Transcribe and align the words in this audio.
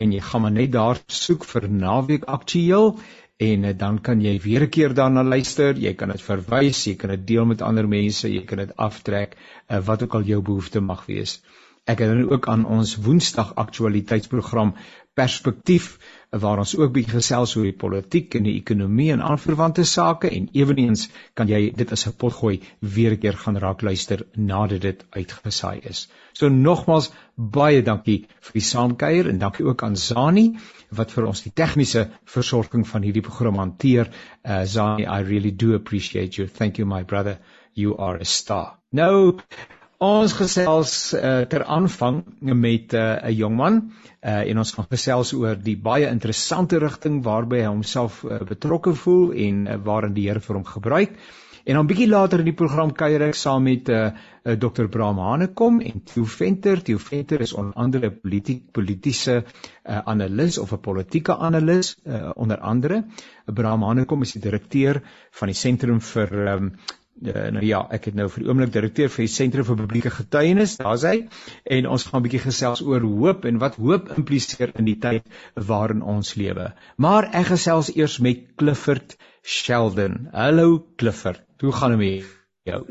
en 0.00 0.12
jy 0.16 0.20
gaan 0.24 0.44
maar 0.46 0.54
net 0.56 0.72
daar 0.72 1.00
soek 1.06 1.44
vir 1.52 1.68
naweek 1.68 2.24
aktueel 2.36 2.94
en 3.40 3.64
uh, 3.64 3.72
dan 3.82 3.98
kan 4.06 4.20
jy 4.24 4.34
weer 4.44 4.64
'n 4.66 4.72
keer 4.76 4.94
daarna 4.94 5.22
luister, 5.24 5.76
jy 5.76 5.94
kan 5.94 6.12
dit 6.12 6.22
verwys, 6.22 6.84
jy 6.86 6.94
kan 7.00 7.10
dit 7.14 7.26
deel 7.32 7.46
met 7.52 7.62
ander 7.62 7.88
mense, 7.88 8.28
jy 8.28 8.44
kan 8.44 8.58
dit 8.58 8.76
aftrek, 8.76 9.36
uh, 9.68 9.80
wat 9.88 10.02
ook 10.02 10.14
al 10.14 10.28
jou 10.32 10.40
behoefte 10.42 10.80
mag 10.80 11.06
wees. 11.06 11.40
Ek 11.88 11.98
herinner 12.04 12.32
ook 12.32 12.48
aan 12.48 12.66
ons 12.66 12.96
Woensdag 12.96 13.54
aktualiteitsprogram 13.56 14.74
Perspektief 15.14 15.98
waar 16.30 16.60
ons 16.62 16.76
ook 16.78 16.92
bietjie 16.94 17.16
gesels 17.16 17.56
oor 17.56 17.66
die 17.66 17.76
politiek 17.76 18.34
en 18.38 18.44
die 18.46 18.54
ekonomie 18.58 19.08
en 19.10 19.22
aanverwante 19.26 19.84
sake 19.84 20.30
en 20.30 20.46
ewenigs 20.54 21.08
kan 21.34 21.48
jy 21.50 21.72
dit 21.74 21.92
as 21.92 22.06
'n 22.06 22.14
potgooi 22.22 22.60
weer 22.80 23.12
'n 23.12 23.18
keer 23.18 23.36
gaan 23.36 23.58
raak 23.58 23.82
luister 23.82 24.26
nadat 24.36 24.80
dit 24.80 25.04
uitgesaai 25.10 25.80
is. 25.82 26.08
So 26.32 26.48
nogmals 26.48 27.10
baie 27.36 27.82
dankie 27.82 28.26
vir 28.40 28.52
die 28.52 28.68
saamkuier 28.68 29.28
en 29.28 29.38
dankie 29.38 29.66
ook 29.66 29.82
aan 29.82 29.96
Zani 29.96 30.56
wat 30.90 31.10
vir 31.10 31.26
ons 31.26 31.42
die 31.42 31.52
tegniese 31.52 32.08
versorging 32.24 32.86
van 32.86 33.02
hierdie 33.02 33.22
program 33.22 33.58
hanteer. 33.58 34.10
Uh, 34.44 34.62
Zani, 34.64 35.02
I 35.02 35.22
really 35.22 35.50
do 35.50 35.74
appreciate 35.74 36.38
you. 36.38 36.46
Thank 36.46 36.78
you 36.78 36.86
my 36.86 37.02
brother. 37.02 37.38
You 37.74 37.96
are 37.98 38.20
a 38.20 38.24
star. 38.24 38.78
Nou 38.90 39.38
Ons 40.00 40.32
gesels 40.32 40.90
uh, 41.12 41.42
ter 41.52 41.60
aanvang 41.68 42.22
met 42.40 42.94
eh, 42.96 43.00
'n 43.00 43.26
uh, 43.28 43.32
jong 43.36 43.56
man 43.56 43.74
uh, 44.24 44.48
en 44.48 44.58
ons 44.62 44.70
gaan 44.72 44.86
gesels 44.88 45.32
oor 45.36 45.58
die 45.60 45.76
baie 45.76 46.08
interessante 46.08 46.78
rigting 46.80 47.18
waarby 47.26 47.58
hy 47.60 47.66
homself 47.66 48.22
uh, 48.24 48.38
betrokke 48.48 48.94
voel 48.96 49.34
en 49.36 49.66
uh, 49.66 49.76
waarin 49.84 50.14
die 50.16 50.24
Here 50.28 50.40
vir 50.40 50.56
hom 50.56 50.64
gebruik. 50.64 51.18
En 51.68 51.76
dan 51.76 51.86
bietjie 51.86 52.08
later 52.08 52.40
in 52.40 52.48
die 52.48 52.56
program 52.56 52.94
kuier 52.96 53.20
ek 53.26 53.36
saam 53.36 53.66
met 53.68 53.90
uh, 53.92 54.06
Dr. 54.56 54.88
Bram 54.88 55.20
Hanekom 55.20 55.82
en 55.84 56.00
Theo 56.08 56.24
Venter. 56.24 56.80
Theo 56.80 56.98
Venter 56.98 57.44
is 57.44 57.52
onder 57.52 57.76
andere 57.76 58.08
'n 58.08 58.20
politiek 58.22 58.62
politieke 58.72 59.36
uh, 59.36 59.98
analis 60.04 60.58
of 60.58 60.72
'n 60.72 60.80
politieke 60.80 61.36
analis 61.36 61.98
uh, 62.06 62.30
onder 62.36 62.58
andere. 62.58 63.04
Bram 63.44 63.82
Hanekom 63.82 64.22
is 64.22 64.32
die 64.32 64.42
direkteur 64.42 65.02
van 65.30 65.48
die 65.48 65.54
Sentrum 65.56 66.00
vir 66.00 66.32
um, 66.54 66.72
uh, 67.26 67.46
nou 67.54 67.64
ja, 67.64 67.80
ek 67.92 68.10
het 68.10 68.16
nou 68.18 68.28
vir 68.32 68.44
die 68.44 68.48
oomblik 68.50 68.72
direkteur 68.72 69.10
vir 69.12 69.24
die 69.26 69.32
Sentrum 69.32 69.66
vir 69.68 69.78
Publieke 69.82 70.12
Getuienis, 70.14 70.76
daar's 70.80 71.04
hy. 71.08 71.16
En 71.64 71.86
ons 71.86 72.04
gaan 72.08 72.20
'n 72.20 72.26
bietjie 72.28 72.42
gesels 72.46 72.82
oor 72.82 73.00
hoop 73.00 73.44
en 73.44 73.58
wat 73.58 73.76
hoop 73.76 74.10
impliseer 74.16 74.72
in 74.78 74.88
die 74.88 74.98
tyd 74.98 75.26
waarin 75.54 76.02
ons 76.02 76.34
lewe. 76.34 76.72
Maar 76.96 77.30
ek 77.32 77.52
gesels 77.54 77.92
eers 77.96 78.18
met 78.18 78.46
Clifford 78.56 79.16
Sheldon. 79.42 80.28
Hallo 80.32 80.86
Clifford. 80.96 81.42
Hoe 81.60 81.72
gaan 81.72 81.98
dit 81.98 82.00
met 82.00 82.36
jou? 82.64 82.84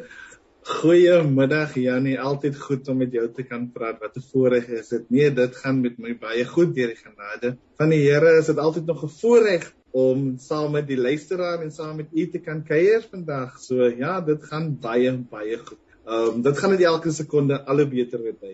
Goeiemiddag 0.70 1.74
Janie, 1.82 2.20
altyd 2.22 2.58
goed 2.62 2.88
om 2.92 3.00
met 3.02 3.14
jou 3.16 3.26
te 3.34 3.44
kan 3.44 3.72
praat. 3.74 4.00
Wat 4.02 4.18
'n 4.18 4.26
voorreg 4.32 4.68
is 4.68 4.90
dit. 4.90 5.10
Nee, 5.10 5.34
dit 5.34 5.56
gaan 5.56 5.82
met 5.82 5.98
my 5.98 6.18
baie 6.18 6.46
goed 6.46 6.76
deur 6.76 6.88
die 6.88 7.02
genade 7.02 7.58
van 7.78 7.90
die 7.90 8.04
Here. 8.04 8.38
Is 8.38 8.46
dit 8.46 8.58
altyd 8.58 8.86
nog 8.86 9.04
'n 9.04 9.10
voorreg 9.22 9.74
om 9.92 10.38
saam 10.38 10.72
met 10.78 10.88
die 10.88 10.98
luisteraar 10.98 11.62
en 11.64 11.72
saam 11.72 11.96
met 12.02 12.12
u 12.14 12.30
te 12.30 12.40
kan 12.40 12.64
kuier 12.64 13.06
vandag. 13.10 13.60
So 13.60 13.90
ja, 13.90 14.20
dit 14.22 14.44
gaan 14.52 14.74
baie 14.80 15.14
baie 15.30 15.58
goed. 15.58 15.89
Ehm 16.10 16.30
um, 16.30 16.42
dit 16.42 16.58
gaan 16.58 16.72
net 16.74 16.82
elke 16.90 17.12
sekonde 17.14 17.60
al 17.70 17.84
beter 17.86 18.18
met 18.24 18.38
my. 18.42 18.54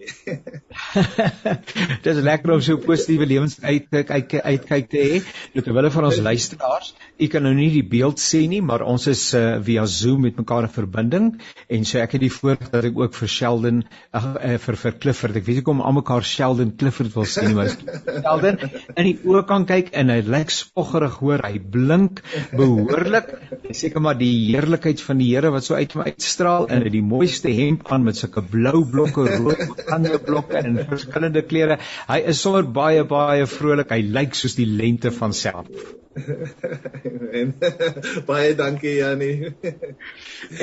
Dit 2.03 2.09
is 2.11 2.17
lekker 2.19 2.51
om 2.51 2.61
so 2.65 2.75
positiewe 2.83 3.27
lewens 3.29 3.55
uit 3.61 3.85
uit 3.95 4.33
uitkyk 4.43 4.89
te 4.91 5.03
hê. 5.03 5.21
Nou 5.53 5.63
terwyl 5.63 5.87
van 5.93 6.07
ons 6.09 6.19
luisteraars, 6.25 6.89
u 7.15 7.29
kan 7.31 7.45
nou 7.47 7.53
nie 7.55 7.69
die 7.71 7.85
beeld 7.87 8.19
sien 8.19 8.51
nie, 8.51 8.59
maar 8.59 8.83
ons 8.83 9.07
is 9.07 9.21
uh, 9.39 9.61
via 9.63 9.85
Zoom 9.87 10.25
met 10.27 10.35
mekaar 10.41 10.67
in 10.67 10.73
verbinding 10.73 11.29
en 11.71 11.87
so 11.87 12.01
ek 12.01 12.17
het 12.17 12.25
die 12.25 12.31
voorreg 12.33 12.73
dat 12.73 12.89
ek 12.89 12.99
ook 12.99 13.15
vir 13.21 13.31
Sheldon 13.37 13.79
ag 14.11 14.27
uh, 14.33 14.57
vir 14.65 14.79
vir 14.83 14.99
Clifford, 15.05 15.39
ek 15.39 15.47
weet 15.47 15.61
nie 15.61 15.65
kom 15.71 15.79
al 15.79 15.95
mekaar 16.01 16.27
Sheldon 16.27 16.75
Clifford 16.75 17.15
wil 17.15 17.29
sien 17.37 17.55
maar 17.55 17.71
Sheldon 17.71 18.59
in 18.97 19.11
die 19.13 19.15
oë 19.23 19.45
kan 19.47 19.69
kyk 19.71 19.93
en 19.95 20.11
hy 20.11 20.19
lyk 20.27 20.51
spoggerig 20.51 21.15
hoor, 21.23 21.45
hy 21.47 21.63
blink 21.63 22.19
behoorlik. 22.51 23.31
Seker 23.71 24.03
maar 24.03 24.19
die 24.19 24.33
heerlikheid 24.51 24.99
van 25.07 25.23
die 25.23 25.31
Here 25.31 25.55
wat 25.55 25.63
so 25.63 25.79
uit 25.79 25.95
hom 25.95 26.03
uitstraal 26.03 26.67
en 26.71 26.83
die 26.91 27.03
mooiste 27.05 27.44
mooiste 27.45 27.61
hemp 27.61 27.91
aan 27.91 28.03
met 28.03 28.17
sulke 28.17 28.41
blou 28.41 28.85
blokke, 28.89 29.25
rood 29.37 29.83
ander 29.95 30.19
blokke 30.19 30.57
en 30.61 30.79
verskillende 30.89 31.43
kleure. 31.45 31.77
Hy 32.07 32.19
is 32.31 32.41
sommer 32.41 32.65
baie 32.65 33.03
baie 33.05 33.45
vrolik. 33.45 33.91
Hy 33.93 34.01
lyk 34.01 34.35
soos 34.35 34.55
die 34.57 34.65
lente 34.65 35.11
van 35.11 35.33
self. 35.33 35.67
baie 38.29 38.55
dankie 38.55 39.01
Jannie. 39.01 39.51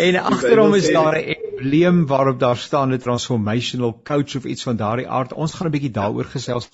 en 0.01 0.17
agter 0.33 0.63
hom 0.63 0.75
is 0.79 0.89
daar 0.89 1.19
'n 1.19 1.37
embleem 1.37 2.07
waarop 2.09 2.39
daar 2.41 2.57
staan 2.57 2.95
'n 2.95 2.99
transformational 2.99 4.01
coach 4.03 4.37
of 4.37 4.45
iets 4.45 4.63
van 4.63 4.77
daardie 4.77 5.09
aard. 5.09 5.33
Ons 5.33 5.55
gaan 5.55 5.69
'n 5.69 5.77
bietjie 5.77 5.93
daaroor 5.93 6.25
gesels. 6.25 6.69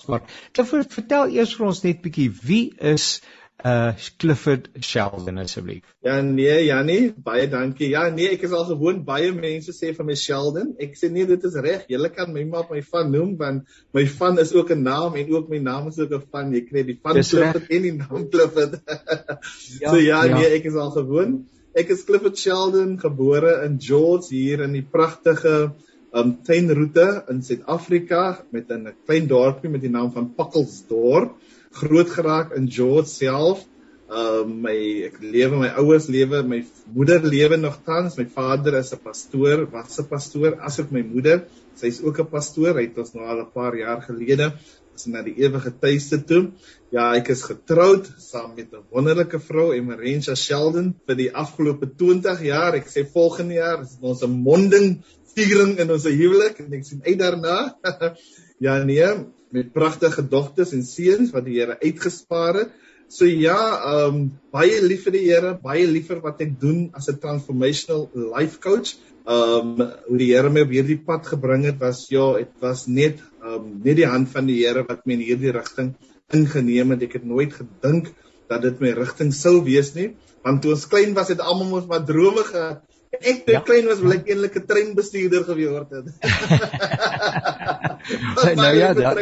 Clifford, 0.51 0.93
vertel 0.93 1.35
eers 1.35 1.55
vir 1.55 1.67
ons 1.67 1.83
net 1.83 2.01
bietjie 2.01 2.31
wie 2.41 2.73
is 2.79 3.21
uh 3.65 3.91
Clifford 4.17 4.69
Sheldon 4.79 5.37
asseblief. 5.37 5.83
Ja 5.99 6.21
nee 6.21 6.65
Jannie, 6.65 7.13
baie 7.23 7.47
dankie. 7.51 7.89
Ja 7.91 8.05
nee, 8.09 8.29
ek 8.31 8.45
is 8.47 8.53
al 8.55 8.63
gewoon 8.69 9.01
baie 9.03 9.33
mense 9.35 9.75
sê 9.75 9.91
van 9.95 10.07
my 10.07 10.15
Sheldon. 10.15 10.75
Ek 10.79 10.95
sê 10.95 11.09
nee, 11.11 11.27
dit 11.27 11.43
is 11.43 11.57
reg. 11.59 11.83
Julle 11.91 12.09
kan 12.15 12.31
my 12.31 12.45
maar 12.47 12.69
my 12.71 12.79
van 12.93 13.11
noem 13.11 13.35
want 13.41 13.67
my 13.97 14.05
van 14.07 14.39
is 14.39 14.53
ook 14.55 14.71
'n 14.71 14.83
naam 14.83 15.15
en 15.19 15.33
ook 15.35 15.49
my 15.49 15.59
naam 15.59 15.91
is 15.91 15.99
ook 15.99 16.15
'n 16.15 16.23
van. 16.31 16.53
Jy 16.55 16.63
kry 16.69 16.85
die 16.87 16.99
van 17.03 17.19
Clifford 17.19 17.67
en 17.67 17.81
die 17.81 17.93
naam 17.97 18.29
Clifford. 18.29 18.79
ja, 19.83 19.89
so 19.89 19.97
ja, 19.97 20.23
ja, 20.23 20.37
nee, 20.37 20.55
ek 20.55 20.71
is 20.71 20.79
al 20.79 20.91
gewoon. 20.91 21.43
Ek 21.75 21.89
is 21.89 22.03
Clifford 22.03 22.37
Sheldon, 22.37 22.97
gebore 22.99 23.63
in 23.65 23.77
George 23.79 24.33
hier 24.33 24.63
in 24.63 24.71
die 24.71 24.87
pragtige 24.87 25.73
um 26.15 26.37
tuinroete 26.43 27.25
in 27.29 27.43
Suid-Afrika 27.43 28.45
met 28.51 28.71
'n 28.71 28.95
klein 29.05 29.27
dorpie 29.27 29.69
met 29.69 29.81
die 29.81 29.91
naam 29.91 30.11
van 30.11 30.33
Pakkelsdorp 30.33 31.35
groot 31.71 32.09
geraak 32.09 32.55
in 32.57 32.69
George 32.71 33.07
self. 33.07 33.65
Ehm 34.09 34.41
uh, 34.41 34.45
my 34.65 34.77
ek 35.05 35.19
lewe 35.21 35.57
my 35.61 35.69
ouers 35.77 36.07
lewe, 36.09 36.41
my 36.41 36.63
moeder 36.95 37.21
lewe 37.21 37.57
nog 37.57 37.77
tans. 37.85 38.17
My 38.17 38.25
vader 38.25 38.79
is 38.79 38.93
'n 38.93 39.01
pastoor, 39.03 39.67
was 39.69 39.99
'n 39.99 40.07
pastoor 40.09 40.57
asook 40.59 40.91
my 40.91 41.03
moeder. 41.03 41.45
Sy's 41.75 42.01
ook 42.01 42.19
'n 42.19 42.29
pastoor. 42.29 42.73
Hy 42.75 42.87
het 42.89 42.97
ons 42.97 43.13
nou 43.13 43.25
al 43.25 43.41
'n 43.45 43.51
paar 43.53 43.77
jaar 43.77 44.01
gelede 44.01 44.53
is 44.95 45.05
na 45.07 45.21
die 45.21 45.35
ewige 45.39 45.71
tuiste 45.71 46.19
toe. 46.25 46.51
Ja, 46.91 47.13
ek 47.15 47.29
is 47.29 47.43
getroud 47.47 48.09
saam 48.17 48.55
met 48.55 48.73
'n 48.73 48.83
wonderlike 48.89 49.39
vrou, 49.39 49.71
Emerentia 49.73 50.35
Sheldon, 50.35 50.95
vir 51.05 51.15
die 51.15 51.31
afgelope 51.31 51.87
20 51.95 52.41
jaar. 52.43 52.75
Ek 52.75 52.89
sê 52.89 53.05
volgende 53.05 53.53
jaar 53.61 53.81
is 53.83 53.97
ons 54.01 54.23
'n 54.23 54.41
monding 54.49 55.03
viering 55.35 55.77
in 55.79 55.91
ons 55.91 56.03
huwelik 56.03 56.59
en 56.59 56.73
ek 56.73 56.85
sien 56.85 57.01
uit 57.05 57.19
daarna. 57.19 57.77
ja 58.65 58.83
nee, 58.83 59.05
met 59.55 59.73
pragtige 59.73 60.23
dogters 60.27 60.73
en 60.77 60.83
seuns 60.85 61.33
wat 61.35 61.45
die 61.47 61.59
Here 61.59 61.77
uitgespaar 61.81 62.63
het. 62.63 62.71
So 63.09 63.25
ja, 63.25 63.57
ehm 63.57 64.15
um, 64.15 64.17
baie 64.53 64.81
lief 64.85 65.07
vir 65.07 65.15
die 65.17 65.25
Here, 65.25 65.55
baie 65.63 65.87
liever 65.89 66.21
wat 66.21 66.41
ek 66.45 66.59
doen 66.61 66.89
as 66.93 67.09
'n 67.09 67.17
transformational 67.17 68.09
life 68.13 68.59
coach. 68.61 68.95
Ehm 69.25 69.81
um, 69.81 69.91
hoe 70.07 70.17
die 70.21 70.31
Here 70.33 70.49
my 70.49 70.61
op 70.67 70.73
hierdie 70.77 71.01
pad 71.01 71.25
gebring 71.25 71.65
het 71.65 71.79
was 71.81 72.05
ja, 72.09 72.37
dit 72.37 72.53
was 72.61 72.87
net 72.87 73.23
ehm 73.41 73.53
um, 73.55 73.81
net 73.83 73.97
die 73.97 74.09
hand 74.09 74.29
van 74.29 74.45
die 74.45 74.61
Here 74.61 74.85
wat 74.87 75.05
my 75.05 75.17
in 75.17 75.25
hierdie 75.25 75.55
rigting 75.57 75.95
ingeneem 76.29 76.91
het. 76.91 77.03
Ek 77.09 77.17
het 77.17 77.25
nooit 77.25 77.53
gedink 77.53 78.13
dat 78.49 78.61
dit 78.61 78.79
my 78.81 78.93
rigting 78.97 79.33
sou 79.33 79.59
wees 79.65 79.93
nie, 79.95 80.13
Want 80.43 80.61
toe 80.63 80.71
ons 80.75 80.87
klein 80.87 81.13
was 81.17 81.31
het 81.33 81.41
almal 81.43 81.67
mos 81.67 81.87
maar 81.89 82.05
drome 82.07 82.45
gehad. 82.47 82.83
Ek 83.19 83.43
toe 83.45 83.55
ja. 83.57 83.61
klein 83.65 83.89
was 83.89 84.01
wil 84.03 84.15
ek 84.15 84.29
eintlik 84.29 84.55
'n 84.55 84.67
treinbestuurder 84.69 85.43
geword 85.43 85.89
het. 85.97 86.07
nou 88.55 88.75
ja, 88.75 88.93
da, 88.93 89.13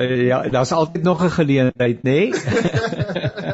ja, 0.30 0.42
daar's 0.48 0.72
altyd 0.72 1.02
nog 1.02 1.24
'n 1.24 1.30
geleentheid, 1.30 1.96
nê? 1.96 2.02
Nee? 2.02 2.32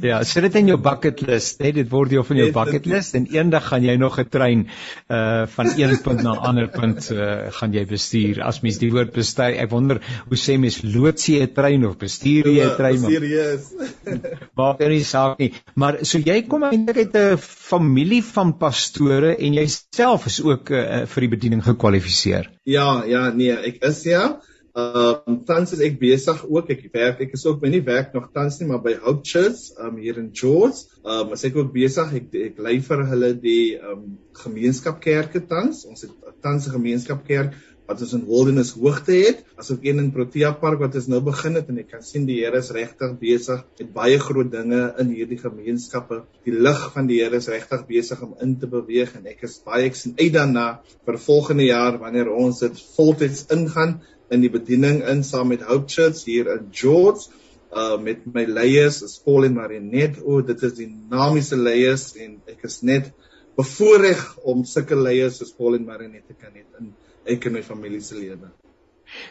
ja, 0.00 0.22
sit 0.24 0.42
dit 0.46 0.58
in 0.60 0.70
jou 0.72 0.78
bucket 0.82 1.20
list, 1.26 1.60
hè? 1.62 1.72
Dit 1.76 1.90
word 1.92 2.14
jou 2.14 2.24
van 2.26 2.40
jou 2.40 2.48
bucket 2.54 2.86
list 2.90 3.16
en 3.18 3.26
eendag 3.32 3.68
gaan 3.70 3.84
jy 3.84 3.96
nog 4.00 4.18
'n 4.20 4.28
trein 4.28 4.66
uh 5.08 5.46
van 5.56 5.72
een 5.76 5.96
punt 6.06 6.22
na 6.22 6.32
'n 6.34 6.44
ander 6.50 6.68
punt 6.68 7.10
uh 7.10 7.50
gaan 7.58 7.72
jy 7.72 7.84
bestuur. 7.86 8.42
As 8.42 8.60
mens 8.62 8.78
die 8.78 8.90
woord 8.92 9.12
bestuur, 9.12 9.56
ek 9.56 9.70
wonder 9.70 10.00
hoe 10.28 10.38
sê 10.38 10.58
mens 10.58 10.82
loods 10.82 11.26
jy 11.26 11.42
'n 11.42 11.52
trein 11.52 11.86
of 11.86 11.96
bestuur 11.98 12.48
jy 12.48 12.64
'n 12.64 12.76
trein? 12.76 12.98
Serieus. 12.98 13.72
Maak 14.58 14.80
nie 14.80 15.04
saak 15.04 15.38
nie. 15.38 15.52
Maar 15.74 15.98
so 16.02 16.18
jy 16.18 16.42
kom 16.48 16.64
eintlik 16.64 16.96
uit 16.96 17.16
'n 17.16 17.38
familie 17.38 18.22
van 18.24 18.56
pastore 18.58 19.36
en 19.36 19.52
jouself 19.52 20.26
is 20.26 20.42
ook 20.42 20.70
uh, 20.70 21.06
vir 21.06 21.20
die 21.20 21.32
bediening 21.36 21.62
gekwalifiseer. 21.64 22.50
Ja, 22.64 23.04
ja, 23.04 23.30
nee, 23.30 23.52
ek 23.52 23.82
is 23.84 24.02
ja. 24.04 24.40
Ehm 24.76 25.30
um, 25.32 25.36
tans 25.48 25.70
is 25.72 25.80
ek 25.80 25.94
besig 25.96 26.42
ook 26.44 26.68
ek 26.74 26.82
werk 26.92 27.20
ek 27.24 27.30
is 27.38 27.46
ook 27.48 27.62
by 27.62 27.70
nie 27.72 27.80
werk 27.84 28.10
nog 28.12 28.26
tans 28.34 28.58
nie 28.60 28.66
maar 28.68 28.82
by 28.84 28.92
Hope 29.00 29.24
Church 29.24 29.70
um 29.80 29.96
hier 29.96 30.18
in 30.20 30.28
George. 30.36 30.82
Ehm 31.00 31.30
um, 31.32 31.38
ek 31.48 31.56
ook 31.56 31.70
besig 31.72 32.12
ek 32.18 32.34
ek 32.42 32.58
lei 32.66 32.74
vir 32.84 33.04
hulle 33.12 33.30
die 33.40 33.62
ehm 33.78 33.94
um, 33.94 34.18
gemeenskapkerke 34.36 35.46
tans. 35.48 35.86
Ons 35.88 36.04
het 36.04 36.12
tans 36.44 36.68
'n 36.68 36.76
gemeenskapkerk 36.76 37.56
wat 37.86 38.02
ons 38.02 38.12
in 38.18 38.24
Wilderness 38.26 38.72
Hoogte 38.76 39.14
het, 39.14 39.44
asook 39.56 39.84
een 39.86 40.02
in 40.02 40.08
Protea 40.14 40.50
Park 40.58 40.80
wat 40.82 40.96
ons 40.98 41.06
nou 41.10 41.20
begin 41.24 41.54
het 41.58 41.68
en 41.70 41.78
ek 41.78 41.92
kan 41.92 42.02
sien 42.02 42.26
die 42.26 42.40
Here 42.42 42.58
is 42.58 42.72
regtig 42.74 43.14
besig 43.20 43.62
met 43.78 43.92
baie 43.94 44.18
groot 44.18 44.50
dinge 44.52 44.80
in 45.00 45.12
hierdie 45.14 45.38
gemeenskappe. 45.38 46.24
Die 46.44 46.52
lig 46.52 46.82
van 46.94 47.08
die 47.10 47.20
Here 47.22 47.38
is 47.38 47.48
regtig 47.52 47.86
besig 47.88 48.22
om 48.26 48.34
in 48.42 48.56
te 48.60 48.68
beweeg 48.70 49.14
en 49.16 49.30
ek 49.30 49.46
is 49.48 49.56
baie 49.64 49.86
ek 49.86 49.96
sien 49.96 50.16
uit 50.18 50.32
daarna 50.34 50.66
vir 51.06 51.20
volgende 51.28 51.70
jaar 51.70 52.00
wanneer 52.02 52.32
ons 52.34 52.60
dit 52.66 52.84
voltyds 52.98 53.46
ingaan 53.54 54.00
in 54.30 54.42
die 54.42 54.50
bediening 54.50 55.02
in 55.06 55.22
saam 55.24 55.52
met 55.52 55.64
Hope 55.66 55.90
Church 55.92 56.24
hier 56.26 56.50
in 56.54 56.70
George 56.72 57.28
uh 57.76 57.96
met 58.00 58.24
my 58.32 58.44
leiers 58.46 59.02
is 59.02 59.18
Paul 59.24 59.44
en 59.44 59.54
Marinet. 59.54 60.20
O, 60.22 60.40
dit 60.40 60.62
is 60.62 60.76
dinamiese 60.78 61.56
leiers 61.58 62.12
en 62.16 62.38
ek 62.48 62.62
is 62.68 62.80
net 62.86 63.10
bevoorreg 63.58 64.22
om 64.44 64.62
sulke 64.64 64.96
leiers 64.96 65.40
soos 65.40 65.52
Paul 65.56 65.78
en 65.80 65.88
Marinet 65.88 66.26
te 66.28 66.36
kan 66.38 66.54
hê 66.54 66.64
in 66.80 66.94
ek 67.36 67.48
en 67.48 67.56
my 67.58 67.62
familie 67.66 68.00
se 68.00 68.16
lewe. 68.18 68.52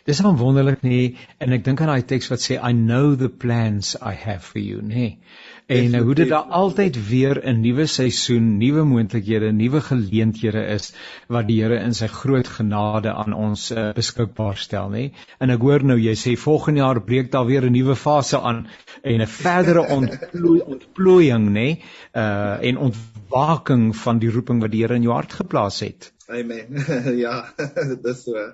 Dis 0.07 0.21
wonderlik 0.24 0.83
nie 0.83 1.18
en 1.39 1.56
ek 1.56 1.65
dink 1.65 1.81
aan 1.81 1.92
daai 1.92 2.07
teks 2.07 2.30
wat 2.31 2.44
sê 2.44 2.59
I 2.59 2.71
know 2.75 3.15
the 3.15 3.30
plans 3.30 3.95
I 4.01 4.13
have 4.13 4.44
for 4.44 4.59
you, 4.59 4.81
nê. 4.81 4.94
Nee. 4.95 5.18
En 5.66 5.88
nou 5.92 6.04
hoe 6.04 6.14
dit 6.14 6.30
daar 6.30 6.52
altyd 6.54 6.98
weer 7.10 7.40
'n 7.42 7.62
nuwe 7.62 7.86
seisoen, 7.86 8.58
nuwe 8.58 8.84
moontlikhede, 8.84 9.52
nuwe 9.52 9.82
geleenthede 9.82 10.66
is 10.66 10.94
wat 11.28 11.48
die 11.48 11.62
Here 11.62 11.80
in 11.80 11.94
sy 11.94 12.08
groot 12.08 12.48
genade 12.48 13.14
aan 13.14 13.34
ons 13.34 13.72
uh, 13.72 13.90
beskikbaar 13.98 14.58
stel, 14.58 14.90
nê? 14.90 15.10
En 15.40 15.50
ek 15.50 15.66
hoor 15.66 15.84
nou 15.84 15.98
jy 15.98 16.14
sê 16.14 16.36
volgende 16.38 16.80
jaar 16.80 17.02
breek 17.02 17.32
daar 17.32 17.46
weer 17.46 17.66
'n 17.66 17.72
nuwe 17.72 17.96
fase 17.96 18.40
aan 18.40 18.68
en 19.02 19.22
'n 19.22 19.28
verdere 19.28 19.88
ontplooi 19.90 20.62
ontplooiing, 20.62 21.50
nê? 21.50 21.82
Uh 22.14 22.58
en 22.62 22.78
ontwaking 22.78 23.96
van 23.96 24.20
die 24.20 24.30
roeping 24.30 24.62
wat 24.62 24.72
die 24.72 24.82
Here 24.82 24.96
in 24.96 25.02
jou 25.02 25.14
hart 25.14 25.34
geplaas 25.34 25.80
het. 25.80 26.14
Amen. 26.28 26.86
ja, 27.26 27.54
dit 27.92 28.06
is 28.06 28.24
so. 28.24 28.54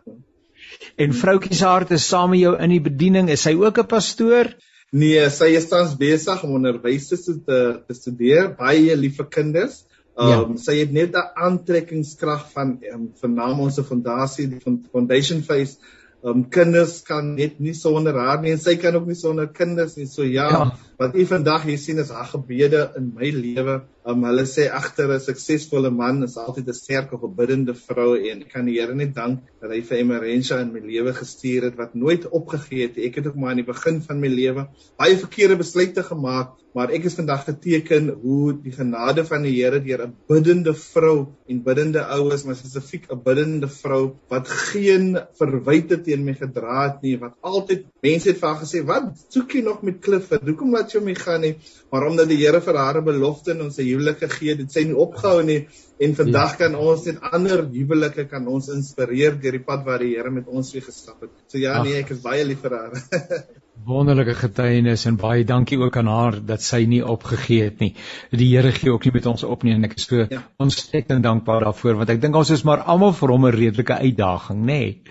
En 0.96 1.14
vroutjie 1.14 1.56
se 1.56 1.66
hart 1.66 1.92
is 1.92 2.08
saam 2.08 2.30
met 2.30 2.40
jou 2.40 2.58
in 2.58 2.70
die 2.70 2.82
bediening. 2.82 3.30
Is 3.30 3.42
sy 3.42 3.54
ook 3.60 3.78
'n 3.80 3.86
pastoor? 3.86 4.56
Nee, 4.92 5.24
sy 5.32 5.54
is 5.56 5.70
tans 5.72 5.96
besig 5.96 6.44
om 6.44 6.58
onderwys 6.58 7.08
te, 7.08 7.36
te 7.48 7.96
studeer, 7.96 8.52
baie 8.58 8.96
liewe 9.00 9.28
kinders. 9.32 9.86
Ja. 10.20 10.42
Um, 10.44 10.58
ja. 10.58 10.60
Sy 10.60 10.76
het 10.82 10.92
net 10.92 11.16
'n 11.16 11.32
aantrekkingskrag 11.48 12.52
van 12.52 12.76
um, 12.92 13.06
vernaam 13.16 13.62
ons 13.64 13.80
fondasie, 13.88 14.50
die 14.52 14.60
foundation 14.92 15.42
phase 15.48 15.80
um, 16.24 16.44
kinders 16.50 17.02
kan 17.08 17.34
net 17.36 17.60
nie 17.60 17.74
sonder 17.78 18.18
haar 18.20 18.42
nie 18.42 18.54
en 18.54 18.62
sy 18.62 18.76
kan 18.82 18.96
ook 18.98 19.08
nie 19.10 19.18
sonder 19.18 19.48
kinders 19.48 19.96
nie. 19.98 20.08
So 20.10 20.28
ja, 20.28 20.50
ja. 20.52 20.66
wat 21.00 21.16
u 21.16 21.26
vandag 21.26 21.66
hier 21.70 21.80
sien 21.82 22.02
is 22.04 22.12
haar 22.14 22.30
gebede 22.30 22.90
in 22.98 23.12
my 23.16 23.32
lewe. 23.32 23.82
Um, 24.04 24.24
hulle 24.26 24.48
sê 24.50 24.64
agter 24.74 25.12
'n 25.14 25.20
suksesvolle 25.22 25.92
man 25.94 26.24
is 26.28 26.38
altyd 26.44 26.70
'n 26.70 26.74
sterk 26.74 27.12
of 27.14 27.24
'n 27.24 27.36
biddende 27.40 27.74
vrou 27.76 28.16
en 28.18 28.42
ek 28.42 28.50
kan 28.54 28.66
die 28.66 28.80
Here 28.80 28.96
net 28.96 29.14
dank 29.14 29.44
dat 29.62 29.70
hy 29.70 29.82
vir 29.90 29.98
Emerensia 29.98 30.58
in 30.62 30.74
my 30.74 30.80
lewe 30.80 31.14
gestuur 31.14 31.68
het 31.70 31.78
wat 31.78 31.94
nooit 31.94 32.26
opgegee 32.40 32.88
het. 32.88 32.98
Ek 32.98 33.16
het 33.16 33.28
ook 33.28 33.36
maar 33.36 33.52
aan 33.52 33.62
die 33.62 33.72
begin 33.74 34.02
van 34.02 34.20
my 34.20 34.28
lewe 34.28 34.68
baie 34.98 35.18
verkeerde 35.18 35.58
besluite 35.62 36.04
gemaak 36.04 36.58
maar 36.78 36.92
ek 36.96 37.06
is 37.10 37.18
vandag 37.20 37.44
geteken 37.48 38.10
hoe 38.22 38.54
die 38.64 38.72
genade 38.72 39.26
van 39.28 39.44
die 39.44 39.54
Here 39.58 39.82
deur 39.84 40.06
'n 40.06 40.14
biddende 40.32 40.74
vrou 40.74 41.28
en 41.48 41.64
biddende 41.64 42.04
oues, 42.16 42.46
maar 42.46 42.56
spesifiek 42.56 43.12
'n 43.12 43.20
biddende 43.26 43.68
vrou 43.68 44.16
wat 44.30 44.48
geen 44.48 45.18
verwyte 45.40 46.02
teen 46.02 46.24
my 46.24 46.34
gedra 46.34 46.88
het 46.88 47.02
nie, 47.02 47.18
wat 47.18 47.36
altyd 47.42 47.86
mense 48.02 48.30
het 48.30 48.40
vir 48.40 48.50
haar 48.50 48.62
gesê, 48.64 48.86
"Wat 48.86 49.26
soek 49.30 49.52
jy 49.52 49.62
nog 49.62 49.84
met 49.84 50.00
Clifford? 50.00 50.48
Hoekom 50.48 50.72
laat 50.72 50.92
jy 50.92 51.00
hom 51.00 51.16
gaan 51.16 51.42
nie?" 51.42 51.56
Maar 51.92 52.08
omdat 52.08 52.30
die 52.30 52.38
Here 52.38 52.62
vir 52.62 52.76
haar 52.76 52.98
'n 53.02 53.06
belofte 53.06 53.52
in 53.52 53.62
ons 53.62 53.78
huwelik 53.92 54.20
gegee 54.24 54.54
het, 54.54 54.66
het 54.66 54.76
sy 54.76 54.86
nie 54.90 54.98
opgehou 54.98 55.42
nie 55.48 55.62
en 56.02 56.16
vandag 56.18 56.56
ja. 56.56 56.60
kan 56.64 56.78
ons 56.82 57.06
net 57.10 57.22
ander 57.32 57.66
huwelike 57.70 58.26
kan 58.32 58.48
ons 58.50 58.72
inspireer 58.74 59.38
deur 59.42 59.58
die 59.60 59.66
pad 59.66 59.86
wat 59.86 60.02
die 60.04 60.16
Here 60.16 60.32
met 60.34 60.48
ons 60.50 60.72
weer 60.74 60.86
gestap 60.86 61.22
het. 61.22 61.34
So 61.52 61.62
ja, 61.62 61.78
nee, 61.84 62.00
ek 62.02 62.16
is 62.16 62.24
baie 62.24 62.46
lief 62.48 62.64
vir 62.66 62.78
haar. 62.80 62.98
wonderlike 63.86 64.34
getuienis 64.38 65.06
en 65.10 65.18
baie 65.18 65.44
dankie 65.48 65.80
ook 65.80 65.98
aan 65.98 66.08
haar 66.08 66.38
dat 66.46 66.62
sy 66.62 66.84
nie 66.90 67.02
opgegee 67.06 67.64
het 67.70 67.80
nie. 67.82 67.94
Die 68.30 68.50
Here 68.52 68.72
gee 68.76 68.92
ook 68.92 69.06
nie 69.08 69.14
met 69.16 69.26
ons 69.26 69.44
op 69.44 69.64
nie 69.64 69.74
en 69.74 69.88
ek 69.88 69.96
is 69.98 70.06
so 70.10 70.26
ja. 70.30 70.42
ontsettend 70.62 71.24
dankbaar 71.24 71.66
daarvoor 71.66 72.02
want 72.02 72.14
ek 72.14 72.22
dink 72.22 72.36
ons 72.38 72.52
is 72.54 72.64
maar 72.68 72.84
almal 72.94 73.14
vir 73.18 73.34
hom 73.34 73.48
'n 73.48 73.56
redelike 73.56 73.98
uitdaging, 73.98 74.60
nê. 74.66 74.80
Nee. 74.82 75.02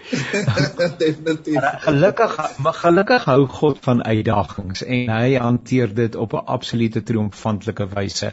Definitief. 1.05 1.61
Gelukkig 1.87 2.37
maar 2.63 2.79
gelukkig 2.79 3.25
hou 3.25 3.47
God 3.47 3.79
van 3.81 4.05
uitdagings 4.05 4.85
en 4.85 5.11
hy 5.15 5.35
hanteer 5.35 5.95
dit 5.95 6.15
op 6.15 6.35
'n 6.35 6.45
absolute 6.47 7.03
triomfantelike 7.03 7.89
wyse. 7.95 8.33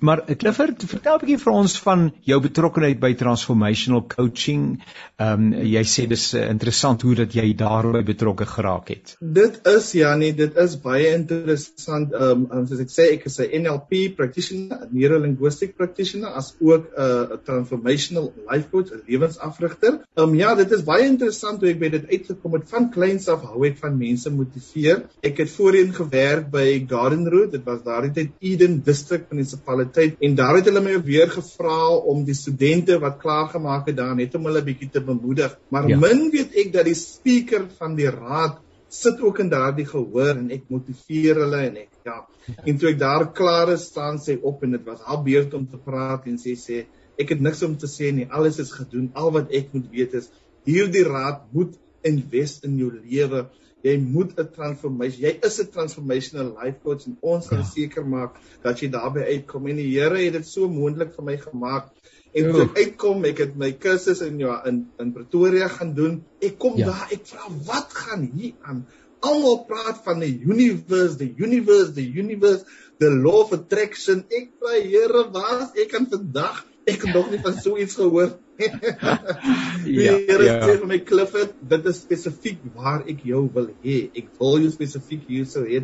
Maar 0.00 0.24
Clifford, 0.36 0.84
vertel 0.84 1.14
'n 1.14 1.20
bietjie 1.24 1.38
vir 1.38 1.52
ons 1.52 1.78
van 1.80 2.12
jou 2.22 2.40
betrokkeheid 2.40 3.00
by 3.00 3.14
transformational 3.14 4.06
coaching. 4.06 4.82
Ehm 5.16 5.52
um, 5.52 5.52
jy 5.52 5.84
sê 5.84 6.06
dis 6.06 6.34
uh, 6.34 6.48
interessant 6.50 7.02
hoe 7.02 7.14
dat 7.14 7.32
jy 7.34 7.54
daarbey 7.54 8.02
betrokke 8.02 8.46
geraak 8.46 8.88
het. 8.88 9.16
Dit 9.20 9.60
is 9.66 9.77
ja 9.92 10.14
nee, 10.16 10.34
dit 10.34 10.56
is 10.56 10.74
baie 10.82 11.12
interessant. 11.14 12.12
Ehm 12.14 12.46
um, 12.50 12.66
soos 12.68 12.80
ek 12.84 12.92
sê, 12.92 13.06
ek 13.16 13.26
is 13.30 13.38
'n 13.40 13.62
NLP 13.64 14.14
practitioner, 14.16 14.84
'n 14.84 14.92
neurolinguistic 14.92 15.76
practitioner 15.76 16.34
as 16.40 16.54
ook 16.60 16.86
'n 16.88 17.04
uh, 17.04 17.38
transformational 17.44 18.32
life 18.50 18.68
coach, 18.70 18.92
'n 18.92 19.02
lewensafrigter. 19.08 20.00
Ehm 20.16 20.28
um, 20.28 20.34
ja, 20.34 20.54
dit 20.54 20.72
is 20.72 20.84
baie 20.84 21.06
interessant 21.06 21.60
hoe 21.60 21.70
ek 21.70 21.80
by 21.80 21.90
dit 21.96 22.06
uitgekom 22.10 22.58
het 22.58 22.68
van 22.68 22.90
kleins 22.90 23.28
af 23.28 23.42
hou 23.42 23.64
ek 23.66 23.78
van 23.78 23.98
mense 23.98 24.30
motiveer. 24.30 25.02
Ek 25.22 25.38
het 25.38 25.50
voorheen 25.50 25.92
gewerk 25.94 26.50
by 26.50 26.84
Garden 26.88 27.28
Road, 27.28 27.52
dit 27.52 27.64
was 27.64 27.82
daardie 27.82 28.12
tyd 28.12 28.30
Eden 28.40 28.82
District 28.84 29.30
munisipaliteit 29.32 30.16
en 30.20 30.34
daar 30.34 30.56
het 30.56 30.70
hulle 30.70 30.80
my 30.80 30.96
weer 31.02 31.30
gevra 31.30 31.80
om 32.12 32.24
die 32.24 32.34
studente 32.34 32.98
wat 32.98 33.18
klaar 33.18 33.48
gemaak 33.48 33.86
het 33.86 33.96
daar 33.96 34.14
net 34.16 34.34
om 34.34 34.44
hulle 34.44 34.62
bietjie 34.62 34.90
te 34.90 35.00
bemoedig. 35.00 35.58
Maar 35.68 35.88
ja. 35.88 35.98
min 35.98 36.30
weet 36.30 36.54
ek 36.64 36.72
dat 36.72 36.88
die 36.88 36.96
speaker 36.98 37.66
van 37.78 37.96
die 37.98 38.10
raad 38.10 38.58
sit 38.88 39.20
ook 39.20 39.38
in 39.44 39.50
daardie 39.52 39.86
gehoor 39.86 40.36
en 40.36 40.50
ek 40.54 40.68
motiveer 40.72 41.42
hulle 41.44 41.60
en 41.68 41.76
ek 41.84 41.90
ja. 42.08 42.18
En 42.64 42.78
toe 42.80 42.90
ek 42.92 42.98
daar 43.00 43.26
klaar 43.36 43.72
is 43.74 43.88
staan 43.90 44.18
sy 44.22 44.38
op 44.42 44.62
en 44.64 44.76
dit 44.76 44.84
was 44.86 45.04
haar 45.04 45.20
beurt 45.24 45.54
om 45.54 45.66
te 45.68 45.80
praat 45.84 46.26
en 46.30 46.38
sê 46.40 46.56
sê 46.56 46.84
ek 47.18 47.34
het 47.34 47.40
niks 47.44 47.62
om 47.66 47.76
te 47.76 47.90
sê 47.90 48.12
nie. 48.14 48.28
Alles 48.30 48.60
is 48.62 48.72
gedoen. 48.72 49.10
Al 49.14 49.32
wat 49.34 49.52
ek 49.54 49.74
moet 49.74 49.88
weet 49.92 50.14
is 50.20 50.30
hierdie 50.68 51.04
raad 51.06 51.48
moet 51.52 51.74
invest 52.06 52.64
in 52.68 52.76
jou 52.80 52.90
lewe. 52.94 53.48
Jy 53.84 53.94
moet 54.02 54.32
'n 54.38 54.48
transformation 54.54 55.22
jy 55.22 55.34
is 55.46 55.60
'n 55.60 55.70
transformational 55.74 56.54
life 56.62 56.78
coach 56.82 57.06
en 57.06 57.16
ons 57.20 57.48
gaan 57.48 57.64
ja. 57.64 57.70
seker 57.74 58.06
maak 58.06 58.40
dat 58.62 58.80
jy 58.80 58.88
daarbey 58.88 59.24
uitkom. 59.36 59.68
En 59.68 59.76
die 59.76 59.92
Here 59.92 60.18
het 60.24 60.32
dit 60.32 60.46
so 60.46 60.68
moontlik 60.68 61.14
vir 61.14 61.24
my 61.24 61.36
gemaak 61.36 61.92
En 62.36 62.50
toe 62.52 62.64
ek 62.66 62.78
uitkom, 62.82 63.24
ek 63.28 63.42
het 63.44 63.54
my 63.60 63.72
kursus 63.80 64.20
in 64.26 64.38
ja 64.42 64.60
in 64.68 64.84
in 65.00 65.12
Pretoria 65.16 65.68
gaan 65.72 65.94
doen. 65.96 66.22
Ek 66.44 66.58
kom 66.60 66.76
ja. 66.78 66.90
daar, 66.90 67.12
ek 67.14 67.26
vra 67.30 67.48
wat 67.68 67.94
gaan 68.04 68.28
hier 68.34 68.54
aan? 68.62 68.84
Almal 69.24 69.64
praat 69.66 70.02
van 70.04 70.20
die 70.22 70.36
universe, 70.46 71.16
the 71.18 71.30
universe, 71.40 71.94
the 71.96 72.04
universe, 72.06 72.64
the 73.02 73.10
law 73.10 73.42
of 73.46 73.54
attraction. 73.56 74.24
Ek 74.30 74.52
vra 74.60 74.76
Here, 74.78 75.24
waar 75.34 75.70
ek 75.74 75.94
kan 75.94 76.06
vandag 76.10 76.64
ek 76.88 77.04
het 77.04 77.14
nog 77.14 77.30
nie 77.32 77.40
van 77.44 77.56
so 77.60 77.78
iets 77.78 77.96
gehoor. 77.98 78.36
ja, 78.58 80.14
Here 80.28 80.44
ja. 80.46 80.58
sê 80.64 80.76
vir 80.80 80.88
my 80.88 80.98
Clifford, 81.06 81.54
dit 81.72 81.88
is 81.92 82.00
spesifiek 82.02 82.62
waar 82.76 83.04
ek 83.10 83.24
jou 83.28 83.44
wil 83.54 83.70
hê. 83.84 83.98
Ek 84.16 84.30
wil 84.40 84.62
jou 84.64 84.72
spesifiek 84.74 85.26
hier 85.30 85.48
sou 85.48 85.64
hê. 85.68 85.82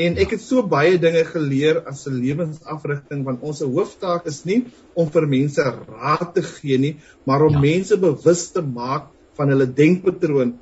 En 0.00 0.16
ek 0.22 0.34
het 0.36 0.42
so 0.42 0.62
baie 0.64 0.96
dinge 1.02 1.22
geleer 1.28 1.82
as 1.90 2.06
'n 2.08 2.16
lewensafrigting 2.22 3.24
want 3.26 3.42
ons 3.42 3.60
hooftaak 3.60 4.26
is 4.32 4.44
nie 4.48 4.64
om 4.94 5.10
vir 5.16 5.26
mense 5.28 5.66
raad 5.66 6.34
te 6.34 6.42
gee 6.46 6.78
nie, 6.78 6.94
maar 7.26 7.44
om 7.44 7.58
ja. 7.58 7.60
mense 7.60 7.96
bewus 8.00 8.48
te 8.54 8.62
maak 8.62 9.10
van 9.36 9.52
hulle 9.52 9.66
denkpatroon. 9.66 10.54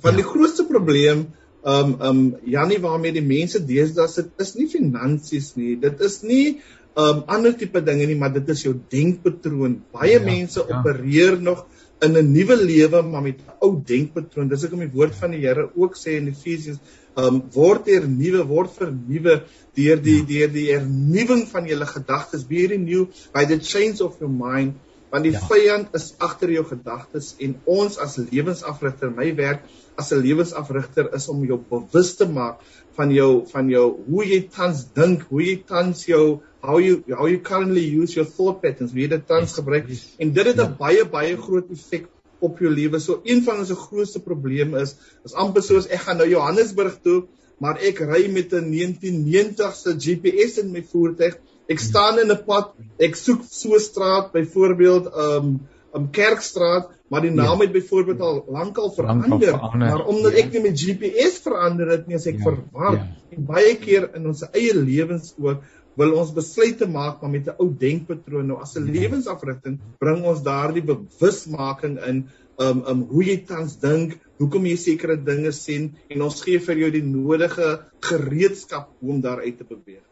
Want 0.00 0.16
ja. 0.16 0.20
die 0.22 0.28
grootste 0.32 0.64
probleem 0.68 1.26
um 1.62 1.90
um 2.00 2.22
Janie 2.44 2.80
waarmee 2.82 3.14
die 3.14 3.26
mense 3.26 3.60
deesdae 3.66 4.08
sit 4.08 4.32
is 4.42 4.54
nie 4.58 4.68
finansies 4.70 5.52
nie. 5.56 5.76
Dit 5.76 6.00
is 6.00 6.22
nie 6.22 6.60
um 6.96 7.22
ander 7.26 7.54
tipe 7.56 7.80
dinge 7.84 8.06
nie, 8.06 8.18
maar 8.18 8.32
dit 8.32 8.48
is 8.48 8.64
jou 8.66 8.74
denkpatroon. 8.90 9.78
Baie 9.92 10.16
ja, 10.16 10.24
mense 10.24 10.60
ja. 10.60 10.80
opereer 10.80 11.38
nog 11.40 11.66
in 12.02 12.16
'n 12.18 12.32
nuwe 12.32 12.56
lewe 12.56 13.02
maar 13.02 13.22
met 13.22 13.38
'n 13.40 13.56
ou 13.60 13.72
denkpatroon. 13.92 14.48
Dis 14.48 14.64
ek 14.64 14.72
om 14.72 14.84
die 14.84 14.94
woord 14.98 15.14
van 15.14 15.30
die 15.30 15.42
Here 15.46 15.70
ook 15.74 15.96
sê 15.96 16.18
in 16.18 16.28
Efesiërs 16.28 16.78
um 17.16 17.42
word 17.54 17.88
er 17.88 18.08
nuwe 18.08 18.46
word 18.48 18.70
vernuwe 18.72 19.42
deur 19.76 19.98
die 20.02 20.18
ja. 20.18 20.24
deur 20.32 20.52
die 20.52 20.68
hernuwing 20.72 21.46
van 21.48 21.66
julle 21.66 21.86
gedagtes. 21.86 22.48
Be 22.48 22.66
renewed 22.66 23.08
by 23.32 23.44
the 23.44 23.58
change 23.58 24.00
of 24.00 24.18
your 24.20 24.32
mind 24.32 24.74
want 25.12 25.26
die 25.28 25.34
ja. 25.34 25.42
vyand 25.44 25.92
is 25.98 26.14
agter 26.24 26.50
jou 26.54 26.64
gedagtes 26.64 27.34
en 27.44 27.58
ons 27.68 27.98
as 28.00 28.16
lewensafrigter 28.16 29.10
my 29.12 29.28
werk 29.36 29.66
as 30.00 30.12
'n 30.12 30.22
lewensafrigter 30.24 31.10
is 31.18 31.28
om 31.28 31.44
jou 31.44 31.58
bewus 31.70 32.14
te 32.16 32.26
maak 32.26 32.64
van 32.96 33.12
jou 33.12 33.44
van 33.52 33.68
jou 33.68 33.84
hoe 34.08 34.24
jy 34.24 34.40
tans 34.56 34.86
dink, 34.94 35.26
hoe 35.28 35.42
jy 35.42 35.56
tans 35.68 36.06
jou 36.08 36.40
how 36.62 36.78
you 36.78 37.02
how 37.10 37.26
you 37.26 37.40
currently 37.40 37.84
use 37.84 38.14
your 38.14 38.28
thought 38.28 38.62
patterns, 38.62 38.94
wie 38.94 39.08
dit 39.08 39.26
tans 39.26 39.54
gebruik 39.58 39.90
en 40.18 40.32
dit 40.32 40.46
het 40.46 40.56
'n 40.56 40.60
ja. 40.60 40.76
baie 40.78 41.04
baie 41.04 41.36
groot 41.36 41.70
effek 41.70 42.08
op 42.40 42.58
jou 42.58 42.70
lewe. 42.70 42.98
So 43.00 43.20
een 43.24 43.42
van 43.42 43.58
ons 43.58 43.70
grootste 43.70 44.20
probleme 44.20 44.80
is 44.80 44.96
is 45.24 45.34
amper 45.34 45.62
soos 45.62 45.86
ek 45.86 46.06
gaan 46.06 46.18
nou 46.18 46.28
Johannesburg 46.28 46.98
toe, 47.02 47.24
maar 47.58 47.78
ek 47.78 48.00
ry 48.00 48.28
met 48.30 48.52
'n 48.52 48.70
1990 48.70 49.74
se 49.74 49.96
GPS 49.98 50.58
in 50.58 50.72
my 50.72 50.82
voertuig 50.82 51.38
Ek 51.70 51.78
staan 51.80 52.18
in 52.18 52.30
'n 52.30 52.42
pad, 52.46 52.74
ek 52.98 53.14
soek 53.16 53.44
so 53.48 53.74
'n 53.74 53.80
straat, 53.80 54.32
byvoorbeeld 54.32 55.06
um 55.26 55.60
'n 55.94 56.10
kerkstraat, 56.10 56.90
maar 57.08 57.20
die 57.20 57.30
naam 57.30 57.58
ja. 57.60 57.64
het 57.64 57.72
byvoorbeeld 57.72 58.20
al 58.20 58.44
lankal 58.48 58.90
verander, 58.90 59.38
verander, 59.38 59.88
maar 59.88 60.06
omdat 60.06 60.32
ja. 60.32 60.38
ek 60.38 60.52
nie 60.52 60.62
met 60.62 60.80
GPS 60.80 61.38
verander 61.44 61.88
het 61.88 62.06
nie, 62.06 62.16
as 62.16 62.26
ek 62.26 62.40
ja. 62.40 62.42
verwar. 62.42 62.96
Ja. 62.96 63.08
En 63.36 63.44
baie 63.44 63.76
keer 63.76 64.08
in 64.16 64.26
ons 64.26 64.42
eie 64.50 64.74
lewens 64.74 65.34
ook 65.38 65.62
wil 66.00 66.14
ons 66.18 66.32
besluite 66.34 66.88
maak 66.88 67.22
maar 67.22 67.30
met 67.30 67.48
'n 67.48 67.58
ou 67.58 67.68
denkpatroon. 67.78 68.46
Nou 68.46 68.60
as 68.60 68.76
'n 68.76 68.86
ja. 68.86 68.92
lewensafrigting 69.00 69.80
bring 69.98 70.24
ons 70.24 70.42
daardie 70.42 70.84
bewusmaking 70.84 71.98
in 72.06 72.28
um 72.58 72.84
um 72.86 73.02
hoe 73.10 73.24
jy 73.24 73.36
tans 73.46 73.76
dink, 73.80 74.18
hoekom 74.38 74.66
jy 74.66 74.76
sekere 74.76 75.16
dinge 75.16 75.52
sien 75.52 75.92
en 76.10 76.22
ons 76.22 76.40
gee 76.42 76.58
vir 76.58 76.78
jou 76.84 76.90
die 76.90 77.04
nodige 77.04 77.80
gereedskap 78.00 78.90
om 79.00 79.20
daar 79.20 79.40
uit 79.40 79.58
te 79.58 79.64
beweeg. 79.64 80.02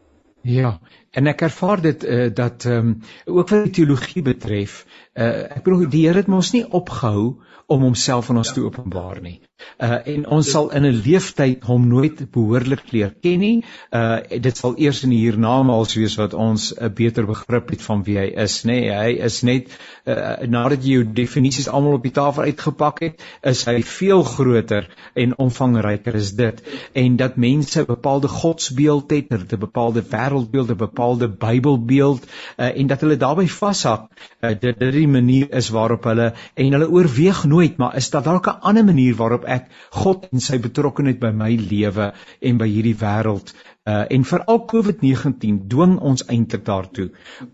Ja, 0.42 0.78
en 1.12 1.26
ek 1.26 1.42
ervaar 1.44 1.82
dit 1.84 2.04
uh, 2.04 2.30
dat 2.32 2.64
ehm 2.64 2.94
um, 2.94 3.00
ook 3.26 3.50
wat 3.52 3.64
die 3.64 3.74
teologie 3.80 4.22
betref, 4.24 4.86
uh, 5.12 5.52
ek 5.56 5.64
bedoel 5.64 5.88
die 5.92 6.06
Here 6.06 6.22
het 6.22 6.28
ons 6.32 6.52
nie 6.52 6.64
opgehou 6.64 7.42
om 7.66 7.82
homself 7.84 8.30
aan 8.30 8.40
ons 8.40 8.48
ja. 8.48 8.54
te 8.54 8.64
openbaar 8.64 9.20
nie. 9.20 9.40
Uh 9.78 9.98
en 10.14 10.26
ons 10.26 10.50
sal 10.50 10.70
in 10.76 10.86
'n 10.86 11.02
leeftyd 11.04 11.64
hom 11.64 11.88
nooit 11.88 12.30
behoorlik 12.32 12.92
leer 12.92 13.14
ken 13.22 13.38
nie. 13.38 13.64
Uh 13.92 14.18
dit 14.40 14.56
sal 14.56 14.74
eers 14.76 15.02
in 15.04 15.10
die 15.10 15.22
hiernamaals 15.24 15.94
wees 15.94 16.16
wat 16.20 16.34
ons 16.34 16.72
'n 16.76 16.92
beter 16.94 17.26
begrip 17.26 17.70
het 17.70 17.82
van 17.82 18.02
wie 18.04 18.18
hy 18.18 18.28
is, 18.44 18.62
nê. 18.64 18.80
Nee, 18.80 18.90
hy 18.90 19.12
is 19.28 19.42
net 19.42 19.68
uh 20.06 20.46
nadat 20.46 20.84
jy 20.84 21.00
jou 21.00 21.04
definisies 21.04 21.68
almal 21.68 21.98
op 21.98 22.02
die 22.02 22.12
tafel 22.12 22.42
uitgepak 22.42 23.00
het, 23.00 23.22
is 23.42 23.64
hy 23.64 23.82
veel 23.82 24.22
groter 24.22 24.88
en 25.14 25.38
omvangryker 25.38 26.14
is 26.14 26.32
dit. 26.32 26.62
En 26.92 27.16
dat 27.16 27.36
mense 27.36 27.80
'n 27.80 27.86
bepaalde 27.86 28.28
godsbeeld 28.28 29.10
het, 29.10 29.30
'n 29.30 29.58
bepaalde 29.58 30.02
wêreldbeeld, 30.02 30.70
'n 30.70 30.76
bepaalde 30.76 31.28
Bybelbeeld 31.28 32.26
uh 32.58 32.78
en 32.80 32.86
dat 32.86 33.00
hulle 33.00 33.16
daarbey 33.16 33.48
vashak, 33.48 34.08
uh, 34.40 34.54
dit 34.60 34.78
dit 34.78 34.92
die 34.92 35.08
manier 35.08 35.50
is 35.50 35.68
waarop 35.68 36.04
hulle 36.04 36.32
en 36.54 36.72
hulle 36.72 36.90
oorweeg 36.90 37.44
nooit, 37.44 37.76
maar 37.76 37.96
is 37.96 38.10
daar 38.10 38.22
dalk 38.22 38.46
'n 38.46 38.60
ander 38.60 38.84
manier 38.84 39.14
waarop 39.14 39.44
ek 39.56 39.68
God 40.02 40.28
en 40.30 40.44
sy 40.44 40.60
betrokkeheid 40.62 41.20
by 41.22 41.32
my 41.42 41.50
lewe 41.60 42.12
en 42.40 42.62
by 42.62 42.68
hierdie 42.70 42.96
wêreld 43.00 43.54
uh 43.90 44.04
en 44.16 44.24
veral 44.28 44.58
COVID-19 44.72 45.60
dwing 45.72 45.94
ons 46.10 46.24
eintlik 46.26 46.64
daartoe 46.66 47.06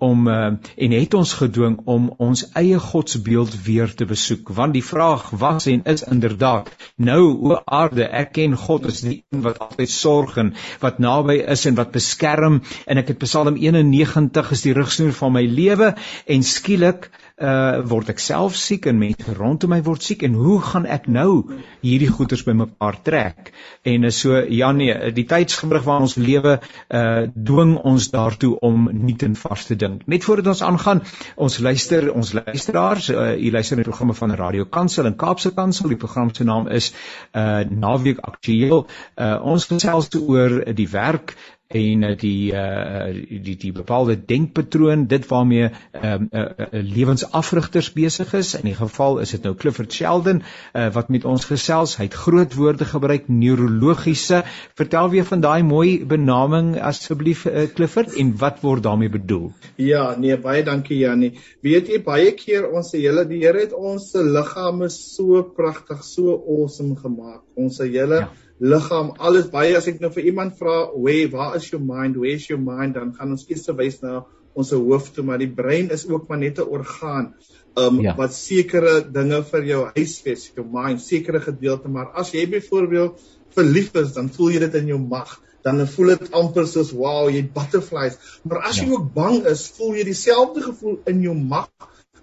om 0.06 0.28
uh 0.28 0.48
en 0.86 0.94
het 0.96 1.14
ons 1.14 1.32
gedwing 1.40 1.76
om 1.94 2.08
ons 2.28 2.42
eie 2.60 2.78
godsbeeld 2.86 3.54
weer 3.68 3.94
te 4.00 4.08
besoek 4.12 4.50
want 4.58 4.74
die 4.74 4.84
vraag 4.84 5.28
was 5.44 5.68
en 5.72 5.84
is 5.94 6.02
inderdaad 6.16 6.72
nou 7.10 7.20
o 7.50 7.60
aarde 7.80 8.08
ek 8.22 8.32
ken 8.38 8.56
God 8.66 8.88
as 8.92 9.04
die 9.06 9.20
een 9.30 9.44
wat 9.46 9.62
altyd 9.68 9.92
sorg 9.94 10.36
en 10.42 10.54
wat 10.82 10.98
naby 10.98 11.38
is 11.56 11.66
en 11.70 11.78
wat 11.78 11.94
beskerm 11.94 12.60
en 12.86 13.04
ek 13.04 13.14
het 13.14 13.22
Psalm 13.22 13.56
91 13.62 14.50
is 14.58 14.66
die 14.66 14.74
rigsnoer 14.80 15.14
van 15.22 15.36
my 15.38 15.46
lewe 15.60 15.94
en 16.26 16.50
skielik 16.56 17.10
uh 17.12 17.25
word 17.36 18.08
ek 18.08 18.20
self 18.22 18.54
siek 18.56 18.86
en 18.88 18.96
mense 18.96 19.34
rondom 19.36 19.74
my 19.74 19.82
word 19.84 20.02
siek? 20.02 20.22
En 20.24 20.34
hoe 20.40 20.56
gaan 20.64 20.86
ek 20.88 21.04
nou 21.12 21.52
hierdie 21.82 22.08
goeders 22.08 22.46
bymekaar 22.46 22.96
trek? 23.04 23.50
En 23.84 24.08
uh, 24.08 24.10
so 24.10 24.38
ja 24.40 24.70
nee 24.72 25.12
die 25.12 25.26
tydsgebruik 25.28 25.84
waarin 25.84 26.06
ons 26.08 26.16
lewe 26.16 26.56
uh 26.56 27.26
dwing 27.36 27.74
ons 27.76 28.08
daartoe 28.12 28.54
om 28.64 28.88
nie 28.92 29.16
ten 29.20 29.36
vas 29.36 29.66
te 29.68 29.76
dink. 29.76 30.06
Net 30.08 30.24
voordat 30.24 30.54
ons 30.54 30.62
aangaan 30.64 31.02
ons 31.36 31.58
luister 31.60 32.08
ons 32.12 32.32
luisteraars 32.38 33.10
uh 33.12 33.34
u 33.36 33.50
luister 33.52 33.76
na 33.76 33.84
die 33.84 33.90
programme 33.90 34.16
van 34.16 34.34
Radio 34.40 34.64
Kansel 34.64 35.10
en 35.10 35.16
Kaapse 35.16 35.52
Kansel. 35.54 35.90
Die 35.92 36.00
program 36.00 36.32
se 36.34 36.44
naam 36.44 36.68
is 36.68 36.92
uh 37.36 37.64
naweek 37.68 38.24
aktueel. 38.24 38.86
Uh 39.16 39.36
ons 39.42 39.68
gesels 39.68 40.08
oor 40.16 40.62
die 40.72 40.88
werk 40.88 41.36
en 41.66 42.02
uh, 42.02 42.12
die 42.18 42.52
uh 42.54 43.10
die 43.42 43.56
die 43.58 43.72
bepaalde 43.74 44.14
denkpatroon 44.24 45.06
dit 45.10 45.26
waarmee 45.26 45.66
uh, 45.66 45.70
uh, 46.02 46.18
uh, 46.30 46.66
lewensafrigters 46.70 47.90
besig 47.92 48.34
is. 48.38 48.54
In 48.54 48.68
die 48.70 48.76
geval 48.78 49.18
is 49.24 49.34
dit 49.34 49.42
nou 49.42 49.54
Clifford 49.58 49.92
Sheldon 49.92 50.42
uh 50.74 50.86
wat 50.94 51.10
met 51.10 51.24
ons 51.24 51.44
gesels. 51.44 51.96
Hy 51.98 52.06
het 52.06 52.14
groot 52.14 52.54
woorde 52.54 52.86
gebruik 52.86 53.28
neurologiese. 53.28 54.44
Vertel 54.78 55.10
weer 55.10 55.26
van 55.26 55.42
daai 55.42 55.62
mooi 55.66 56.04
benaming 56.04 56.76
asseblief 56.78 57.46
uh, 57.46 57.66
Clifford 57.74 58.14
en 58.14 58.36
wat 58.38 58.62
word 58.62 58.86
daarmee 58.86 59.10
bedoel? 59.10 59.50
Ja 59.82 60.14
nee 60.18 60.38
baie 60.38 60.62
dankie 60.62 61.02
Jannie 61.02 61.34
weet 61.66 61.90
jy 61.90 62.02
baie 62.02 62.30
keer 62.38 62.70
ons 62.70 62.94
hele 62.94 63.26
die 63.26 63.42
Here 63.46 63.60
het 63.60 63.74
ons 63.76 64.12
liggame 64.14 64.88
so 64.90 65.42
pragtig 65.42 66.02
so 66.04 66.38
awesome 66.46 66.96
gemaak. 66.96 67.42
Ons 67.58 67.82
hele 67.82 68.22
ja 68.22 68.30
liggaam, 68.60 69.12
alles 69.18 69.50
baie 69.52 69.76
as 69.76 69.88
ek 69.90 70.00
nou 70.00 70.10
vir 70.14 70.30
iemand 70.30 70.56
vra, 70.58 70.86
"Where, 70.94 71.28
waar 71.32 71.56
is 71.56 71.70
your 71.70 71.84
mind? 71.84 72.16
Where 72.16 72.34
is 72.34 72.48
your 72.48 72.60
mind?" 72.62 72.94
dan 72.94 73.14
gaan 73.14 73.30
ons 73.30 73.46
eers 73.48 73.66
verwys 73.66 74.00
na 74.02 74.24
ons 74.54 74.70
hoof 74.70 75.12
toe, 75.12 75.24
maar 75.24 75.38
die 75.38 75.52
brein 75.52 75.90
is 75.90 76.08
ook 76.08 76.28
maar 76.28 76.38
net 76.38 76.58
'n 76.58 76.68
orgaan. 76.68 77.34
Um 77.76 78.00
ja. 78.00 78.14
wat 78.16 78.32
sekere 78.32 79.04
dinge 79.12 79.42
vir 79.44 79.64
jou 79.64 79.90
huisves, 79.94 80.52
jou 80.56 80.64
mind, 80.64 81.00
sekere 81.00 81.40
gedeelte, 81.40 81.88
maar 81.88 82.12
as 82.14 82.32
jy 82.32 82.46
byvoorbeeld 82.48 83.20
verlief 83.50 83.94
is, 83.94 84.12
dan 84.14 84.30
voel 84.30 84.50
jy 84.50 84.58
dit 84.58 84.74
in 84.74 84.86
jou 84.86 84.98
mag 84.98 85.42
dan 85.66 85.86
voel 85.86 86.12
dit 86.14 86.32
amper 86.32 86.66
soos 86.70 86.92
wow, 86.94 87.26
jy 87.28 87.42
butterflies. 87.42 88.16
Maar 88.46 88.68
as 88.68 88.78
ja. 88.78 88.84
jy 88.84 88.92
ook 88.94 89.08
bang 89.16 89.40
is, 89.50 89.66
voel 89.74 89.96
jy 89.98 90.04
dieselfde 90.04 90.62
gevoel 90.62 91.00
in 91.10 91.24
jou 91.24 91.34
mag 91.34 91.66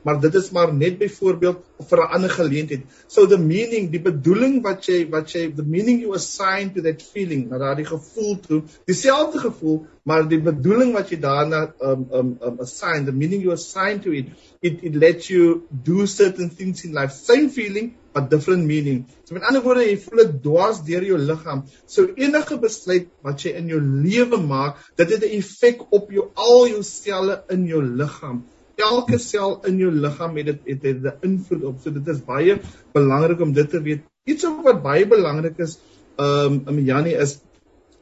maar 0.04 0.20
dit 0.22 0.36
is 0.36 0.50
maar 0.52 0.74
net 0.74 0.98
byvoorbeeld 0.98 1.64
vir 1.90 2.00
'n 2.00 2.12
ander 2.16 2.30
geleentheid. 2.30 2.84
So 3.08 3.26
the 3.28 3.38
meaning, 3.38 3.90
die 3.92 4.02
bedoeling 4.02 4.62
wat 4.64 4.86
jy 4.86 5.10
wat 5.10 5.32
jy 5.32 5.54
the 5.56 5.64
meaning 5.64 6.02
you 6.02 6.14
assign 6.14 6.74
to 6.74 6.82
that 6.82 7.02
feeling, 7.02 7.50
na 7.50 7.58
daardie 7.58 7.86
gevoel 7.86 8.40
toe, 8.40 8.62
dieselfde 8.86 9.40
gevoel, 9.40 9.86
maar 10.04 10.28
die 10.28 10.42
bedoeling 10.42 10.94
wat 10.94 11.10
jy 11.10 11.20
daarna 11.20 11.74
um 11.80 12.08
um, 12.12 12.38
um 12.42 12.60
assign, 12.60 13.06
the 13.06 13.12
meaning 13.12 13.42
you 13.42 13.52
assign 13.52 14.00
to 14.00 14.12
it, 14.12 14.28
it 14.62 14.84
it 14.84 14.96
lets 14.96 15.30
you 15.30 15.68
do 15.72 16.06
certain 16.06 16.50
things 16.50 16.84
in 16.84 16.94
life. 16.94 17.14
Same 17.14 17.50
feeling 17.50 17.94
but 18.14 18.30
different 18.30 18.66
meaning. 18.66 19.06
So 19.24 19.34
met 19.34 19.44
ander 19.44 19.64
woorde, 19.64 19.88
jy 19.88 19.98
voel 19.98 20.24
dit 20.24 20.34
dwars 20.44 20.84
deur 20.86 21.04
jou 21.04 21.18
liggaam. 21.18 21.64
So 21.88 22.08
enige 22.16 22.60
besluit 22.62 23.08
wat 23.26 23.42
jy 23.42 23.56
in 23.58 23.72
jou 23.72 23.82
lewe 23.82 24.38
maak, 24.38 24.78
dit 24.96 25.10
het 25.10 25.24
'n 25.24 25.38
effek 25.40 25.88
op 25.92 26.12
jou 26.12 26.30
al 26.36 26.68
jou 26.68 26.84
selle 26.84 27.44
in 27.50 27.66
jou 27.66 27.82
liggaam 27.82 28.44
elke 28.76 29.18
sel 29.22 29.60
in 29.68 29.78
jou 29.78 29.92
liggaam 29.92 30.38
het 30.38 30.52
dit 30.66 30.84
het 30.84 31.04
'n 31.04 31.18
invloed 31.22 31.64
op. 31.64 31.80
So 31.82 31.92
dit 31.92 32.08
is 32.08 32.22
baie 32.26 32.60
belangrik 32.94 33.42
om 33.42 33.54
dit 33.54 33.70
te 33.70 33.82
weet. 33.82 34.02
Iets 34.26 34.44
wat 34.64 34.84
baie 34.84 35.08
belangrik 35.08 35.58
is, 35.58 35.80
ehm 36.18 36.62
um, 36.68 36.80
Janie 36.80 37.18
is 37.18 37.42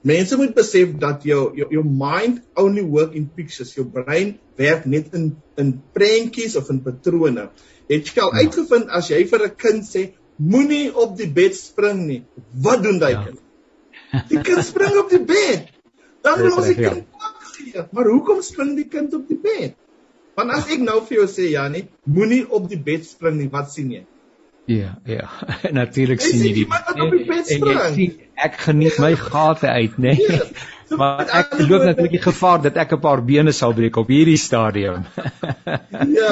mense 0.01 0.38
moet 0.38 0.54
besef 0.54 0.98
dat 0.98 1.24
jou 1.24 1.51
jou, 1.56 1.68
jou 1.70 1.84
mind 1.86 2.42
only 2.56 2.84
work 2.84 3.13
in 3.13 3.30
pictures. 3.36 3.74
Jou 3.74 3.86
brein 3.86 4.40
werk 4.56 4.86
net 4.86 5.13
in 5.13 5.36
in 5.58 5.82
prentjies 5.94 6.56
of 6.56 6.70
in 6.70 6.82
patrone. 6.82 7.50
Het 7.88 8.08
jy 8.08 8.22
al 8.22 8.34
ja. 8.34 8.42
uitgevind 8.42 8.90
as 8.90 9.10
jy 9.10 9.25
vir 9.28 9.46
'n 9.46 9.56
kind 9.56 9.84
sê 9.84 10.12
moenie 10.38 10.96
op 10.96 11.18
die 11.18 11.30
bed 11.30 11.56
spring 11.56 12.08
nie, 12.08 12.24
wat 12.62 12.84
doen 12.84 13.00
daai 13.00 13.13
ja. 13.13 13.24
kind? 13.24 13.40
Die 14.30 14.42
kind 14.42 14.66
spring 14.66 14.98
op 14.98 15.10
die 15.10 15.24
bed. 15.24 15.70
Dan 16.22 16.42
wil 16.42 16.58
ons 16.58 16.68
die 16.68 16.75
kind 16.75 17.06
pak 17.12 17.42
gee. 17.56 17.86
Maar 17.92 18.06
hoekom 18.06 18.42
spring 18.42 18.75
die 18.75 18.88
kind 18.88 19.13
op 19.13 19.28
die 19.28 19.40
bed? 19.42 19.75
Want 20.38 20.53
as 20.55 20.69
ek 20.71 20.83
nou 20.83 21.00
vir 21.07 21.21
jou 21.21 21.27
sê 21.31 21.50
Janie, 21.51 21.88
moenie 22.07 22.43
op 22.47 22.69
die 22.71 22.79
bed 22.79 23.03
spring 23.07 23.38
nie, 23.41 23.50
wat 23.51 23.73
sien 23.73 23.91
jy? 23.91 24.03
Ja, 24.72 24.92
ja. 25.06 25.30
Natuurlik 25.72 26.22
sien 26.24 26.44
jy 26.46 26.54
die 26.62 26.68
en 26.68 27.66
jy 27.72 27.80
sien 27.96 28.20
ek 28.42 28.62
geniet 28.66 29.00
my 29.01 29.16
gate 29.20 29.68
uit, 29.70 29.98
né? 29.98 30.16
Nee. 30.16 30.38
Ja. 30.38 30.46
So, 30.92 30.98
maar 31.00 31.22
ek 31.24 31.54
loop 31.63 31.86
natuurlik 31.88 32.18
die 32.18 32.20
gevaar 32.20 32.58
dat 32.66 32.75
ek 32.82 32.90
'n 32.98 33.00
paar 33.00 33.22
bene 33.24 33.51
sal 33.56 33.72
breek 33.74 33.96
op 33.96 34.10
hierdie 34.12 34.36
stadium. 34.36 35.06
ja, 36.20 36.32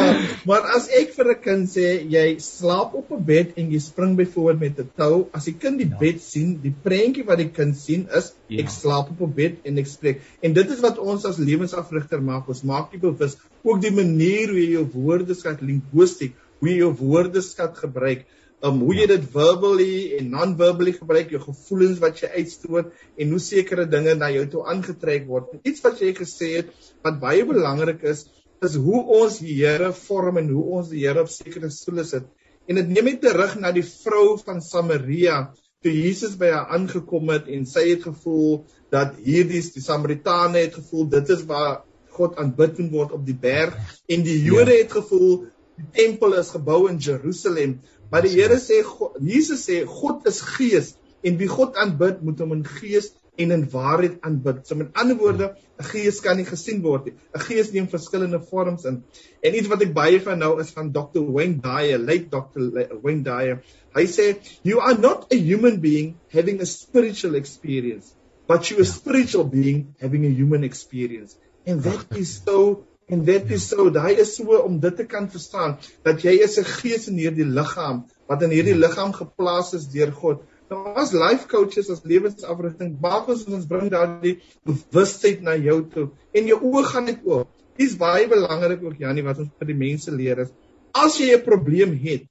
maar 0.49 0.65
as 0.75 0.89
ek 0.99 1.13
vir 1.15 1.29
'n 1.31 1.39
kind 1.45 1.69
sê 1.71 1.85
jy 2.15 2.25
slaap 2.43 2.97
op 2.99 3.13
'n 3.15 3.23
bed 3.23 3.53
en 3.55 3.71
jy 3.71 3.79
spring 3.79 4.17
byvoorbeeld 4.19 4.59
met 4.59 4.81
'n 4.83 4.89
tou, 4.99 5.29
as 5.31 5.47
die 5.47 5.55
kind 5.55 5.79
die 5.79 5.87
ja. 5.87 5.99
bed 6.01 6.19
sien, 6.21 6.59
die 6.59 6.75
prentjie 6.75 7.23
wat 7.23 7.39
die 7.39 7.47
kind 7.47 7.77
sien 7.77 8.03
is 8.11 8.33
ja. 8.49 8.59
ek 8.59 8.69
slaap 8.69 9.15
op 9.15 9.21
'n 9.29 9.33
bed 9.39 9.63
en 9.63 9.79
ek 9.79 9.87
spreek. 9.87 10.19
En 10.43 10.53
dit 10.53 10.75
is 10.75 10.83
wat 10.83 10.99
ons 10.99 11.23
as 11.23 11.39
lewensafrigter 11.39 12.19
maak. 12.21 12.49
Ons 12.49 12.63
maak 12.63 12.91
jy 12.91 12.99
bewus 12.99 13.37
ook 13.63 13.79
die 13.81 13.95
manier 13.95 14.51
hoe 14.51 14.59
jy 14.59 14.71
jou 14.75 14.85
woordeskat 14.91 15.61
linguisties, 15.61 16.35
hoe 16.59 16.69
jy 16.69 16.77
jou 16.81 16.91
woordeskat 16.99 17.77
gebruik 17.79 18.27
um 18.65 18.81
hoe 18.83 18.95
jy 18.97 19.05
dit 19.07 19.27
verbally 19.31 19.93
en 20.17 20.33
non-verbally 20.33 20.93
gebruik, 20.97 21.31
jou 21.31 21.39
gevoelens 21.43 22.01
wat 22.03 22.19
jy 22.19 22.29
uitstoot 22.41 22.89
en 22.91 23.31
hoe 23.31 23.39
sekere 23.43 23.85
dinge 23.87 24.17
na 24.19 24.27
jou 24.33 24.43
toe 24.51 24.65
aangetrek 24.67 25.29
word. 25.29 25.53
Iets 25.63 25.83
wat 25.85 26.01
jy 26.03 26.11
gesê 26.17 26.51
het 26.57 26.73
wat 27.05 27.21
baie 27.21 27.45
belangrik 27.47 28.03
is, 28.11 28.25
is 28.65 28.75
hoe 28.75 28.99
ons 29.21 29.39
die 29.39 29.55
Here 29.61 29.93
vorm 29.95 30.41
en 30.41 30.51
hoe 30.51 30.65
ons 30.79 30.91
die 30.91 31.05
Here 31.05 31.23
op 31.23 31.31
sekere 31.31 31.71
stoele 31.71 32.03
sit. 32.03 32.27
En 32.67 32.81
dit 32.81 32.91
neem 32.91 33.07
my 33.07 33.15
terug 33.23 33.55
na 33.61 33.71
die 33.75 33.85
vrou 33.87 34.35
van 34.43 34.59
Samaria 34.61 35.45
toe 35.79 35.93
Jesus 35.95 36.35
by 36.39 36.51
haar 36.51 36.73
aangekom 36.75 37.31
het 37.31 37.47
en 37.47 37.63
sy 37.65 37.85
het 37.93 38.03
gevoel 38.09 38.65
dat 38.91 39.15
hierdie 39.23 39.61
die 39.63 39.83
Samaritane 39.83 40.65
het 40.65 40.75
gevoel 40.75 41.07
dit 41.15 41.31
is 41.31 41.45
waar 41.47 41.85
God 42.19 42.35
aanbid 42.41 42.81
word 42.91 43.13
op 43.15 43.23
die 43.23 43.37
berg 43.37 43.77
en 44.11 44.25
die 44.27 44.41
Jode 44.43 44.75
ja. 44.75 44.81
het 44.83 44.91
gevoel 44.91 45.47
die 45.79 45.91
tempel 45.95 46.35
is 46.39 46.51
gebou 46.55 46.87
in 46.91 46.99
Jerusalem 46.99 47.79
Maar 48.09 48.25
die 48.25 48.33
Here 48.33 48.57
sê 48.57 48.81
Jesus 49.21 49.65
sê 49.67 49.83
God 49.85 50.25
is 50.29 50.41
gees 50.41 50.95
en 51.25 51.37
wie 51.39 51.49
God 51.49 51.77
aanbid 51.77 52.23
moet 52.25 52.39
hom 52.41 52.55
in 52.57 52.63
gees 52.65 53.11
en 53.39 53.53
in 53.55 53.65
waarheid 53.71 54.17
aanbid. 54.25 54.63
So 54.67 54.75
met 54.75 54.95
ander 54.99 55.17
woorde, 55.19 55.53
'n 55.79 55.87
gees 55.91 56.19
kan 56.25 56.37
nie 56.37 56.47
gesien 56.47 56.81
word 56.81 57.05
nie. 57.05 57.13
'n 57.35 57.43
Gees 57.45 57.71
neem 57.71 57.87
verskillende 57.87 58.41
vorms 58.41 58.85
in. 58.85 59.03
En 59.43 59.55
iets 59.55 59.69
wat 59.69 59.81
ek 59.85 59.93
baie 59.93 60.19
van 60.19 60.39
nou 60.39 60.59
is 60.59 60.71
van 60.71 60.91
Dr. 60.91 61.21
Wayne 61.21 61.61
Dyer, 61.61 61.99
late 61.99 62.29
Dr. 62.33 62.97
Wayne 63.03 63.23
Dyer. 63.23 63.61
Hy 63.95 64.05
sê 64.05 64.39
you 64.63 64.81
are 64.81 64.97
not 64.97 65.31
a 65.31 65.37
human 65.37 65.79
being 65.79 66.17
having 66.33 66.61
a 66.61 66.65
spiritual 66.65 67.35
experience, 67.35 68.15
but 68.47 68.69
you 68.69 68.77
are 68.77 68.87
a 68.87 68.93
spiritual 68.97 69.45
being 69.45 69.93
having 69.99 70.25
a 70.25 70.33
human 70.33 70.63
experience. 70.63 71.37
And 71.67 71.83
that 71.83 72.17
is 72.17 72.41
so 72.43 72.87
En 73.09 73.23
dit 73.25 73.51
is 73.55 73.65
so, 73.71 73.89
daai 73.89 74.19
is 74.21 74.35
so 74.37 74.59
om 74.61 74.77
dit 74.79 74.95
te 74.95 75.05
kan 75.09 75.25
verstaan 75.33 75.77
dat 76.05 76.21
jy 76.21 76.35
is 76.45 76.59
'n 76.61 76.67
gees 76.77 77.07
in 77.09 77.17
hierdie 77.17 77.47
liggaam 77.57 78.05
wat 78.29 78.43
in 78.45 78.53
hierdie 78.53 78.77
liggaam 78.77 79.13
geplaas 79.13 79.73
is 79.73 79.87
deur 79.89 80.11
God. 80.11 80.43
Nou 80.69 80.93
as 80.95 81.13
life 81.13 81.47
coaches, 81.49 81.89
as 81.89 82.03
lewensafrigting, 82.05 82.97
maak 83.01 83.27
ons 83.27 83.45
ons 83.47 83.65
bring 83.65 83.89
daardie 83.89 84.35
bewustheid 84.63 85.41
na 85.41 85.55
jou 85.57 85.81
toe 85.89 86.09
en 86.33 86.45
jou 86.45 86.59
oë 86.61 86.83
gaan 86.91 87.05
net 87.09 87.25
oop. 87.25 87.49
Dis 87.79 87.95
baie 87.97 88.27
belangrik 88.27 88.83
ook 88.83 88.99
Janie 89.01 89.25
wat 89.25 89.39
ons 89.39 89.49
vir 89.57 89.71
die 89.71 89.79
mense 89.79 90.11
leer 90.11 90.43
is. 90.45 90.51
As 90.93 91.17
jy 91.17 91.33
'n 91.33 91.45
probleem 91.45 91.97
het, 91.97 92.27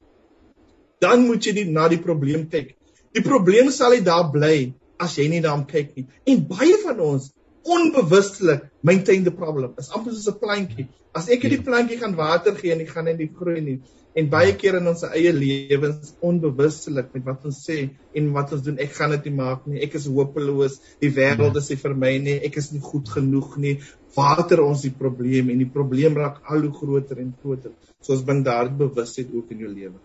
dan 1.01 1.27
moet 1.27 1.43
jy 1.43 1.53
die, 1.53 1.65
na 1.65 1.89
die 1.89 2.03
probleem 2.03 2.47
kyk. 2.49 2.77
Die 3.15 3.23
probleem 3.23 3.71
sal 3.71 3.91
nie 3.91 4.05
daar 4.07 4.31
bly 4.31 4.75
as 5.01 5.17
jy 5.19 5.29
nie 5.29 5.41
daarom 5.41 5.67
kyk 5.67 5.97
nie. 5.97 6.07
En 6.27 6.47
baie 6.47 6.79
van 6.85 7.01
ons 7.01 7.33
onbewustelik 7.75 8.67
maintain 8.83 9.25
the 9.25 9.35
problem. 9.35 9.75
Is 9.79 9.91
amper 9.91 10.15
soos 10.15 10.29
'n 10.33 10.41
plantjie. 10.43 10.89
As 11.15 11.29
ek 11.29 11.45
hierdie 11.45 11.65
plantjie 11.69 11.99
gaan 12.01 12.17
water 12.17 12.55
gee 12.57 12.73
en 12.73 12.83
hy 12.83 12.87
gaan 12.87 13.09
net 13.11 13.19
nie 13.19 13.31
groei 13.41 13.61
nie. 13.61 13.79
En 14.19 14.29
baie 14.33 14.55
keer 14.61 14.79
in 14.81 14.91
ons 14.91 15.05
eie 15.09 15.33
lewens 15.33 16.13
onbewustelik 16.29 17.13
met 17.15 17.25
wat 17.29 17.45
ons 17.51 17.61
sê 17.69 17.79
en 18.19 18.33
wat 18.37 18.53
ons 18.57 18.65
doen, 18.67 18.79
ek 18.83 18.97
gaan 18.97 19.15
dit 19.15 19.29
nie 19.29 19.37
maak 19.37 19.67
nie. 19.67 19.83
Ek 19.87 19.95
is 20.01 20.09
hopeloos. 20.11 20.81
Die 21.05 21.13
wêreld 21.21 21.57
is 21.61 21.71
nie 21.71 21.79
vir 21.85 21.95
my 22.05 22.13
nie. 22.27 22.39
Ek 22.49 22.59
is 22.63 22.73
nie 22.73 22.83
goed 22.83 23.09
genoeg 23.15 23.57
nie. 23.63 23.79
Water 24.17 24.65
ons 24.65 24.83
die 24.83 24.95
probleem 25.05 25.53
en 25.55 25.63
die 25.63 25.73
probleem 25.79 26.19
raak 26.19 26.43
al 26.51 26.67
hoe 26.67 26.75
groter 26.81 27.23
en 27.23 27.35
groter. 27.43 27.75
So 28.01 28.17
ons 28.17 28.27
bring 28.27 28.45
daardie 28.47 28.79
bewustheid 28.87 29.35
ook 29.35 29.55
in 29.55 29.67
jou 29.67 29.75
lewe. 29.75 29.99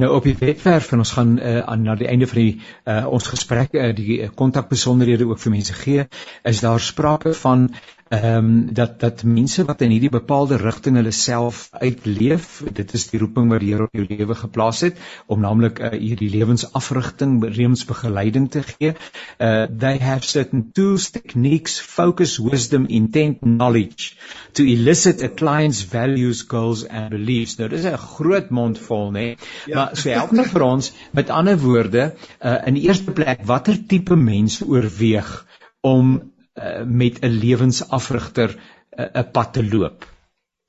Nou 0.00 0.10
op 0.14 0.24
die 0.24 0.36
webwerf 0.38 0.92
en 0.92 0.98
ons 1.04 1.12
gaan 1.16 1.38
uh, 1.38 1.58
aan 1.58 1.82
na 1.82 1.94
die 1.94 2.08
einde 2.08 2.26
van 2.26 2.40
die 2.42 2.60
uh, 2.84 3.06
ons 3.06 3.26
gesprek 3.32 3.74
uh, 3.74 3.90
die 3.96 4.28
kontakbesonderhede 4.34 5.28
ook 5.28 5.40
vir 5.42 5.56
mense 5.56 5.76
gee, 5.82 6.06
is 6.42 6.60
daar 6.64 6.80
sprake 6.80 7.34
van 7.34 7.68
ehm 8.10 8.36
um, 8.36 8.74
dat 8.74 9.00
dat 9.00 9.22
mense 9.22 9.62
wat 9.64 9.82
in 9.86 9.92
hierdie 9.94 10.10
bepaalde 10.10 10.56
rigting 10.58 10.96
hulle 10.98 11.12
self 11.14 11.68
uitleef, 11.70 12.46
dit 12.74 12.94
is 12.98 13.04
die 13.12 13.20
roeping 13.22 13.52
wat 13.52 13.62
die 13.62 13.68
Here 13.70 13.86
op 13.86 13.94
jou 13.94 14.06
lewe 14.08 14.34
geplaas 14.34 14.80
het 14.82 14.96
om 15.30 15.44
naamlik 15.44 15.78
uh, 15.78 15.92
hierdie 15.94 16.30
lewensafrigting, 16.32 17.36
lewensbegeleiding 17.44 18.48
te 18.50 18.64
gee. 18.66 18.96
Uh 19.38 19.68
they 19.84 20.00
have 20.02 20.26
certain 20.26 20.64
tools, 20.74 21.10
techniques, 21.14 21.78
focus, 21.78 22.38
wisdom, 22.42 22.88
intent, 22.88 23.44
knowledge 23.46 24.16
to 24.58 24.66
elicit 24.66 25.22
a 25.22 25.28
client's 25.28 25.84
values, 25.84 26.42
goals 26.42 26.82
and 26.88 27.14
beliefs. 27.14 27.60
Nou 27.62 27.68
dis 27.70 27.86
'n 27.86 27.96
groot 27.96 28.50
mond 28.50 28.78
vol, 28.78 29.10
né? 29.10 29.18
Nee? 29.20 29.36
Ja. 29.66 29.74
Maar 29.74 29.96
so 29.96 30.10
help 30.10 30.32
net 30.32 30.50
vir 30.50 30.62
ons 30.62 30.92
met 31.12 31.30
ander 31.30 31.58
woorde, 31.58 32.14
uh 32.42 32.58
in 32.66 32.74
die 32.74 32.88
eerste 32.90 33.14
plek, 33.14 33.46
watter 33.46 33.78
tipe 33.86 34.16
mens 34.16 34.62
oorweeg 34.66 35.46
om 35.80 36.29
uh, 36.56 36.84
met 36.84 37.20
'n 37.22 37.36
lewensafrigter 37.44 38.56
'n 38.96 39.18
uh, 39.18 39.30
pad 39.32 39.52
te 39.52 39.64
loop. 39.64 40.06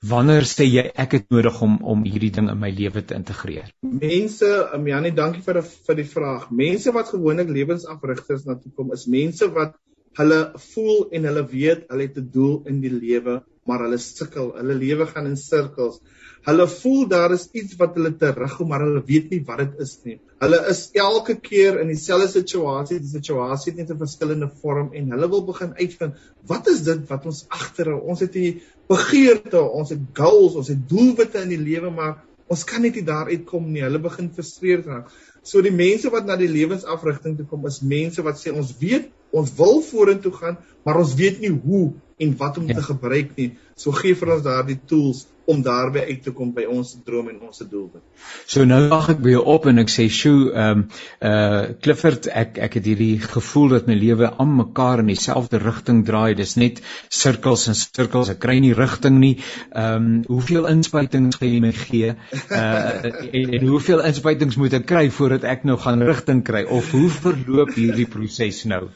Wanneer 0.01 0.47
sê 0.49 0.65
jy 0.65 0.83
ek 0.97 1.11
het 1.11 1.27
nodig 1.29 1.61
om 1.61 1.77
om 1.85 2.03
hierdie 2.03 2.31
ding 2.33 2.49
in 2.49 2.59
my 2.59 2.71
lewe 2.73 3.03
te 3.05 3.13
integreer? 3.13 3.67
Mense, 3.85 4.47
um, 4.73 4.87
Janie, 4.87 5.11
dankie 5.13 5.43
vir 5.45 5.59
die, 5.59 5.67
vir 5.87 5.95
die 5.99 6.07
vraag. 6.09 6.47
Mense 6.49 6.93
wat 6.95 7.11
gewoonlik 7.13 7.51
lewensafrigters 7.53 8.47
na 8.47 8.55
toe 8.57 8.71
kom, 8.73 8.89
is 8.97 9.05
mense 9.05 9.49
wat 9.53 9.75
hulle 10.17 10.39
voel 10.73 11.05
en 11.13 11.27
hulle 11.29 11.43
weet 11.51 11.85
hulle 11.93 12.07
het 12.07 12.17
'n 12.17 12.31
doel 12.33 12.55
in 12.65 12.81
die 12.81 12.93
lewe, 12.93 13.43
maar 13.69 13.85
hulle 13.85 14.01
sukkel. 14.01 14.51
Hulle 14.57 14.75
lewe 14.75 15.05
gaan 15.05 15.29
in 15.29 15.37
sirkels. 15.37 16.01
Hulle 16.47 16.65
voel 16.67 17.03
daar 17.07 17.33
is 17.35 17.43
iets 17.53 17.75
wat 17.77 17.93
hulle 17.97 18.11
terughou, 18.17 18.65
maar 18.67 18.81
hulle 18.81 19.03
weet 19.05 19.29
nie 19.29 19.41
wat 19.45 19.61
dit 19.61 19.83
is 19.85 19.91
nie. 20.07 20.15
Hulle 20.41 20.57
is 20.71 20.87
elke 20.97 21.35
keer 21.37 21.77
in 21.83 21.91
dieselfde 21.91 22.31
situasie, 22.31 22.97
die 23.03 23.11
situasie 23.11 23.71
het 23.71 23.81
net 23.83 23.91
'n 23.93 24.01
verskillende 24.01 24.49
vorm 24.61 24.89
en 24.97 25.11
hulle 25.13 25.29
wil 25.29 25.45
begin 25.45 25.75
uitvind, 25.77 26.17
wat 26.49 26.67
is 26.67 26.81
dit 26.87 27.07
wat 27.09 27.25
ons 27.25 27.45
agterhou? 27.49 27.99
Ons 28.09 28.25
het 28.25 28.33
hier 28.33 28.61
begeerte, 28.89 29.61
ons 29.61 29.89
het 29.89 30.01
goals, 30.13 30.55
ons 30.55 30.67
het 30.67 30.89
doelwitte 30.89 31.41
in 31.41 31.53
die 31.53 31.61
lewe, 31.61 31.91
maar 31.91 32.23
ons 32.47 32.63
kan 32.63 32.81
net 32.81 32.95
nie 32.95 33.05
daar 33.05 33.29
uitkom 33.29 33.71
nie. 33.71 33.83
Hulle 33.85 33.99
begin 33.99 34.31
frustreerd 34.33 34.85
raak. 34.85 35.11
So 35.43 35.61
die 35.61 35.71
mense 35.71 36.09
wat 36.09 36.25
na 36.25 36.35
die 36.35 36.49
lewensafrigting 36.49 37.37
toe 37.37 37.45
kom, 37.45 37.65
is 37.65 37.81
mense 37.81 38.21
wat 38.21 38.41
sê 38.41 38.51
ons 38.51 38.73
weet 38.81 39.11
ons 39.31 39.51
wil 39.55 39.81
vorentoe 39.81 40.31
gaan, 40.35 40.57
maar 40.83 40.99
ons 40.99 41.13
weet 41.15 41.39
nie 41.39 41.51
hoe 41.51 41.93
en 42.21 42.33
wat 42.37 42.57
om 42.57 42.67
ja. 42.67 42.75
te 42.77 42.83
gebruik 42.83 43.35
nie. 43.37 43.51
So 43.75 43.91
gee 43.91 44.15
vir 44.15 44.35
ons 44.35 44.43
daardie 44.45 44.79
tools 44.87 45.25
om 45.51 45.61
daarby 45.65 46.03
uit 46.07 46.21
te 46.23 46.31
kom 46.35 46.51
by 46.55 46.65
ons 46.69 46.93
droom 47.05 47.29
en 47.31 47.39
ons 47.47 47.63
doelwit. 47.65 48.03
So 48.49 48.65
nou 48.67 48.79
wag 48.91 49.09
ek 49.15 49.21
by 49.23 49.33
jou 49.33 49.41
op 49.53 49.65
en 49.69 49.81
ek 49.81 49.89
sê, 49.91 50.07
"Sjoe, 50.09 50.51
ehm 50.51 50.83
um, 50.83 50.83
uh 51.29 51.73
Clifford, 51.81 52.27
ek 52.27 52.59
ek 52.67 52.77
het 52.79 52.85
hierdie 52.85 53.19
gevoel 53.19 53.69
dat 53.75 53.87
my 53.87 53.95
lewe 53.97 54.31
aan 54.37 54.55
mekaar 54.55 54.99
in 54.99 55.09
dieselfde 55.11 55.59
rigting 55.63 56.05
draai. 56.05 56.35
Dis 56.35 56.55
net 56.55 56.81
sirkels 57.09 57.67
en 57.67 57.75
sirkels. 57.75 58.29
Ek 58.29 58.39
kry 58.39 58.59
nie 58.59 58.73
rigting 58.73 59.19
nie. 59.19 59.35
Ehm 59.71 59.95
um, 59.95 60.23
hoeveel 60.27 60.67
inspuitings 60.67 61.41
gaan 61.41 61.53
jy 61.53 61.59
my 61.59 61.71
gee? 61.71 62.15
Uh 62.49 63.11
en, 63.37 63.53
en 63.59 63.67
hoeveel 63.67 64.05
inspuitings 64.05 64.57
moet 64.57 64.73
ek 64.73 64.85
kry 64.85 65.09
voordat 65.09 65.43
ek 65.43 65.63
nou 65.63 65.77
gaan 65.77 66.01
rigting 66.01 66.43
kry 66.43 66.63
of 66.63 66.91
hoe 66.91 67.09
verloop 67.09 67.73
hierdie 67.75 68.07
proses 68.07 68.65
nou?" 68.65 68.89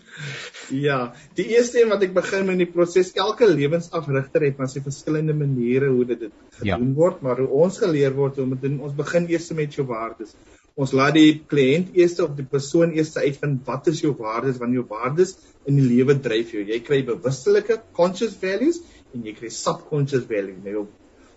Ja, 0.71 1.13
die 1.37 1.45
eerste 1.53 1.81
een 1.81 1.91
wat 1.91 2.01
ek 2.05 2.13
begin 2.15 2.47
met 2.47 2.57
die 2.57 2.69
proses, 2.69 3.11
elke 3.19 3.47
lewensafrigter 3.49 4.47
het 4.47 4.57
maar 4.65 4.73
sy 4.73 4.81
verskillende 4.81 5.35
maniere 5.37 5.91
hoe 5.93 6.05
dit 6.09 6.27
gedoen 6.57 6.89
ja. 6.89 6.97
word, 6.97 7.21
maar 7.25 7.39
hoe 7.43 7.61
ons 7.63 7.77
geleer 7.83 8.15
word 8.17 8.41
om 8.41 8.57
dit 8.57 8.67
ons 8.73 8.97
begin 8.97 9.29
eers 9.29 9.51
met 9.57 9.77
jou 9.77 9.85
waardes. 9.89 10.33
Ons 10.75 10.91
laat 10.97 11.15
die 11.15 11.37
kliënt 11.47 11.93
eers 11.95 12.17
of 12.23 12.33
die 12.35 12.47
persoon 12.51 12.95
eers 12.97 13.13
uitvind 13.15 13.61
wat 13.69 13.87
is 13.91 14.01
jou 14.03 14.11
waardes, 14.17 14.57
want 14.59 14.75
jou 14.75 14.83
waardes 14.89 15.35
in 15.69 15.77
die 15.79 15.85
lewe 15.85 16.17
dryf 16.19 16.51
jou. 16.55 16.65
Jy 16.67 16.81
kry 16.83 17.03
bewustelike 17.07 17.79
conscious 17.95 18.35
values 18.41 18.81
en 19.13 19.23
jy 19.23 19.35
kry 19.37 19.53
subconscious 19.53 20.25
values. 20.27 20.57
Nou, 20.65 20.87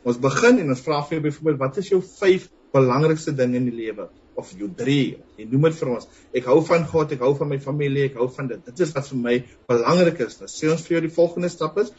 ons 0.09 0.23
begin 0.25 0.63
en 0.65 0.75
ons 0.75 0.87
vra 0.89 1.03
vir 1.05 1.19
jou 1.19 1.27
byvoorbeeld 1.29 1.63
wat 1.63 1.83
is 1.85 1.93
jou 1.93 2.01
5 2.03 2.49
belangrikste 2.75 3.37
dinge 3.37 3.61
in 3.61 3.71
die 3.71 3.79
lewe? 3.85 4.09
of 4.39 4.53
jou 4.55 4.69
3. 4.79 4.99
Jy 5.41 5.47
noem 5.51 5.67
dit 5.67 5.79
vir 5.81 5.91
ons. 5.97 6.07
Ek 6.39 6.47
hou 6.47 6.61
van 6.69 6.85
God, 6.87 7.13
ek 7.17 7.25
hou 7.27 7.33
van 7.41 7.51
my 7.51 7.59
familie, 7.63 8.07
ek 8.07 8.19
hou 8.21 8.29
van 8.37 8.51
dit. 8.53 8.61
Dit 8.71 8.85
is 8.87 8.95
wat 8.95 9.09
vir 9.11 9.23
my 9.25 9.35
belangrik 9.71 10.23
is. 10.29 10.39
Nou 10.39 10.51
sê 10.53 10.71
ons 10.71 10.85
vir 10.87 10.97
jou 10.97 11.05
die 11.09 11.15
volgende 11.17 11.51
stap 11.53 11.81
is. 11.83 11.91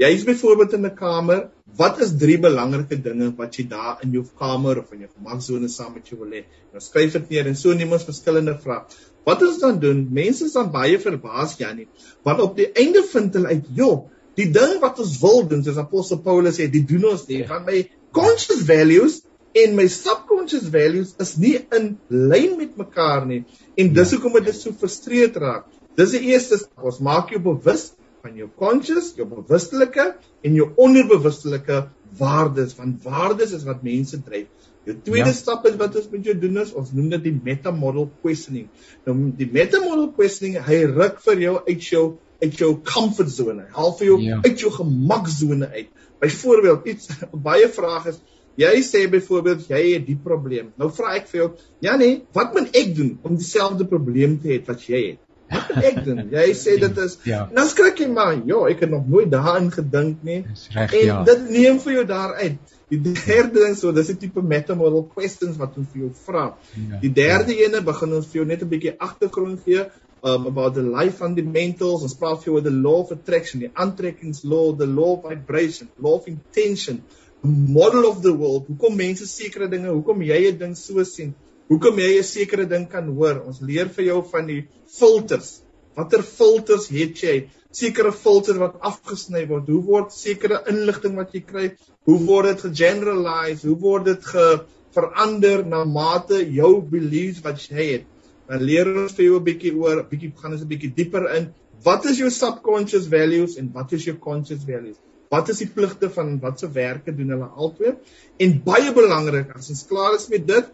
Jy 0.00 0.08
is 0.16 0.22
byvoorbeeld 0.24 0.72
in 0.78 0.86
'n 0.86 0.94
kamer. 0.96 1.40
Wat 1.76 1.98
is 2.00 2.12
drie 2.16 2.38
belangrike 2.40 2.96
dinge 3.02 3.26
wat 3.36 3.56
jy 3.56 3.66
daar 3.68 3.98
in 4.02 4.12
jou 4.16 4.24
kamer 4.38 4.78
of 4.78 4.92
in 4.92 5.00
jou 5.04 5.08
gemaksone 5.10 5.68
saam 5.68 5.92
met 5.94 6.08
jou 6.08 6.16
wil 6.20 6.30
hê? 6.30 6.44
Nou 6.72 6.80
skryf 6.80 7.12
dit 7.12 7.30
neer 7.30 7.46
en 7.46 7.56
so 7.56 7.74
neem 7.74 7.92
ons 7.92 8.06
verskillende 8.08 8.56
vrae. 8.62 8.86
Wat 9.26 9.42
ons 9.42 9.58
dan 9.58 9.78
doen, 9.78 10.06
mense 10.10 10.44
is 10.44 10.56
dan 10.56 10.70
baie 10.72 10.98
verbaas 10.98 11.58
Janie, 11.58 11.86
want 12.24 12.40
op 12.40 12.56
die 12.56 12.70
einde 12.72 13.02
vind 13.12 13.34
hulle 13.34 13.48
uit, 13.48 13.66
"Jo, 13.76 14.08
die 14.36 14.50
ding 14.50 14.80
wat 14.80 14.98
ons 14.98 15.20
wil 15.20 15.46
doen, 15.46 15.62
soos 15.64 15.76
apostel 15.76 16.18
Paulus 16.18 16.56
sê, 16.56 16.70
die 16.70 16.84
doen 16.84 17.04
ons 17.04 17.26
nie, 17.28 17.44
van 17.46 17.64
my 17.66 17.88
conscious 18.10 18.62
values 18.62 19.22
en 19.52 19.76
my 19.76 19.86
subconscious 19.86 20.68
values 20.70 21.14
is 21.18 21.36
nie 21.36 21.58
in 21.76 21.98
lyn 22.08 22.56
met 22.56 22.76
mekaar 22.76 23.26
nie 23.26 23.44
en 23.76 23.92
dis 23.92 24.10
ja. 24.10 24.16
hoekom 24.16 24.44
dit 24.44 24.54
so 24.54 24.72
frustreerd 24.72 25.36
raak. 25.36 25.66
Dis 25.96 26.10
die 26.10 26.30
eerste. 26.30 26.56
Ons 26.80 27.00
maak 27.00 27.30
jou 27.30 27.40
bewus 27.42 27.92
van 28.22 28.36
jou 28.36 28.48
conscious, 28.60 29.12
jou 29.16 29.26
bewustelike 29.28 30.06
en 30.46 30.56
jou 30.56 30.70
onderbewustelike 30.80 31.84
waardes, 32.18 32.74
want 32.78 33.04
waardes 33.06 33.54
is 33.56 33.66
wat 33.68 33.84
mense 33.86 34.18
dryf. 34.26 34.48
Jou 34.88 34.96
tweede 35.04 35.28
ja. 35.28 35.36
stap 35.36 35.66
is 35.68 35.76
wat 35.80 35.96
ons 36.00 36.08
met 36.10 36.24
jou 36.24 36.34
doen 36.40 36.62
is 36.62 36.72
ons 36.76 36.90
noem 36.96 37.10
dit 37.14 37.28
die 37.28 37.36
meta 37.36 37.72
model 37.74 38.08
questioning. 38.24 38.66
Nou 39.06 39.14
die 39.36 39.48
meta 39.52 39.82
model 39.84 40.08
questioning, 40.16 40.58
hy 40.66 40.82
ruk 40.90 41.20
vir 41.26 41.46
jou 41.46 41.54
uit 41.68 41.86
jou 41.92 42.04
uit 42.40 42.56
jou 42.56 42.70
comfort 42.88 43.28
zone. 43.28 43.66
Haal 43.76 43.90
vir 43.98 44.06
jou 44.06 44.18
ja. 44.24 44.38
uit 44.46 44.62
jou 44.64 44.70
gemaksone 44.72 45.68
uit. 45.74 45.90
Byvoorbeeld 46.24 46.86
iets 46.88 47.10
baie 47.48 47.68
vrae 47.68 48.14
is 48.14 48.22
Jy 48.60 48.80
sê 48.84 49.04
byvoorbeeld 49.08 49.68
jy 49.70 49.80
het 49.94 50.06
die 50.08 50.18
probleem. 50.20 50.72
Nou 50.80 50.90
vra 50.92 51.14
ek 51.16 51.28
vir 51.30 51.38
jou, 51.38 51.48
ja 51.84 51.94
nee, 52.00 52.20
wat 52.36 52.52
moet 52.56 52.74
ek 52.76 52.90
doen 52.96 53.14
om 53.24 53.38
dieselfde 53.38 53.86
probleem 53.88 54.36
te 54.42 54.50
hê 54.52 54.58
wat 54.66 54.82
jy 54.88 55.00
het? 55.12 55.20
Wat 55.50 55.70
moet 55.74 55.86
ek 55.90 56.02
doen? 56.06 56.20
Jy 56.32 56.48
sê 56.58 56.76
dit 56.80 56.98
is 57.04 57.16
ja. 57.28 57.44
Nou 57.54 57.66
skrik 57.70 58.02
jy 58.02 58.08
maar, 58.12 58.36
ja, 58.46 58.60
ek 58.70 58.84
het 58.86 58.92
nog 58.92 59.08
nooit 59.10 59.30
daaraan 59.32 59.70
gedink 59.74 60.22
nie. 60.26 60.42
Reg, 60.74 60.92
en 61.00 61.06
ja. 61.06 61.22
dit 61.28 61.48
neem 61.50 61.80
vir 61.82 61.96
jou 61.98 62.04
daaruit. 62.10 62.76
Die 62.90 62.98
derde 63.14 63.62
ding 63.62 63.76
so, 63.78 63.92
dis 63.94 64.10
'n 64.10 64.18
tipe 64.18 64.42
metamodel 64.42 65.04
questions 65.14 65.58
wat 65.58 65.76
ons 65.78 65.88
vir 65.92 66.06
jou 66.06 66.12
vra. 66.26 66.46
Ja, 66.74 67.00
die 67.02 67.12
derde 67.12 67.54
ja. 67.54 67.68
ene 67.68 67.82
begin 67.86 68.14
ons 68.18 68.30
vir 68.30 68.42
jou 68.42 68.46
net 68.46 68.62
'n 68.62 68.70
bietjie 68.70 68.94
agtergrond 68.98 69.60
gee 69.66 69.86
um, 70.22 70.46
about 70.46 70.74
the 70.74 70.82
life 70.82 71.18
fundamentals. 71.18 72.02
Ons 72.02 72.14
praat 72.14 72.42
vir 72.42 72.50
jou 72.50 72.58
oor 72.58 72.66
the 72.66 72.74
law 72.74 73.00
of 73.04 73.12
attraction, 73.12 73.60
die 73.60 73.70
aantrekkingslaw, 73.74 74.76
the 74.76 74.86
law 74.86 75.16
of 75.16 75.28
vibration, 75.28 75.88
law 75.98 76.18
of 76.18 76.26
intention 76.26 77.02
model 77.42 78.06
of 78.06 78.22
the 78.22 78.32
world. 78.32 78.66
Hoekom 78.68 78.96
mense 78.96 79.26
sekere 79.26 79.68
dinge, 79.68 79.88
hoekom 79.88 80.22
jy 80.22 80.50
'n 80.50 80.58
ding 80.58 80.74
so 80.76 81.02
sien, 81.04 81.34
hoekom 81.70 81.98
jy 82.02 82.18
'n 82.18 82.26
sekere 82.26 82.66
ding 82.66 82.86
kan 82.90 83.08
hoor. 83.16 83.42
Ons 83.46 83.60
leer 83.60 83.88
vir 83.88 84.04
jou 84.04 84.20
van 84.32 84.46
die 84.46 84.62
filters. 84.98 85.60
Watter 85.96 86.22
filters 86.22 86.88
het 86.90 87.22
jy? 87.22 87.36
Sekere 87.70 88.12
filters 88.12 88.58
wat 88.58 88.80
afgesny 88.80 89.46
word. 89.46 89.68
Hoe 89.68 89.82
word 89.86 90.12
sekere 90.12 90.64
inligting 90.72 91.16
wat 91.16 91.34
jy 91.34 91.42
kry, 91.46 91.66
hoe 92.06 92.18
word 92.26 92.50
dit 92.50 92.64
gegeneralize? 92.66 93.66
Hoe 93.66 93.78
word 93.78 94.04
dit 94.10 94.24
ge 94.32 94.46
verander 94.94 95.62
na 95.64 95.84
mate 95.84 96.42
jou 96.50 96.80
beliefs 96.82 97.44
wat 97.44 97.62
jy 97.68 97.86
het? 97.92 98.08
Dan 98.50 98.66
leer 98.66 98.90
ons 99.04 99.14
vir 99.14 99.24
jou 99.24 99.38
'n 99.38 99.44
bietjie 99.44 99.74
oor, 99.78 100.02
bietjie 100.02 100.32
gaan 100.34 100.52
ons 100.52 100.62
'n 100.62 100.72
bietjie 100.72 100.94
dieper 100.94 101.30
in. 101.36 101.52
Wat 101.84 102.04
is 102.04 102.18
jou 102.18 102.30
subconscious 102.30 103.06
values 103.06 103.56
en 103.56 103.70
wat 103.72 103.92
is 103.92 104.04
jou 104.04 104.16
conscious 104.18 104.64
values? 104.66 104.98
Wat 105.30 105.48
is 105.48 105.58
die 105.62 105.70
pligte 105.70 106.10
van 106.10 106.40
watse 106.40 106.66
werke 106.74 107.14
doen 107.14 107.30
hulle 107.30 107.46
albei? 107.46 107.94
En 108.38 108.62
baie 108.64 108.92
belangrik, 108.92 109.54
as 109.54 109.70
ons 109.70 109.86
klaar 109.86 110.16
is 110.16 110.28
met 110.28 110.46
dit, 110.46 110.66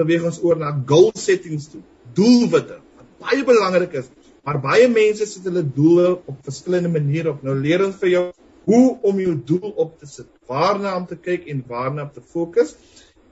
beweeg 0.00 0.24
ons 0.28 0.40
oor 0.42 0.58
na 0.60 0.72
goal 0.88 1.10
settings 1.18 1.68
toe. 1.72 1.82
Doelwitte. 2.16 2.78
Wat 2.98 3.08
baie 3.26 3.44
belangrik 3.48 3.96
is, 4.00 4.08
maar 4.46 4.60
baie 4.64 4.88
mense 4.88 5.26
sit 5.28 5.46
hulle 5.48 5.62
doele 5.76 6.14
op 6.16 6.40
verskillende 6.46 6.92
maniere 6.92 7.34
op. 7.34 7.44
Nou 7.46 7.56
leer 7.58 7.84
ons 7.86 7.98
vir 8.00 8.12
jou 8.14 8.24
hoe 8.70 8.84
om 9.10 9.20
jou 9.20 9.34
doel 9.46 9.72
op 9.84 9.96
te 9.98 10.06
sit, 10.06 10.28
waarna 10.46 10.94
om 10.96 11.06
te 11.06 11.18
kyk 11.18 11.48
en 11.50 11.64
waarna 11.68 12.06
om 12.06 12.12
te 12.14 12.22
fokus. 12.34 12.76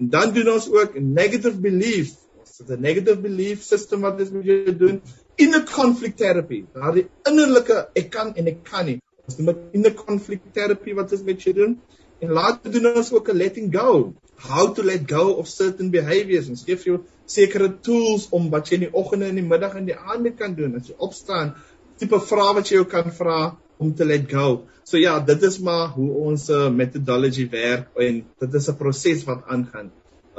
En 0.00 0.10
dan 0.10 0.34
doen 0.34 0.54
ons 0.54 0.70
ook 0.70 0.98
negative 1.00 1.58
beliefs. 1.60 2.16
Ons 2.40 2.58
het 2.58 2.70
'n 2.76 2.80
negative 2.80 3.20
belief 3.20 3.62
system 3.62 4.00
wat 4.00 4.20
ons 4.20 4.30
moet 4.30 4.78
doen 4.78 5.00
in 5.36 5.54
'n 5.54 5.64
conflict 5.64 6.18
therapy. 6.18 6.64
Daar 6.74 6.94
die 6.94 7.06
innerlike 7.24 7.88
ek 7.94 8.10
kan 8.10 8.34
en 8.34 8.46
ek 8.46 8.64
kan 8.64 8.86
nie 8.86 9.00
Ons 9.30 9.38
doen 9.38 9.50
dit 9.50 9.74
in 9.78 9.86
'n 9.86 9.94
conflict 9.94 10.46
therapy 10.54 10.94
wat 10.98 11.12
ons 11.12 11.22
met 11.22 11.42
jou 11.42 11.54
doen. 11.54 11.74
En 12.18 12.30
later 12.38 12.72
doen 12.72 12.86
ons 13.00 13.12
ook 13.12 13.28
'n 13.30 13.36
letting 13.36 13.68
go. 13.76 14.14
How 14.40 14.72
to 14.74 14.82
let 14.82 15.06
go 15.08 15.34
of 15.40 15.48
certain 15.48 15.90
behaviors. 15.90 16.48
Ons 16.48 16.64
gee 16.66 16.76
vir 16.80 16.92
jou 16.92 16.98
sekere 17.30 17.68
tools 17.86 18.28
om 18.36 18.48
wat 18.54 18.70
jy 18.70 18.80
in 18.80 18.86
die 18.86 18.94
oggende 19.02 19.28
en 19.30 19.38
die 19.40 19.46
middag 19.46 19.76
en 19.78 19.88
die 19.88 19.98
aande 19.98 20.32
kan 20.36 20.56
doen 20.58 20.78
as 20.80 20.88
jy 20.88 20.96
opstaan. 20.98 21.54
Tipe 22.00 22.20
vrae 22.30 22.56
wat 22.56 22.70
jy 22.70 22.80
jou 22.80 22.88
kan 22.88 23.12
vra 23.14 23.40
om 23.80 23.94
te 23.96 24.04
let 24.08 24.28
go. 24.30 24.66
So 24.84 24.98
ja, 24.98 25.18
dit 25.20 25.42
is 25.46 25.60
maar 25.62 25.92
hoe 25.94 26.10
ons 26.26 26.48
uh, 26.50 26.68
methodology 26.74 27.46
werk 27.52 28.00
en 28.06 28.22
dit 28.44 28.60
is 28.60 28.68
'n 28.68 28.76
proses 28.76 29.24
wat 29.28 29.44
aangaan. 29.46 29.90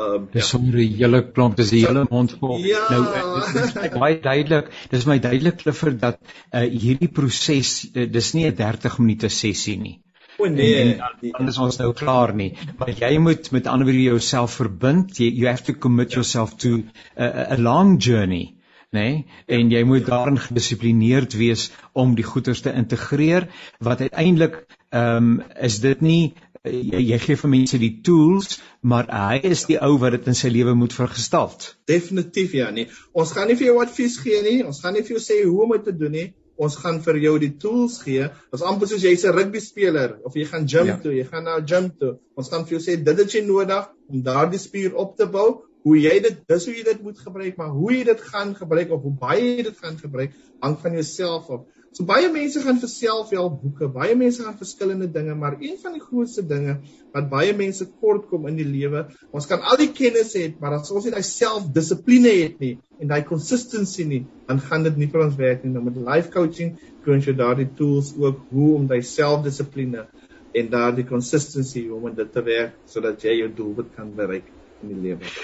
Um, 0.02 0.28
dis 0.32 0.42
ja. 0.42 0.48
sommer 0.48 0.78
'n 0.80 0.94
hele 0.98 1.22
klomp, 1.32 1.56
dis 1.58 1.72
'n 1.72 1.86
hele 1.86 2.06
mond 2.10 2.36
vol. 2.40 2.58
Ja. 2.66 2.86
Nou 2.90 3.04
eh, 3.14 3.54
dis 3.54 3.76
ek 3.76 3.98
baie 4.00 4.20
duidelik, 4.20 4.72
dis 4.90 5.06
my 5.06 5.20
duidelik 5.20 5.58
kliffer 5.64 5.98
dat 5.98 6.18
uh, 6.54 6.62
hierdie 6.62 7.12
proses 7.12 7.92
dis 7.92 8.34
nie 8.34 8.48
'n 8.48 8.56
30 8.56 8.98
minute 9.00 9.30
sessie 9.30 9.78
nie. 9.78 10.00
O 10.42 10.50
nee, 10.50 10.76
en, 10.82 11.02
en, 11.22 11.32
dan 11.38 11.52
is 11.52 11.60
ons 11.62 11.78
nou 11.78 11.92
klaar 11.94 12.34
nie. 12.34 12.50
Maar 12.80 12.90
jy 13.04 13.12
moet 13.22 13.52
met 13.54 13.68
ander 13.70 13.86
woorde 13.86 14.08
jouself 14.08 14.58
verbind. 14.58 15.20
Jy 15.22 15.30
you 15.38 15.48
have 15.50 15.64
to 15.68 15.76
commit 15.78 16.18
yourself 16.18 16.56
to 16.64 16.82
a, 17.16 17.54
a 17.56 17.58
long 17.62 17.98
journey, 18.02 18.56
nê? 18.90 19.04
Nee? 19.06 19.26
En 19.60 19.70
jy 19.70 19.84
moet 19.86 20.08
daarin 20.10 20.40
gedissiplineerd 20.42 21.38
wees 21.38 21.70
om 21.94 22.16
die 22.18 22.26
goeders 22.26 22.66
te 22.66 22.74
integreer 22.74 23.50
wat 23.80 24.02
uiteindelik 24.02 24.64
ehm 24.92 25.30
um, 25.30 25.36
is 25.62 25.78
dit 25.80 26.02
nie 26.04 26.34
jy, 26.66 27.00
jy 27.12 27.20
gee 27.22 27.38
vir 27.44 27.52
mense 27.54 27.78
die 27.82 27.94
tools, 28.06 28.60
maar 28.82 29.08
hy 29.10 29.40
is 29.52 29.66
die 29.70 29.80
ou 29.82 29.96
wat 30.02 30.18
dit 30.18 30.28
in 30.30 30.38
sy 30.38 30.52
lewe 30.54 30.74
moet 30.78 30.94
vergestalt. 30.94 31.72
Definitief 31.90 32.54
ja, 32.58 32.70
nee. 32.76 32.90
Ons 33.14 33.34
gaan 33.38 33.50
nie 33.50 33.58
vir 33.60 33.72
jou 33.72 33.80
advies 33.84 34.18
gee 34.22 34.42
nie. 34.46 34.60
Ons 34.66 34.82
gaan 34.84 34.98
nie 34.98 35.06
vir 35.06 35.18
jou 35.18 35.24
sê 35.24 35.42
hoe 35.46 35.64
om 35.66 35.74
dit 35.78 35.88
te 35.90 35.96
doen 35.98 36.18
nie. 36.18 36.28
Ons 36.58 36.76
gaan 36.76 37.00
vir 37.02 37.18
jou 37.24 37.34
die 37.40 37.52
tools 37.58 38.02
gee. 38.04 38.28
Is 38.54 38.62
amper 38.62 38.88
soos 38.88 39.04
jy's 39.04 39.26
'n 39.26 39.36
rugby 39.36 39.60
speler 39.60 40.20
of 40.24 40.36
jy 40.36 40.46
gaan 40.46 40.68
gym 40.68 40.88
ja. 40.88 40.98
toe, 40.98 41.14
jy 41.16 41.26
gaan 41.26 41.44
na 41.44 41.58
'n 41.58 41.66
gym 41.66 41.92
toe. 42.00 42.18
Ons 42.36 42.50
gaan 42.50 42.66
vir 42.66 42.78
jou 42.78 42.82
sê 42.82 43.04
dit 43.04 43.18
het 43.18 43.34
jy 43.34 43.42
nodig 43.46 43.90
om 44.10 44.22
daardie 44.22 44.60
spier 44.60 44.96
op 44.96 45.18
te 45.18 45.26
bou. 45.26 45.64
Hoe 45.84 45.98
jy 45.98 46.20
dit 46.22 46.42
dis 46.48 46.66
hoe 46.66 46.76
jy 46.76 46.84
dit 46.84 47.02
moet 47.02 47.18
gebruik, 47.18 47.58
maar 47.58 47.70
hoe 47.70 47.92
jy 47.94 48.04
dit 48.04 48.22
gaan 48.22 48.56
gebruik 48.56 48.92
of 48.92 49.02
hoe 49.02 49.18
baie 49.18 49.58
jy 49.58 49.64
dit 49.64 49.78
gaan 49.78 49.98
gebruik, 49.98 50.32
hang 50.62 50.78
van 50.78 50.94
jouself 50.94 51.50
af. 51.50 51.66
So 51.92 52.06
baie 52.08 52.30
mense 52.32 52.62
gaan 52.64 52.78
vir 52.80 52.88
selfhelp 52.88 53.58
boeke, 53.60 53.90
baie 53.92 54.14
mense 54.16 54.46
gaan 54.46 54.56
verskillende 54.60 55.10
dinge, 55.12 55.34
maar 55.36 55.58
een 55.60 55.76
van 55.82 55.98
die 55.98 56.04
grootste 56.04 56.44
dinge 56.48 56.78
wat 57.12 57.28
baie 57.34 57.52
mense 57.58 57.88
kort 58.00 58.30
kom 58.30 58.48
in 58.48 58.56
die 58.62 58.68
lewe, 58.68 59.02
ons 59.36 59.50
kan 59.50 59.60
al 59.68 59.80
die 59.82 59.90
kennis 59.98 60.32
hê, 60.40 60.46
maar 60.62 60.78
as 60.78 60.94
ons 60.96 61.10
nie 61.10 61.12
daai 61.12 61.28
selfdissipline 61.28 62.32
het 62.38 62.64
nie 62.64 62.72
en 63.04 63.12
daai 63.12 63.26
consistency 63.28 64.08
nie, 64.08 64.22
dan 64.48 64.64
gaan 64.64 64.88
dit 64.88 65.02
nie 65.04 65.10
vir 65.12 65.26
ons 65.26 65.36
werk 65.42 65.66
nie. 65.66 65.74
Nou 65.76 65.84
met 65.90 66.00
life 66.00 66.32
coaching 66.32 66.78
kan 67.04 67.20
jy 67.20 67.36
daardie 67.36 67.68
tools 67.76 68.14
ook 68.16 68.40
hoe 68.56 68.70
om 68.78 68.88
daai 68.88 69.02
selfdissipline 69.04 70.08
en 70.56 70.72
daardie 70.72 71.08
consistency 71.12 71.90
om 71.92 72.08
dit 72.16 72.32
te 72.32 72.46
werk 72.48 72.80
sodat 72.88 73.28
jy 73.28 73.42
jou 73.42 73.52
doelwit 73.60 73.92
kan 73.98 74.16
bereik 74.16 74.48
in 74.80 74.96
die 74.96 75.02
lewe. 75.10 75.36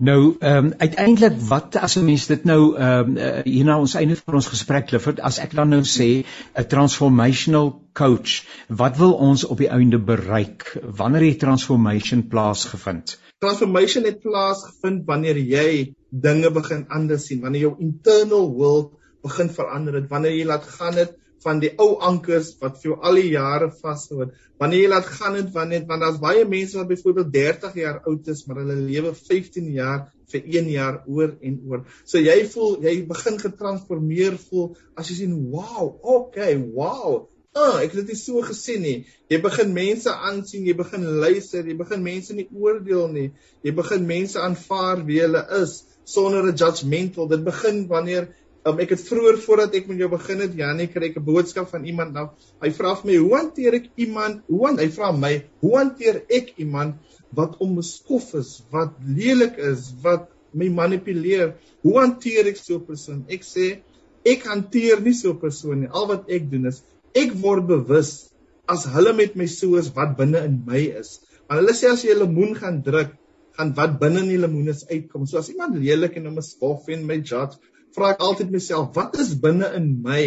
Nou 0.00 0.36
ehm 0.38 0.64
um, 0.64 0.72
uiteindelik 0.80 1.34
wat 1.48 1.76
as 1.76 1.96
'n 1.96 2.04
mens 2.04 2.26
dit 2.26 2.44
nou 2.44 2.76
ehm 2.76 3.08
um, 3.08 3.16
uh, 3.16 3.42
hier 3.44 3.64
na 3.64 3.78
ons 3.78 3.94
einde 3.94 4.16
van 4.16 4.34
ons 4.34 4.46
gesprek 4.48 4.86
Clifford 4.86 5.20
as 5.20 5.38
ek 5.38 5.52
dan 5.58 5.68
nou 5.68 5.82
sê 5.84 6.24
'n 6.56 6.66
transformational 6.68 7.68
coach 7.92 8.46
wat 8.68 8.96
wil 8.96 9.12
ons 9.12 9.44
op 9.44 9.58
die 9.58 9.68
einde 9.68 9.98
bereik? 9.98 10.78
Wanneer 11.02 11.20
die 11.20 11.36
transformation 11.36 12.28
plaasgevind? 12.28 13.18
Transformation 13.38 14.04
het 14.04 14.20
plaasgevind 14.20 15.04
wanneer 15.04 15.36
jy 15.36 15.94
dinge 16.08 16.50
begin 16.50 16.86
anders 16.88 17.26
sien 17.26 17.40
wanneer 17.40 17.60
jou 17.60 17.76
internal 17.78 18.50
world 18.52 18.96
begin 19.22 19.50
verander 19.50 19.94
het 19.94 20.08
wanneer 20.08 20.32
jy 20.32 20.44
laat 20.44 20.64
gaan 20.64 20.94
het 20.94 21.19
van 21.44 21.60
die 21.62 21.72
ou 21.80 21.94
ankers 22.04 22.52
wat 22.60 22.78
vir 22.80 22.90
jou 22.90 22.98
al 23.00 23.20
die 23.20 23.32
jare 23.32 23.70
vashou. 23.80 24.28
Wanneer 24.60 24.84
jy 24.84 24.92
laat 24.92 25.08
gaan 25.08 25.38
het 25.38 25.50
wanneer 25.54 25.86
want 25.88 26.04
daar's 26.04 26.20
baie 26.22 26.44
mense 26.48 26.78
wat 26.78 26.90
byvoorbeeld 26.90 27.32
30 27.32 27.78
jaar 27.80 28.00
oud 28.04 28.28
is, 28.28 28.44
maar 28.46 28.62
hulle 28.62 28.76
lewe 28.76 29.14
15 29.16 29.72
jaar 29.72 30.06
vir 30.30 30.46
1 30.60 30.70
jaar 30.70 31.02
oor 31.06 31.34
en 31.40 31.58
oor. 31.68 31.84
So 32.04 32.20
jy 32.22 32.38
voel 32.52 32.78
jy 32.84 32.94
begin 33.08 33.40
getransformeer 33.40 34.38
voel 34.48 34.74
as 34.96 35.10
jy 35.10 35.22
sien, 35.22 35.36
"Wow, 35.50 35.98
okay, 36.02 36.56
wow." 36.56 37.28
Ah, 37.52 37.80
ek 37.82 37.96
het 37.98 38.06
dit 38.06 38.18
so 38.18 38.40
gesien 38.46 38.82
nie. 38.82 39.06
Jy 39.28 39.40
begin 39.42 39.72
mense 39.74 40.12
aansien, 40.12 40.66
jy 40.66 40.74
begin 40.78 41.02
luister, 41.18 41.66
jy 41.66 41.74
begin 41.74 42.02
mense 42.02 42.34
nie 42.34 42.46
oordeel 42.54 43.08
nie. 43.08 43.32
Jy 43.66 43.72
begin 43.74 44.06
mense 44.06 44.38
aanvaar 44.38 45.02
wie 45.08 45.18
hulle 45.20 45.42
is 45.58 45.84
sonder 46.04 46.46
'n 46.46 46.54
judgmental. 46.54 47.26
Dit 47.26 47.42
begin 47.44 47.88
wanneer 47.88 48.28
Um, 48.68 48.76
ek 48.82 48.90
het 48.92 49.00
vroeër 49.06 49.38
voordat 49.40 49.76
ek 49.78 49.86
met 49.88 50.02
jou 50.02 50.08
begin 50.12 50.42
het, 50.44 50.56
Janie, 50.58 50.86
kry 50.92 51.08
ek 51.08 51.16
'n 51.16 51.24
boodskap 51.24 51.70
van 51.70 51.86
iemand 51.88 52.12
nou. 52.12 52.26
Hy 52.60 52.70
vra 52.76 52.92
my, 53.04 53.16
"Hoe 53.16 53.36
hanteer 53.36 53.74
ek 53.74 53.86
iemand? 53.96 54.42
Hoe 54.48 54.76
hy 54.76 54.88
vra 54.88 55.12
my, 55.12 55.44
"Hoe 55.60 55.76
hanteer 55.78 56.22
ek 56.28 56.52
iemand 56.58 56.96
wat 57.32 57.56
onbeskof 57.58 58.34
is, 58.34 58.62
wat 58.70 58.92
lelik 59.06 59.56
is, 59.56 59.94
wat 60.02 60.28
my 60.52 60.68
manipuleer? 60.68 61.54
Hoe 61.82 61.98
hanteer 62.00 62.46
ek 62.46 62.56
so 62.56 62.74
'n 62.74 62.84
persoon?" 62.84 63.24
Ek 63.28 63.42
sê, 63.42 63.80
"Ek 64.24 64.44
hanteer 64.44 65.00
nie 65.00 65.14
so 65.14 65.30
'n 65.30 65.40
persoon 65.40 65.80
nie. 65.80 65.88
Al 65.88 66.06
wat 66.06 66.28
ek 66.28 66.50
doen 66.50 66.66
is 66.66 66.82
ek 67.14 67.32
word 67.32 67.66
bewus 67.66 68.30
as 68.68 68.84
hulle 68.84 69.12
met 69.16 69.36
my 69.36 69.46
so 69.46 69.76
is 69.76 69.90
wat 69.96 70.16
binne 70.18 70.44
in 70.44 70.62
my 70.66 70.78
is. 71.00 71.20
Want 71.48 71.62
hulle 71.62 71.72
sê 71.72 71.90
as 71.90 72.04
jy 72.04 72.12
'n 72.14 72.22
lemoen 72.26 72.54
gaan 72.54 72.82
druk, 72.82 73.16
gaan 73.56 73.74
wat 73.74 73.98
binne 73.98 74.20
in 74.20 74.28
die 74.28 74.38
lemoen 74.38 74.68
is 74.68 74.86
uitkom. 74.86 75.26
So 75.26 75.38
as 75.38 75.48
iemand 75.48 75.74
lelik 75.76 76.16
en 76.16 76.26
hom 76.26 76.38
is 76.38 76.52
skof 76.54 76.88
en 76.88 77.06
my 77.06 77.16
judge 77.16 77.58
vra 77.96 78.14
ek 78.14 78.24
altyd 78.26 78.52
myself, 78.54 78.92
wat 78.96 79.18
is 79.22 79.34
binne 79.40 79.70
in 79.78 79.92
my 80.04 80.22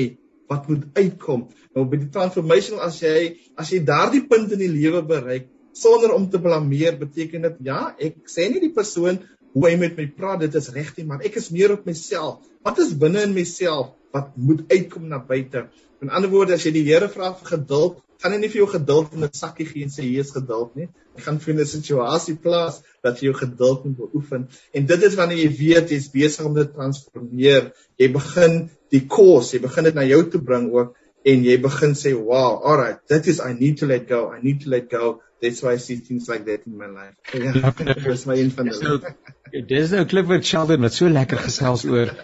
wat 0.52 0.68
moet 0.70 0.86
uitkom? 1.00 1.48
Nou 1.74 1.86
by 1.90 2.00
die 2.02 2.12
transformation 2.14 2.82
as 2.84 3.00
jy 3.02 3.36
as 3.60 3.72
jy 3.74 3.82
daardie 3.88 4.26
punt 4.30 4.52
in 4.54 4.62
die 4.62 4.72
lewe 4.72 5.02
bereik, 5.08 5.48
sonder 5.74 6.14
om 6.14 6.28
te 6.30 6.42
blameer 6.42 7.00
beteken 7.00 7.48
dit 7.48 7.64
ja, 7.70 7.94
ek 7.98 8.30
sê 8.30 8.50
nie 8.52 8.62
die 8.62 8.74
persoon 8.76 9.22
hoe 9.54 9.66
hy 9.68 9.74
met 9.82 9.98
my 9.98 10.08
praat 10.18 10.44
dit 10.44 10.56
is 10.58 10.70
reg 10.74 10.92
nie, 10.98 11.06
maar 11.10 11.24
ek 11.26 11.38
is 11.42 11.52
meer 11.54 11.76
op 11.76 11.86
myself. 11.86 12.42
Wat 12.66 12.80
is 12.82 12.94
binne 12.98 13.26
in 13.28 13.36
myself 13.36 13.94
wat 14.14 14.34
moet 14.38 14.66
uitkom 14.72 15.10
na 15.10 15.20
buite? 15.22 15.68
In 16.04 16.12
ander 16.14 16.30
woorde, 16.30 16.58
as 16.58 16.66
jy 16.66 16.74
die 16.76 16.86
Here 16.88 17.08
vra 17.10 17.32
vir 17.38 17.52
geduld, 17.56 18.02
gaan 18.24 18.32
hy 18.32 18.40
nie 18.40 18.50
vir 18.54 18.62
jou 18.62 18.70
geduld 18.72 19.16
in 19.18 19.26
'n 19.28 19.36
sakkie 19.36 19.66
gee 19.68 19.84
en 19.84 19.92
sê 19.92 20.06
hier 20.06 20.24
is 20.24 20.32
geduld 20.32 20.76
nie. 20.80 20.88
Hy 21.16 21.22
gaan 21.26 21.40
vir 21.44 21.54
'n 21.54 21.66
situasie 21.68 22.36
plaas 22.36 22.82
dat 23.04 23.20
jy 23.20 23.30
jou 23.30 23.34
geduld 23.40 23.86
moet 23.86 23.98
beoefen. 23.98 24.48
En 24.74 24.86
dit 24.86 25.04
is 25.04 25.16
wanneer 25.20 25.38
jy 25.44 25.52
weet 25.60 25.92
jy's 25.92 26.10
besig 26.10 26.46
om 26.46 26.54
dit 26.56 26.68
te 26.68 26.74
transformeer. 26.74 27.74
Jy 28.00 28.12
begin 28.14 28.70
die 28.90 29.06
kos, 29.08 29.52
jy 29.54 29.60
begin 29.60 29.84
dit 29.84 29.96
na 29.96 30.06
jou 30.08 30.24
toe 30.30 30.42
bring 30.42 30.72
ook 30.72 30.96
en 31.26 31.44
jy 31.44 31.58
begin 31.62 31.94
sê, 31.96 32.14
"Wow, 32.16 32.64
all 32.64 32.78
right, 32.78 33.00
that 33.08 33.28
is 33.28 33.40
I 33.40 33.54
need 33.54 33.78
to 33.78 33.86
let 33.86 34.08
go. 34.08 34.32
I 34.32 34.40
need 34.42 34.62
to 34.64 34.70
let 34.70 34.90
go." 34.90 35.22
That's 35.42 35.62
why 35.62 35.74
I 35.74 35.78
see 35.78 35.98
things 35.98 36.30
like 36.30 36.46
that 36.46 36.66
in 36.66 36.78
my 36.78 36.88
life. 36.88 37.16
Ja, 37.34 37.72
dit 37.72 38.06
is 38.06 38.26
my 38.26 38.38
een 38.40 38.52
van 38.52 38.70
die 38.70 39.66
Dis 39.68 39.92
nou 39.92 40.06
Clifford 40.12 40.46
Sheldon 40.46 40.82
wat 40.82 40.94
so 40.94 41.10
lekker 41.10 41.38
gesels 41.38 41.84
oor 41.86 42.16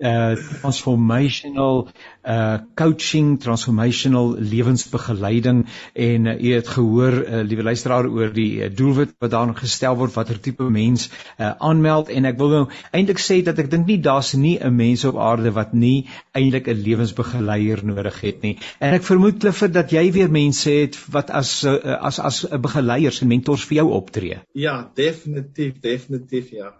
uh 0.00 0.34
transformational 0.60 1.88
uh 2.24 2.58
coaching, 2.74 3.38
transformational 3.40 4.36
lewensbegeleiding 4.38 5.64
en 5.94 6.26
uh, 6.26 6.34
jy 6.38 6.58
het 6.60 6.68
gehoor 6.68 7.16
uh, 7.22 7.42
liewe 7.42 7.66
luisteraar 7.66 8.06
oor 8.06 8.32
die 8.34 8.62
uh, 8.62 8.70
doelwit 8.70 9.14
wat 9.18 9.32
daar 9.32 9.54
gestel 9.58 9.96
word 9.98 10.14
watter 10.14 10.38
tipe 10.40 10.68
mens 10.70 11.08
uh 11.38 11.54
aanmeld 11.58 12.12
en 12.14 12.28
ek 12.30 12.38
wil 12.38 12.54
nou 12.54 12.64
eintlik 12.92 13.22
sê 13.22 13.40
dat 13.42 13.58
ek 13.58 13.70
dink 13.72 13.88
nie 13.88 13.98
daar's 14.04 14.34
nie 14.34 14.58
'n 14.58 14.74
mens 14.76 15.04
op 15.04 15.18
aarde 15.18 15.50
wat 15.52 15.72
nie 15.72 16.06
eintlik 16.32 16.68
'n 16.68 16.82
lewensbegeleier 16.86 17.84
nodig 17.84 18.20
het 18.20 18.42
nie. 18.42 18.58
En 18.78 18.94
ek 18.94 19.02
vermoed 19.02 19.38
Clifford 19.38 19.72
dat 19.74 19.90
jy 19.90 20.12
weer 20.12 20.30
mense 20.30 20.70
het 20.70 20.98
wat 21.10 21.30
as 21.30 21.64
uh, 21.64 21.98
as 22.10 22.18
as 22.20 22.44
'n 22.46 22.60
begeleiers 22.60 23.22
en 23.22 23.28
mentors 23.28 23.64
vir 23.64 23.76
jou 23.80 23.88
optree. 24.00 24.38
Ja, 24.52 24.90
definitief, 24.94 25.80
definitief 25.80 26.50
ja. 26.50 26.74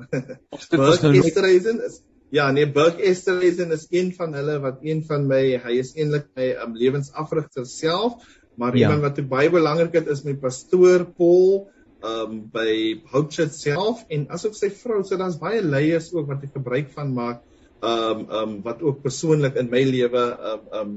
Burke 0.70 1.02
nou 1.02 1.16
Esterhazen 1.22 1.84
is 1.86 2.02
Ja, 2.30 2.50
nee, 2.52 2.66
Burke 2.68 3.02
Esterhazen 3.08 3.72
is 3.72 3.86
een 3.90 4.12
van 4.12 4.34
hulle 4.36 4.58
wat 4.60 4.82
een 4.84 5.00
van 5.08 5.24
my, 5.26 5.56
hy 5.64 5.78
is 5.80 5.94
eintlik 5.96 6.28
my 6.36 6.50
um, 6.60 6.74
lewensafrigter 6.76 7.64
self, 7.66 8.20
maar 8.60 8.76
ja. 8.76 8.88
iemand 8.88 9.06
wat 9.06 9.28
baie 9.30 9.50
belangrik 9.50 9.96
is, 10.04 10.24
my 10.26 10.34
pastoor 10.36 11.06
Paul 11.16 11.70
um 12.04 12.44
by 12.52 13.00
Houtchet 13.10 13.54
self 13.54 14.04
en 14.14 14.28
asook 14.34 14.54
sy 14.54 14.68
vrou, 14.70 15.00
so 15.02 15.18
daar's 15.18 15.38
baie 15.40 15.62
leiers 15.64 16.12
ook 16.14 16.28
wat 16.30 16.44
ek 16.46 16.54
gebruik 16.54 16.92
van 16.94 17.10
maak 17.14 17.40
um 17.82 18.22
um 18.28 18.52
wat 18.66 18.84
ook 18.86 19.00
persoonlik 19.02 19.58
in 19.58 19.70
my 19.72 19.82
lewe 19.86 20.24
um 20.52 20.68
um 20.80 20.92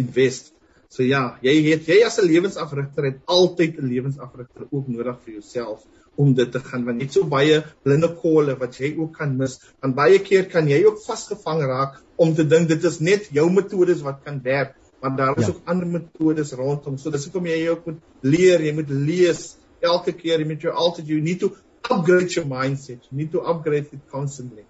invest. 0.00 0.54
So 0.90 1.04
ja, 1.04 1.36
jy 1.44 1.54
het 1.68 1.88
jy 1.88 2.00
as 2.06 2.18
'n 2.18 2.28
lewensafrigter 2.28 3.10
het 3.10 3.20
altyd 3.26 3.78
'n 3.78 3.90
lewensafrigter 3.90 4.66
ook 4.70 4.88
nodig 4.88 5.18
vir 5.24 5.34
jouself 5.34 5.84
om 6.20 6.34
dit 6.36 6.52
te 6.52 6.60
gaan 6.64 6.84
want 6.88 7.00
net 7.00 7.14
so 7.16 7.28
baie 7.34 7.60
blinde 7.86 8.10
kolle 8.22 8.56
wat 8.60 8.76
jy 8.80 8.92
ook 8.98 9.16
kan 9.20 9.32
mis. 9.38 9.56
Want 9.80 9.96
baie 9.98 10.20
keer 10.26 10.48
kan 10.52 10.68
jy 10.68 10.82
ook 10.86 11.00
vasgevang 11.06 11.64
raak 11.70 12.00
om 12.20 12.34
te 12.36 12.44
dink 12.44 12.68
dit 12.68 12.84
is 12.90 13.00
net 13.00 13.30
jou 13.36 13.46
metodes 13.52 14.04
wat 14.06 14.20
kan 14.26 14.40
werk, 14.44 14.76
maar 15.00 15.16
daar 15.16 15.38
is 15.40 15.48
ja. 15.48 15.54
ook 15.54 15.72
ander 15.72 15.88
metodes 15.88 16.52
rondom. 16.58 16.98
So 17.00 17.12
dis 17.14 17.24
hoekom 17.28 17.48
jy 17.48 17.62
ook 17.72 17.88
moet 17.88 18.02
leer, 18.20 18.60
jy 18.60 18.74
moet 18.76 18.92
lees 18.92 19.46
elke 19.80 20.12
keer, 20.12 20.42
jy 20.42 20.48
moet 20.52 20.68
jou 20.68 20.74
altyd 20.74 21.08
you 21.08 21.20
need 21.24 21.40
to 21.40 21.54
upgrade 21.88 22.34
your 22.36 22.48
mindset. 22.48 23.08
You 23.08 23.22
need 23.22 23.32
to 23.32 23.40
upgrade 23.40 23.88
it 23.92 24.04
constantly. 24.12 24.66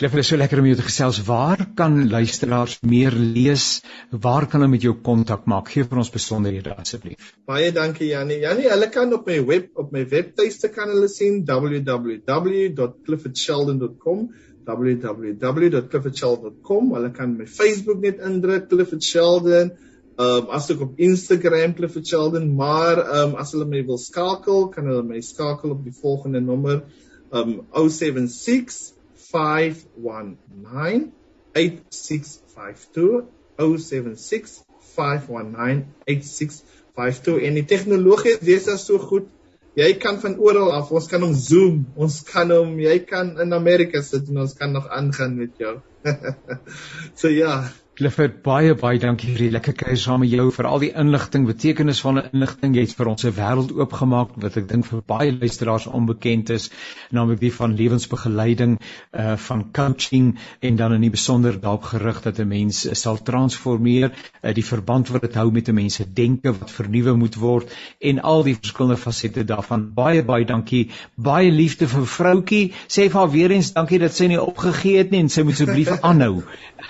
Cliff, 0.00 0.14
dit 0.16 0.24
is 0.24 0.30
so 0.32 0.40
lekker 0.40 0.62
om 0.62 0.64
jou 0.64 0.78
te 0.78 0.84
gesels. 0.86 1.18
Waar 1.26 1.60
kan 1.76 2.08
luisteraars 2.08 2.78
meer 2.88 3.12
lees? 3.12 3.84
Waar 4.08 4.46
kan 4.48 4.62
hulle 4.62 4.72
met 4.72 4.80
jou 4.86 4.94
kontak 5.04 5.44
maak? 5.52 5.68
Gee 5.74 5.84
vir 5.84 5.98
ons 6.00 6.08
besonderhede 6.14 6.72
asseblief. 6.72 7.34
Baie 7.44 7.68
dankie 7.76 8.08
Janie. 8.08 8.40
Janie, 8.40 8.72
hulle 8.72 8.88
kan 8.94 9.12
op 9.12 9.28
my 9.28 9.36
web 9.44 9.76
op 9.82 9.92
my 9.92 10.08
webtuiste 10.08 10.72
kan 10.72 10.88
hulle 10.88 11.04
sien 11.12 11.44
www.cliffordsheldon.com 11.50 14.24
www.cliffordsheldon.com. 14.70 16.88
Hulle 16.96 17.10
kan 17.18 17.36
my 17.36 17.44
Facebook 17.58 18.00
net 18.00 18.24
indruk 18.30 18.72
Clifford 18.72 19.04
Sheldon. 19.04 19.76
Ehm 20.20 20.46
um, 20.46 20.50
as 20.56 20.70
ek 20.72 20.80
op 20.84 20.98
Instagram 21.00 21.72
Clifford 21.76 22.06
Sheldon, 22.08 22.48
maar 22.56 22.96
ehm 23.02 23.34
um, 23.34 23.36
as 23.44 23.52
hulle 23.52 23.68
my 23.68 23.84
wil 23.90 24.00
skakel, 24.00 24.68
kan 24.72 24.84
hulle 24.88 25.04
my 25.12 25.20
skakel 25.24 25.70
op 25.76 25.84
die 25.84 25.96
volgende 26.00 26.40
nommer 26.40 26.80
ehm 27.32 27.60
um, 27.74 27.90
076 27.90 28.99
5198652 29.30 29.36
en 37.46 37.54
die 37.54 37.64
tegnologie 37.64 38.36
is 38.38 38.64
dit 38.64 38.80
so 38.80 38.98
goed. 38.98 39.26
Jy 39.78 39.92
kan 40.02 40.18
van 40.20 40.34
oral 40.42 40.72
af, 40.74 40.90
ons 40.90 41.06
kan 41.08 41.22
hom 41.22 41.34
Zoom, 41.38 41.86
ons 41.94 42.22
kan 42.26 42.50
hom, 42.50 42.74
jy 42.82 42.98
kan 43.06 43.38
in 43.40 43.54
Amerika 43.54 44.02
sit 44.02 44.28
en 44.28 44.42
ons 44.42 44.54
kan 44.58 44.72
nog 44.74 44.88
aangaan 44.90 45.36
met 45.38 45.54
jou. 45.62 45.78
so 47.20 47.28
ja, 47.30 47.70
Clifford, 48.00 48.38
baie 48.40 48.72
baie 48.80 48.96
dankie 48.96 49.28
vir 49.28 49.42
die 49.42 49.52
lekker 49.52 49.74
kuier 49.76 49.98
saam 50.00 50.22
met 50.22 50.30
jou 50.32 50.46
vir 50.56 50.66
al 50.70 50.80
die 50.80 50.88
inligting, 50.96 51.42
betekenisvolle 51.44 52.22
inligting. 52.30 52.72
Jy 52.72 52.86
het 52.86 52.94
vir 52.96 53.08
ons 53.10 53.26
'n 53.28 53.32
wêreld 53.36 53.74
oopgemaak 53.76 54.30
wat 54.40 54.54
ek 54.56 54.68
dink 54.70 54.86
vir 54.88 55.02
baie 55.04 55.34
luisteraars 55.34 55.84
onbekend 55.86 56.48
is, 56.48 56.70
naamlik 57.12 57.40
die 57.40 57.52
van 57.52 57.74
lewensbegeleiding, 57.76 58.78
uh 59.12 59.36
van 59.36 59.64
coaching 59.72 60.38
en 60.60 60.76
dan 60.76 60.94
in 60.94 61.02
die 61.02 61.10
besonder 61.10 61.60
daarop 61.60 61.82
gerig 61.92 62.22
dat 62.22 62.40
'n 62.40 62.48
mens 62.48 62.88
sal 63.02 63.18
transformeer, 63.22 64.12
uh, 64.42 64.54
die 64.54 64.64
verband 64.64 65.08
wat 65.08 65.20
dit 65.20 65.34
hou 65.34 65.50
met 65.50 65.68
'n 65.68 65.74
mens 65.74 65.94
se 65.94 66.06
denke 66.12 66.56
wat 66.58 66.70
vernuwe 66.70 67.12
moet 67.12 67.36
word 67.36 67.68
en 68.00 68.22
al 68.22 68.42
die 68.42 68.56
verskillende 68.56 68.96
fasette 68.96 69.44
daarvan. 69.44 69.92
Baie 69.94 70.24
baie 70.24 70.46
dankie. 70.46 70.88
Baie 71.16 71.50
liefde 71.50 71.86
vir 71.86 72.06
vroutjie. 72.06 72.72
Sê 72.88 73.10
vir 73.10 73.20
haar 73.20 73.30
weer 73.30 73.50
eens 73.50 73.72
dankie 73.72 73.98
dat 73.98 74.14
sy 74.14 74.26
nie 74.26 74.40
opgegee 74.40 74.96
het 74.96 75.10
nie 75.10 75.20
en 75.20 75.28
sy 75.28 75.42
moet 75.42 75.52
asseblief 75.52 76.00
aanhou 76.00 76.42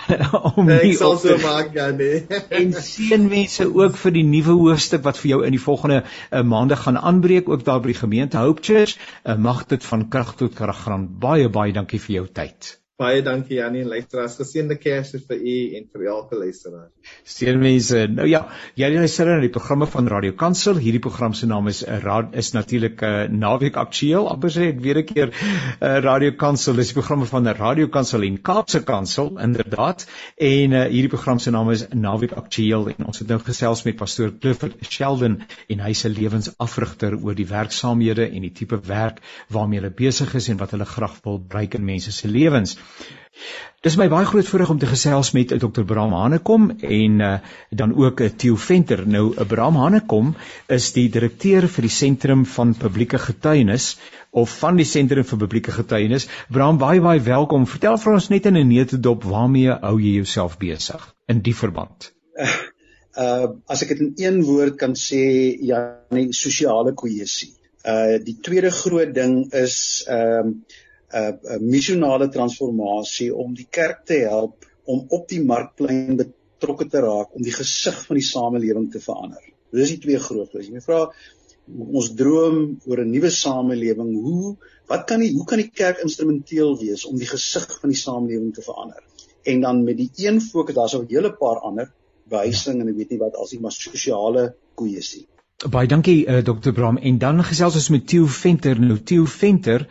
om 0.55 0.67
nie 0.67 1.00
sal 1.01 1.19
so 1.23 1.37
maak 1.43 1.75
ja 1.77 1.91
nee. 1.97 2.25
en 2.61 2.75
seën 2.89 3.29
mense 3.29 3.67
ook 3.69 3.97
vir 4.05 4.17
die 4.19 4.27
nuwe 4.33 4.57
hoofstuk 4.65 5.05
wat 5.07 5.21
vir 5.23 5.35
jou 5.35 5.41
in 5.47 5.57
die 5.57 5.63
volgende 5.63 6.03
uh, 6.03 6.43
maande 6.55 6.79
gaan 6.81 7.01
aanbreek 7.13 7.49
ook 7.49 7.65
daar 7.65 7.81
by 7.85 7.95
die 7.95 8.01
gemeente 8.03 8.43
Hope 8.43 8.65
Church. 8.67 8.99
Uh, 9.25 9.37
mag 9.37 9.67
dit 9.73 9.85
van 9.93 10.09
krag 10.09 10.37
tot 10.41 10.55
krag 10.55 10.85
gaan. 10.87 11.09
Baie 11.25 11.49
baie 11.49 11.73
dankie 11.77 12.03
vir 12.09 12.21
jou 12.21 12.29
tyd. 12.43 12.80
Baie 13.01 13.23
dankie 13.25 13.57
Janie 13.57 13.81
en 13.81 13.89
luisteraars. 13.89 14.35
Geseënde 14.37 14.77
Kersfees 14.77 15.23
vir 15.25 15.39
u 15.41 15.53
en 15.79 15.87
vir 15.89 16.03
elke 16.13 16.37
luisteraar. 16.37 16.91
Seën 17.25 17.57
mense. 17.57 18.03
Nou 18.13 18.27
ja, 18.29 18.43
jy 18.77 18.91
luister 18.93 19.31
na 19.31 19.39
die 19.41 19.49
programme 19.55 19.87
van 19.89 20.11
Radio 20.13 20.35
Kansel. 20.37 20.77
Hierdie 20.85 21.01
program 21.01 21.33
se 21.33 21.49
naam 21.49 21.71
is 21.73 21.81
uh, 21.81 22.19
is 22.37 22.53
natuurlik 22.53 23.01
'n 23.01 23.05
uh, 23.09 23.23
eh, 23.23 23.31
naweek 23.33 23.79
aktueel. 23.81 24.29
Amper 24.29 24.53
sê 24.53 24.67
ek 24.75 24.83
weer 24.85 25.01
'n 25.01 25.07
keer 25.09 25.33
uh, 25.33 26.01
Radio 26.05 26.35
Kansel. 26.37 26.77
Dis 26.77 26.93
die 26.93 26.99
programme 26.99 27.25
van 27.25 27.49
Radio 27.49 27.89
Kansel 27.89 28.23
en 28.23 28.37
Kaapse 28.43 28.83
Kansel 28.85 29.33
inderdaad. 29.39 30.05
En 30.37 30.77
uh, 30.77 30.85
hierdie 30.93 31.09
program 31.09 31.39
se 31.39 31.51
naam 31.51 31.71
is 31.71 31.87
Naweek 31.89 32.37
Aktueel 32.37 32.93
en 32.93 33.07
ons 33.07 33.19
het 33.19 33.29
nou 33.29 33.41
gesels 33.41 33.85
met 33.85 33.97
pastoor 33.97 34.37
Clifford 34.39 34.77
Sheldon 34.85 35.41
en 35.69 35.81
hy 35.81 35.93
se 35.95 36.09
lewensafrigter 36.09 37.17
oor 37.17 37.35
die 37.35 37.49
werksaamhede 37.49 38.29
en 38.29 38.43
die 38.43 38.53
tipe 38.53 38.81
werk 38.85 39.25
waarmee 39.49 39.81
hulle 39.81 39.95
besig 40.05 40.35
is 40.35 40.49
en 40.49 40.61
wat 40.61 40.77
hulle 40.77 40.85
graag 40.85 41.17
wil 41.25 41.41
bereik 41.41 41.81
in 41.81 41.85
mense 41.85 42.13
se 42.13 42.29
lewens. 42.29 42.77
Dis 43.81 43.95
my 43.97 44.11
baie 44.13 44.27
groot 44.29 44.45
voorreg 44.45 44.71
om 44.75 44.79
te 44.79 44.89
gesels 44.89 45.31
met 45.33 45.53
Dr. 45.57 45.85
Bram 45.89 46.11
Hanekom 46.13 46.67
en 46.85 47.21
uh, 47.25 47.29
dan 47.71 47.95
ook 47.97 48.19
uh, 48.21 48.27
Theo 48.29 48.57
Venter. 48.61 49.07
Nou 49.09 49.31
uh, 49.33 49.47
Bram 49.49 49.79
Hanekom 49.81 50.35
is 50.69 50.91
die 50.93 51.07
direkteur 51.09 51.65
vir 51.65 51.87
die 51.87 51.93
Sentrum 51.95 52.43
van 52.45 52.75
Publieke 52.77 53.19
Getuienis 53.23 53.95
of 54.37 54.53
van 54.59 54.77
die 54.77 54.85
Sentrum 54.85 55.25
vir 55.25 55.41
Publieke 55.41 55.73
Getuienis. 55.73 56.29
Bram, 56.53 56.77
baie 56.83 57.01
baie 57.01 57.23
welkom. 57.25 57.65
Vertel 57.71 57.97
vir 58.03 58.19
ons 58.19 58.29
net 58.35 58.51
in 58.51 58.59
'n 58.61 58.69
neutedop 58.69 59.25
waarmee 59.25 59.79
hou 59.81 59.97
jy 59.97 60.13
jouself 60.19 60.59
besig 60.61 61.09
in 61.27 61.41
die 61.49 61.57
verband? 61.57 62.13
Uh, 62.37 62.53
uh 63.17 63.49
as 63.65 63.81
ek 63.83 63.97
dit 63.97 64.05
in 64.05 64.13
een 64.27 64.43
woord 64.45 64.77
kan 64.77 64.93
sê, 64.93 65.57
ja, 65.73 65.81
nee, 66.13 66.37
sosiale 66.37 66.93
kohesie. 66.93 67.55
Uh 67.89 68.21
die 68.29 68.37
tweede 68.45 68.77
groot 68.83 69.17
ding 69.17 69.47
is 69.65 70.05
ehm 70.05 70.53
uh, 70.53 70.79
uh, 71.15 71.59
missionale 71.61 72.29
transformasie 72.29 73.31
om 73.35 73.55
die 73.55 73.67
kerk 73.71 74.05
te 74.07 74.23
help 74.29 74.67
om 74.85 75.05
op 75.09 75.29
die 75.29 75.43
markplein 75.45 76.17
betrokke 76.17 76.89
te 76.91 77.03
raak 77.05 77.35
om 77.35 77.43
die 77.43 77.55
gesig 77.55 77.99
van 78.07 78.19
die 78.19 78.27
samelewing 78.27 78.91
te 78.93 79.01
verander. 79.01 79.43
Dis 79.73 79.95
die 79.95 80.01
twee 80.03 80.19
grootes. 80.19 80.69
Jy 80.69 80.83
vra 80.85 81.07
ons 81.71 82.11
droom 82.19 82.81
oor 82.87 83.01
'n 83.01 83.11
nuwe 83.11 83.31
samelewing. 83.31 84.11
Hoe 84.25 84.57
wat 84.91 85.07
kan 85.07 85.21
die 85.21 85.33
hoe 85.37 85.47
kan 85.47 85.63
die 85.63 85.71
kerk 85.71 86.03
instrumenteel 86.03 86.77
wees 86.79 87.05
om 87.07 87.17
die 87.19 87.31
gesig 87.31 87.69
van 87.81 87.91
die 87.91 88.01
samelewing 88.01 88.55
te 88.55 88.63
verander? 88.63 89.03
En 89.45 89.61
dan 89.61 89.85
met 89.85 89.97
die 89.97 90.11
een 90.27 90.41
fokus, 90.41 90.75
daar's 90.75 90.95
'n 90.95 91.07
hele 91.09 91.33
paar 91.33 91.61
ander 91.61 91.93
behuising 92.29 92.81
en 92.81 92.89
ek 92.89 92.97
weet 92.97 93.11
nie 93.11 93.19
wat 93.19 93.37
as 93.37 93.51
die 93.51 93.61
maar 93.61 93.73
sosiale 93.73 94.55
kohesie. 94.75 95.27
Baie 95.69 95.87
dankie 95.87 96.25
uh, 96.25 96.39
Dr. 96.41 96.73
Bram 96.73 96.97
en 96.97 97.19
dan 97.21 97.43
gesels 97.45 97.75
ons 97.77 97.89
met 97.93 98.07
Theo 98.09 98.25
Venter. 98.25 98.79
Nou 98.81 98.97
Theo 98.97 99.27
Venter 99.29 99.83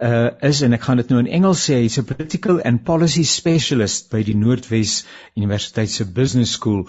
uh, 0.00 0.30
is 0.40 0.62
en 0.64 0.72
ek 0.72 0.86
gaan 0.86 1.02
dit 1.02 1.10
nou 1.12 1.18
in 1.20 1.28
Engels 1.28 1.66
sê, 1.68 1.82
hy's 1.82 1.98
'n 2.00 2.06
political 2.08 2.62
and 2.64 2.80
policy 2.84 3.26
specialist 3.28 4.08
by 4.08 4.22
die 4.24 4.36
Noordwes 4.36 5.02
Universiteit 5.36 5.92
se 5.92 6.06
Business 6.08 6.56
School. 6.56 6.86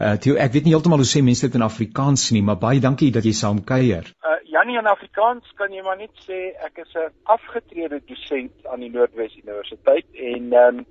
Uh, 0.00 0.16
Theo, 0.16 0.38
ek 0.40 0.54
weet 0.56 0.64
nie 0.64 0.72
heeltemal 0.72 1.04
hoe 1.04 1.10
sê 1.10 1.20
mense 1.20 1.44
dit 1.44 1.60
in 1.60 1.66
Afrikaans 1.68 2.30
nie, 2.32 2.40
maar 2.40 2.56
baie 2.56 2.80
dankie 2.80 3.10
dat 3.12 3.28
jy 3.28 3.34
saam 3.36 3.60
kuier. 3.60 4.08
Uh, 4.24 4.40
Janie 4.48 4.80
in 4.80 4.88
Afrikaans 4.88 5.52
kan 5.60 5.68
jy 5.72 5.84
maar 5.84 6.00
net 6.00 6.16
sê 6.24 6.56
ek 6.64 6.80
is 6.80 6.96
'n 6.96 7.12
afgetrede 7.28 8.00
dosent 8.08 8.72
aan 8.72 8.80
die 8.80 8.88
Noordwes 8.88 9.36
Universiteit 9.36 10.08
en 10.16 10.52
um, 10.64 10.86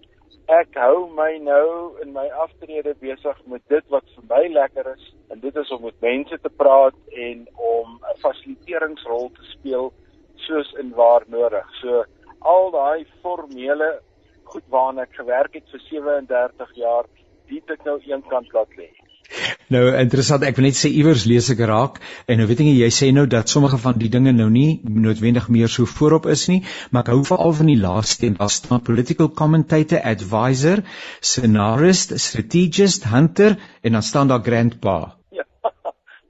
ek 0.51 0.77
hou 0.77 1.07
my 1.17 1.37
nou 1.41 1.97
in 2.03 2.13
my 2.13 2.25
aftrede 2.43 2.93
besig 3.01 3.37
met 3.51 3.63
dit 3.73 3.85
wat 3.93 4.05
vir 4.15 4.25
my 4.29 4.41
lekker 4.53 4.89
is 4.93 5.05
en 5.33 5.39
dit 5.39 5.55
is 5.55 5.71
om 5.71 5.81
met 5.87 6.01
mense 6.01 6.37
te 6.41 6.51
praat 6.61 6.97
en 7.27 7.47
om 7.55 7.99
'n 8.11 8.19
fasiliteringsrol 8.25 9.31
te 9.37 9.45
speel 9.53 9.93
soos 10.47 10.73
in 10.83 10.93
waar 10.93 11.23
nodig. 11.27 11.67
So 11.81 12.05
al 12.39 12.71
daai 12.71 13.05
formele 13.21 13.99
goed 14.43 14.67
waarna 14.69 15.01
ek 15.01 15.17
gewerk 15.17 15.53
het 15.53 15.69
vir 15.71 15.81
37 15.89 16.75
jaar, 16.75 17.05
dit 17.49 17.69
ek 17.69 17.83
nou 17.85 17.99
eenkant 18.05 18.53
laat 18.53 18.77
lê. 18.77 18.89
Nou 19.73 19.81
interessant, 19.97 20.43
ek 20.45 20.59
wil 20.59 20.67
net 20.67 20.77
sê 20.77 20.91
iewers 20.93 21.25
lees 21.29 21.47
ek 21.53 21.61
raak 21.69 21.97
en 22.29 22.37
nou 22.39 22.45
weet 22.49 22.61
ek 22.61 22.67
jy 22.69 22.89
sê 22.93 23.09
nou 23.15 23.25
dat 23.29 23.49
sommige 23.49 23.79
van 23.81 23.97
die 24.01 24.11
dinge 24.13 24.33
nou 24.35 24.47
nie 24.53 24.79
noodwendig 24.83 25.47
meer 25.55 25.71
so 25.75 25.89
voorop 25.89 26.27
is 26.33 26.45
nie, 26.51 26.59
maar 26.91 27.05
ek 27.05 27.11
hou 27.13 27.23
veral 27.29 27.55
van 27.59 27.71
die 27.71 27.79
laaste 27.81 28.27
een, 28.27 28.37
daar 28.39 28.53
staan 28.53 28.83
political 28.85 29.31
commentator, 29.41 30.03
advisor, 30.13 30.83
scenarist, 31.19 32.13
strategist, 32.21 33.09
hunter 33.09 33.57
en 33.81 33.97
dan 33.97 34.05
staan 34.05 34.29
daar 34.29 34.45
grandpa. 34.45 35.15
Ja. 35.33 35.47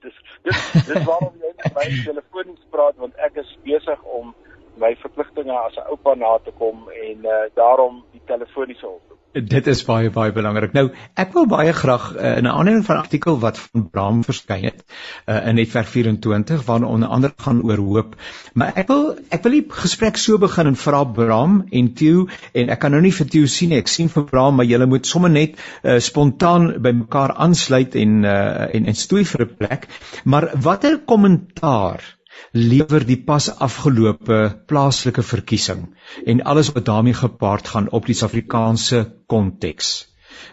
Dis 0.06 0.16
dis 0.48 0.88
dis 0.88 1.06
waarom 1.10 1.34
jy 1.42 1.52
met 1.60 1.76
my 1.76 1.88
telefonies 2.08 2.66
praat 2.72 3.00
want 3.02 3.20
ek 3.28 3.42
is 3.44 3.52
besig 3.68 4.02
om 4.20 4.32
my 4.80 4.94
verpligtinge 5.02 5.56
as 5.60 5.76
'n 5.76 5.88
oupa 5.92 6.16
na 6.16 6.38
te 6.46 6.52
kom 6.60 6.88
en 7.08 7.26
uh, 7.26 7.44
daarom 7.60 8.04
die 8.14 8.22
telefoniese 8.32 8.86
hulp. 8.86 9.15
Dit 9.36 9.68
is 9.68 9.82
baie 9.84 10.08
baie 10.16 10.32
belangrik. 10.32 10.72
Nou, 10.72 10.86
ek 11.20 11.34
wil 11.36 11.44
baie 11.52 11.74
graag 11.76 12.06
uh, 12.16 12.38
in 12.40 12.46
'n 12.48 12.52
aanleiding 12.52 12.86
van 12.88 13.02
artikel 13.02 13.36
wat 13.40 13.58
van 13.60 13.90
Bram 13.92 14.22
verskyn 14.24 14.64
het 14.64 14.86
uh, 15.28 15.48
in 15.48 15.56
Netwerk 15.60 15.90
24 15.92 16.64
waarna 16.64 16.88
onder 16.88 17.10
andere 17.10 17.34
gaan 17.44 17.60
oor 17.62 17.78
hoop. 17.78 18.16
Maar 18.54 18.72
ek 18.80 18.88
wil 18.88 19.04
ek 19.30 19.44
wil 19.44 19.58
die 19.58 19.66
gesprek 19.68 20.16
so 20.18 20.40
begin 20.40 20.72
en 20.72 20.80
vra 20.80 21.04
Bram 21.04 21.66
en 21.70 21.94
Theo 21.94 22.30
en 22.54 22.72
ek 22.72 22.80
kan 22.80 22.96
nou 22.96 23.02
nie 23.04 23.12
vir 23.12 23.28
Theo 23.28 23.46
sien 23.46 23.76
nie. 23.76 23.82
Ek 23.84 23.92
sien 23.92 24.08
vir 24.10 24.24
Bram, 24.24 24.56
maar 24.56 24.72
julle 24.72 24.88
moet 24.88 25.06
sommer 25.06 25.30
net 25.30 25.60
uh, 25.84 26.00
spontaan 26.00 26.72
by 26.80 26.96
mekaar 27.04 27.36
aansluit 27.36 27.96
en 27.96 28.24
uh, 28.24 28.72
en 28.72 28.88
en 28.88 28.96
stoei 28.96 29.26
vir 29.26 29.50
'n 29.50 29.56
plek. 29.58 29.90
Maar 30.24 30.54
watter 30.56 31.02
kommentaar 31.04 32.16
lewer 32.56 33.06
die 33.06 33.20
pas 33.28 33.50
afgelope 33.68 34.40
plaaslike 34.68 35.24
verkiesing 35.24 35.86
en 36.26 36.44
alles 36.44 36.72
wat 36.76 36.86
daarmee 36.86 37.14
gepaard 37.14 37.68
gaan 37.68 37.90
op 37.92 38.06
die 38.06 38.16
Suid-Afrikaanse 38.16 39.06
konteks. 39.28 39.96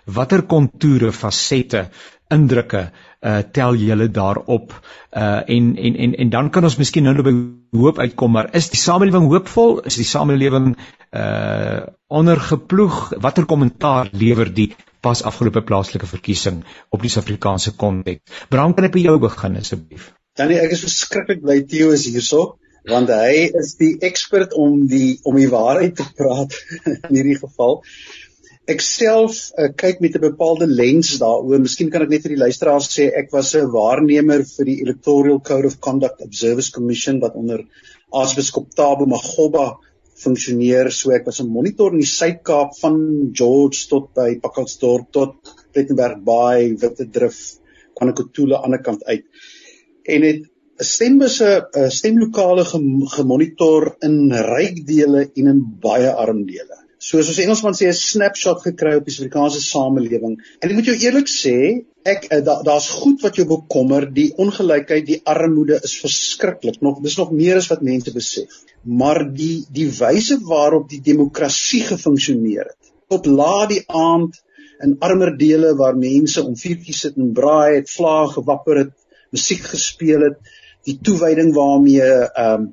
Watter 0.06 0.42
kontoure, 0.42 1.12
fasette, 1.12 1.88
indrukke 2.32 2.90
uh 3.22 3.38
tel 3.54 3.76
julle 3.78 4.08
daarop? 4.10 4.72
Uh 5.16 5.42
en 5.56 5.76
en 5.76 5.96
en 6.06 6.14
en 6.24 6.30
dan 6.30 6.50
kan 6.50 6.64
ons 6.64 6.78
miskien 6.78 7.04
nou 7.06 7.22
by 7.22 7.34
hoop 7.78 7.98
uitkom 7.98 8.32
maar 8.32 8.50
is 8.60 8.70
die 8.70 8.80
samelewing 8.80 9.28
hoopvol? 9.30 9.80
Is 9.90 9.98
die 10.00 10.08
samelewing 10.08 10.72
uh 11.12 11.82
ondergeploeg? 12.08 13.02
Watter 13.26 13.46
kommentaar 13.46 14.10
lewer 14.12 14.54
die 14.54 14.72
pas 15.02 15.22
afgelope 15.22 15.62
plaaslike 15.62 16.06
verkiesing 16.06 16.64
op 16.90 17.02
die 17.02 17.10
Suid-Afrikaanse 17.10 17.76
konteks? 17.76 18.42
Bram 18.48 18.74
kan 18.74 18.90
ek 18.90 18.98
by 18.98 19.06
jou 19.06 19.18
begin 19.22 19.60
asseblief 19.62 20.10
Tannie, 20.32 20.56
ek 20.64 20.72
is 20.72 20.80
verskriklik 20.86 21.42
bly 21.44 21.58
Theo 21.68 21.90
is 21.92 22.06
hierso 22.08 22.54
want 22.88 23.10
hy 23.12 23.50
is 23.60 23.74
die 23.78 23.90
ekspert 24.08 24.54
om 24.58 24.78
die 24.90 25.18
om 25.28 25.36
die 25.38 25.50
waarheid 25.52 25.92
te 25.98 26.06
praat 26.18 26.56
in 26.86 27.12
hierdie 27.12 27.36
geval. 27.38 27.76
Ek 28.72 28.80
self 28.82 29.42
uh, 29.60 29.68
kyk 29.82 30.00
met 30.00 30.16
'n 30.16 30.24
bepaalde 30.24 30.70
lens 30.70 31.12
daaroor. 31.20 31.60
Miskien 31.60 31.92
kan 31.92 32.06
ek 32.06 32.14
net 32.14 32.24
vir 32.24 32.34
die 32.34 32.40
luisteraars 32.46 32.88
sê 32.96 33.10
ek 33.22 33.28
was 33.36 33.52
'n 33.60 33.68
waarnemer 33.76 34.42
vir 34.54 34.70
die 34.70 34.78
Electoral 34.86 35.38
Code 35.50 35.68
of 35.68 35.78
Conduct 35.84 36.24
Observers 36.24 36.72
Commission 36.72 37.20
wat 37.20 37.36
onder 37.36 37.66
Aartsbiskop 38.10 38.72
Tabo 38.74 39.06
Magoba 39.06 39.68
funksioneer. 40.24 40.90
So 40.90 41.12
ek 41.12 41.28
was 41.28 41.44
'n 41.44 41.52
monitor 41.52 41.92
in 41.92 42.00
die 42.00 42.12
Suid-Kaap 42.16 42.78
van 42.80 43.00
George 43.36 43.84
tot 43.92 44.14
by 44.16 44.40
Pakkalsdorp 44.40 45.12
tot 45.12 45.56
Plettenberg 45.72 46.24
Bay, 46.24 46.72
Witdrif, 46.72 47.58
Kwanakotula 47.92 48.64
aan 48.64 48.72
die 48.72 48.80
ander 48.80 48.86
kant 48.90 49.04
uit 49.04 49.28
en 50.04 50.26
het 50.26 50.48
stembusse 50.82 51.48
uh, 51.62 51.88
stemlokale 51.92 52.64
gemonitor 52.64 53.92
in 54.02 54.32
ryk 54.32 54.82
dele 54.86 55.26
en 55.36 55.50
in 55.54 55.60
baie 55.82 56.10
arm 56.10 56.44
dele. 56.48 56.78
Soos 57.02 57.28
ons 57.32 57.38
Engelsman 57.42 57.74
sê 57.74 57.88
'n 57.90 57.98
snapshot 57.98 58.60
gekry 58.62 58.94
op 58.94 59.06
die 59.06 59.14
Suid-Afrikaanse 59.14 59.60
samelewing. 59.60 60.36
En 60.60 60.70
ek 60.70 60.76
moet 60.76 60.90
jou 60.90 60.94
eerlik 60.94 61.26
sê, 61.26 61.56
ek 62.06 62.28
uh, 62.30 62.38
daar's 62.46 62.64
da 62.66 62.98
goed 63.02 63.22
wat 63.26 63.36
jou 63.36 63.46
bekommer, 63.46 64.06
die 64.06 64.30
ongelykheid, 64.38 65.06
die 65.06 65.20
armoede 65.24 65.80
is 65.82 65.96
verskriklik. 65.98 66.80
Nog 66.80 67.02
dis 67.02 67.18
nog 67.18 67.32
meer 67.34 67.58
as 67.58 67.68
wat 67.70 67.82
mense 67.82 68.14
besef. 68.14 68.62
Maar 68.82 69.24
die 69.34 69.64
die 69.70 69.88
wyse 69.90 70.38
waarop 70.46 70.88
die 70.90 71.02
demokrasie 71.02 71.82
gefunksioneer 71.90 72.70
het, 72.70 72.94
tot 73.10 73.26
laat 73.26 73.74
die 73.74 73.84
aand 73.86 74.38
in 74.82 74.96
armer 74.98 75.36
dele 75.38 75.74
waar 75.78 75.98
mense 75.98 76.42
om 76.42 76.54
vuurtjies 76.58 77.02
sit 77.06 77.18
en 77.18 77.34
braai 77.34 77.80
het, 77.80 77.90
vlae 77.90 78.30
gewapper 78.30 78.84
het, 78.84 78.94
musiek 79.32 79.64
gespeel 79.74 80.26
het, 80.28 80.38
die 80.88 80.98
toewyding 81.02 81.52
waarmee 81.56 82.08
ehm 82.08 82.66
um, 82.66 82.72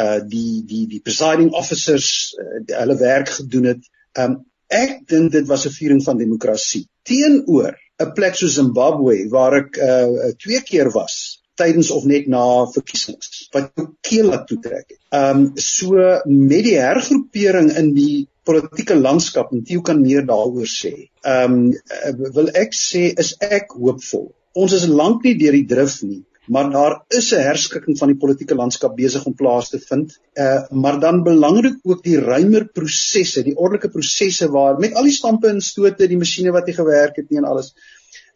uh 0.00 0.20
die 0.24 0.62
die 0.64 0.86
die 0.88 1.00
presiding 1.04 1.50
officers 1.52 2.32
uh, 2.38 2.62
hulle 2.78 2.96
werk 3.00 3.34
gedoen 3.40 3.72
het. 3.74 3.82
Ehm 4.12 4.36
um, 4.36 4.38
ek 4.70 5.00
dink 5.10 5.32
dit 5.34 5.46
was 5.50 5.66
'n 5.66 5.74
viering 5.74 6.02
van 6.04 6.18
demokrasie 6.18 6.86
teenoor 7.02 7.74
'n 8.00 8.12
plek 8.14 8.34
soos 8.38 8.54
Zimbabwe 8.54 9.28
waar 9.28 9.56
ek 9.62 9.76
uh 9.76 10.32
twee 10.38 10.62
keer 10.62 10.90
was 10.94 11.42
tydens 11.60 11.90
of 11.90 12.04
net 12.04 12.28
na 12.28 12.42
verkiesings 12.72 13.48
wat 13.52 13.72
keel 14.00 14.30
laat 14.32 14.46
toetrek 14.48 14.86
het. 14.88 15.00
Ehm 15.10 15.38
um, 15.38 15.52
so 15.56 15.94
met 16.26 16.64
die 16.64 16.78
hergroepering 16.78 17.72
in 17.82 17.94
die 17.94 18.26
politieke 18.48 18.96
landskap 18.96 19.52
en 19.52 19.64
Theo 19.64 19.82
kan 19.86 20.00
meer 20.02 20.24
daaroor 20.26 20.70
sê. 20.70 20.94
Ehm 21.22 21.58
um, 21.58 22.28
wil 22.38 22.48
ek 22.64 22.76
sê 22.76 23.10
is 23.24 23.34
ek 23.40 23.76
hoopvol 23.76 24.30
ons 24.54 24.72
is 24.72 24.86
lank 24.88 25.24
nie 25.24 25.36
deur 25.38 25.56
die 25.56 25.66
drif 25.66 26.02
nie 26.02 26.24
maar 26.50 26.70
daar 26.70 26.94
is 27.08 27.30
'n 27.32 27.46
herskikking 27.46 27.98
van 27.98 28.08
die 28.08 28.18
politieke 28.22 28.54
landskap 28.54 28.96
besig 28.96 29.24
om 29.24 29.34
plaas 29.34 29.68
te 29.70 29.78
vind. 29.78 30.18
Uh 30.34 30.62
maar 30.70 31.00
dan 31.00 31.22
belangrik 31.22 31.76
ook 31.82 32.02
die 32.02 32.18
ruimer 32.18 32.68
prosesse, 32.68 33.42
die 33.42 33.56
ordelike 33.56 33.88
prosesse 33.88 34.48
waar 34.48 34.78
met 34.78 34.94
al 34.94 35.02
die 35.02 35.18
stampe 35.18 35.48
en 35.48 35.60
stote, 35.60 36.08
die 36.08 36.18
masjiene 36.18 36.52
wat 36.52 36.66
hy 36.66 36.72
gewerk 36.72 37.16
het 37.16 37.30
nie 37.30 37.38
en 37.38 37.44
alles. 37.44 37.74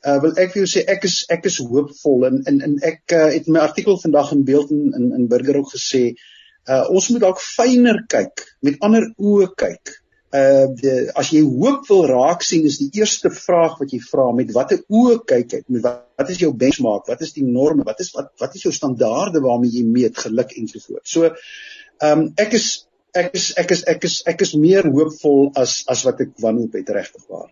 Uh 0.07 0.21
wil 0.21 0.37
ek 0.37 0.53
vir 0.53 0.63
jou 0.63 0.71
sê 0.75 0.85
ek 0.87 1.05
is 1.05 1.25
ek 1.29 1.51
is 1.51 1.59
hoopvol 1.59 2.27
en 2.27 2.43
en, 2.47 2.61
en 2.61 2.79
ek 2.83 3.03
uh, 3.13 3.33
het 3.35 3.49
my 3.49 3.59
artikel 3.59 3.99
vandag 3.99 4.33
in 4.33 4.45
beeld 4.45 4.71
in 4.71 4.93
in, 4.95 5.13
in 5.19 5.29
burger 5.29 5.57
ook 5.57 5.75
gesê 5.75 6.15
uh 6.69 6.85
ons 6.91 7.11
moet 7.11 7.21
dalk 7.21 7.41
fyner 7.41 8.05
kyk, 8.09 8.47
met 8.63 8.81
ander 8.81 9.11
oë 9.19 9.51
kyk 9.57 9.99
uh 10.35 10.67
die, 10.79 11.11
as 11.15 11.35
jy 11.35 11.43
hoop 11.43 11.89
wil 11.89 12.07
raak 12.07 12.43
sien 12.43 12.65
is 12.65 12.79
die 12.79 12.91
eerste 13.01 13.31
vraag 13.31 13.79
wat 13.81 13.91
jy 13.91 14.01
vra 14.11 14.33
met 14.33 14.55
watter 14.55 14.87
oë 14.89 15.25
kyk 15.27 15.53
jy 15.53 15.65
met 15.67 15.83
wat, 15.83 16.04
wat 16.17 16.31
is 16.31 16.41
jou 16.43 16.53
benchmark? 16.55 17.07
Wat 17.11 17.21
is 17.21 17.35
die 17.37 17.45
norme? 17.45 17.85
Wat 17.87 18.01
is 18.01 18.13
wat 18.17 18.33
wat 18.43 18.55
is 18.55 18.63
jou 18.67 18.73
standaarde 18.75 19.43
waarmee 19.45 19.73
jy 19.75 19.85
meet 19.87 20.19
geluk 20.19 20.55
ensovoorts? 20.59 21.11
So 21.11 21.31
ehm 21.31 22.11
um, 22.11 22.29
ek 22.37 22.57
is 22.59 22.87
ek 23.15 23.35
is 23.39 23.51
ek 23.59 23.71
is 23.71 23.83
ek 23.91 24.05
is 24.05 24.21
ek 24.27 24.47
is 24.47 24.55
meer 24.59 24.87
hoopvol 24.91 25.53
as 25.61 25.83
as 25.89 26.05
wat 26.07 26.21
ek 26.25 26.33
wanhoop 26.43 26.75
het 26.75 26.95
regtig 26.97 27.27
waar 27.31 27.51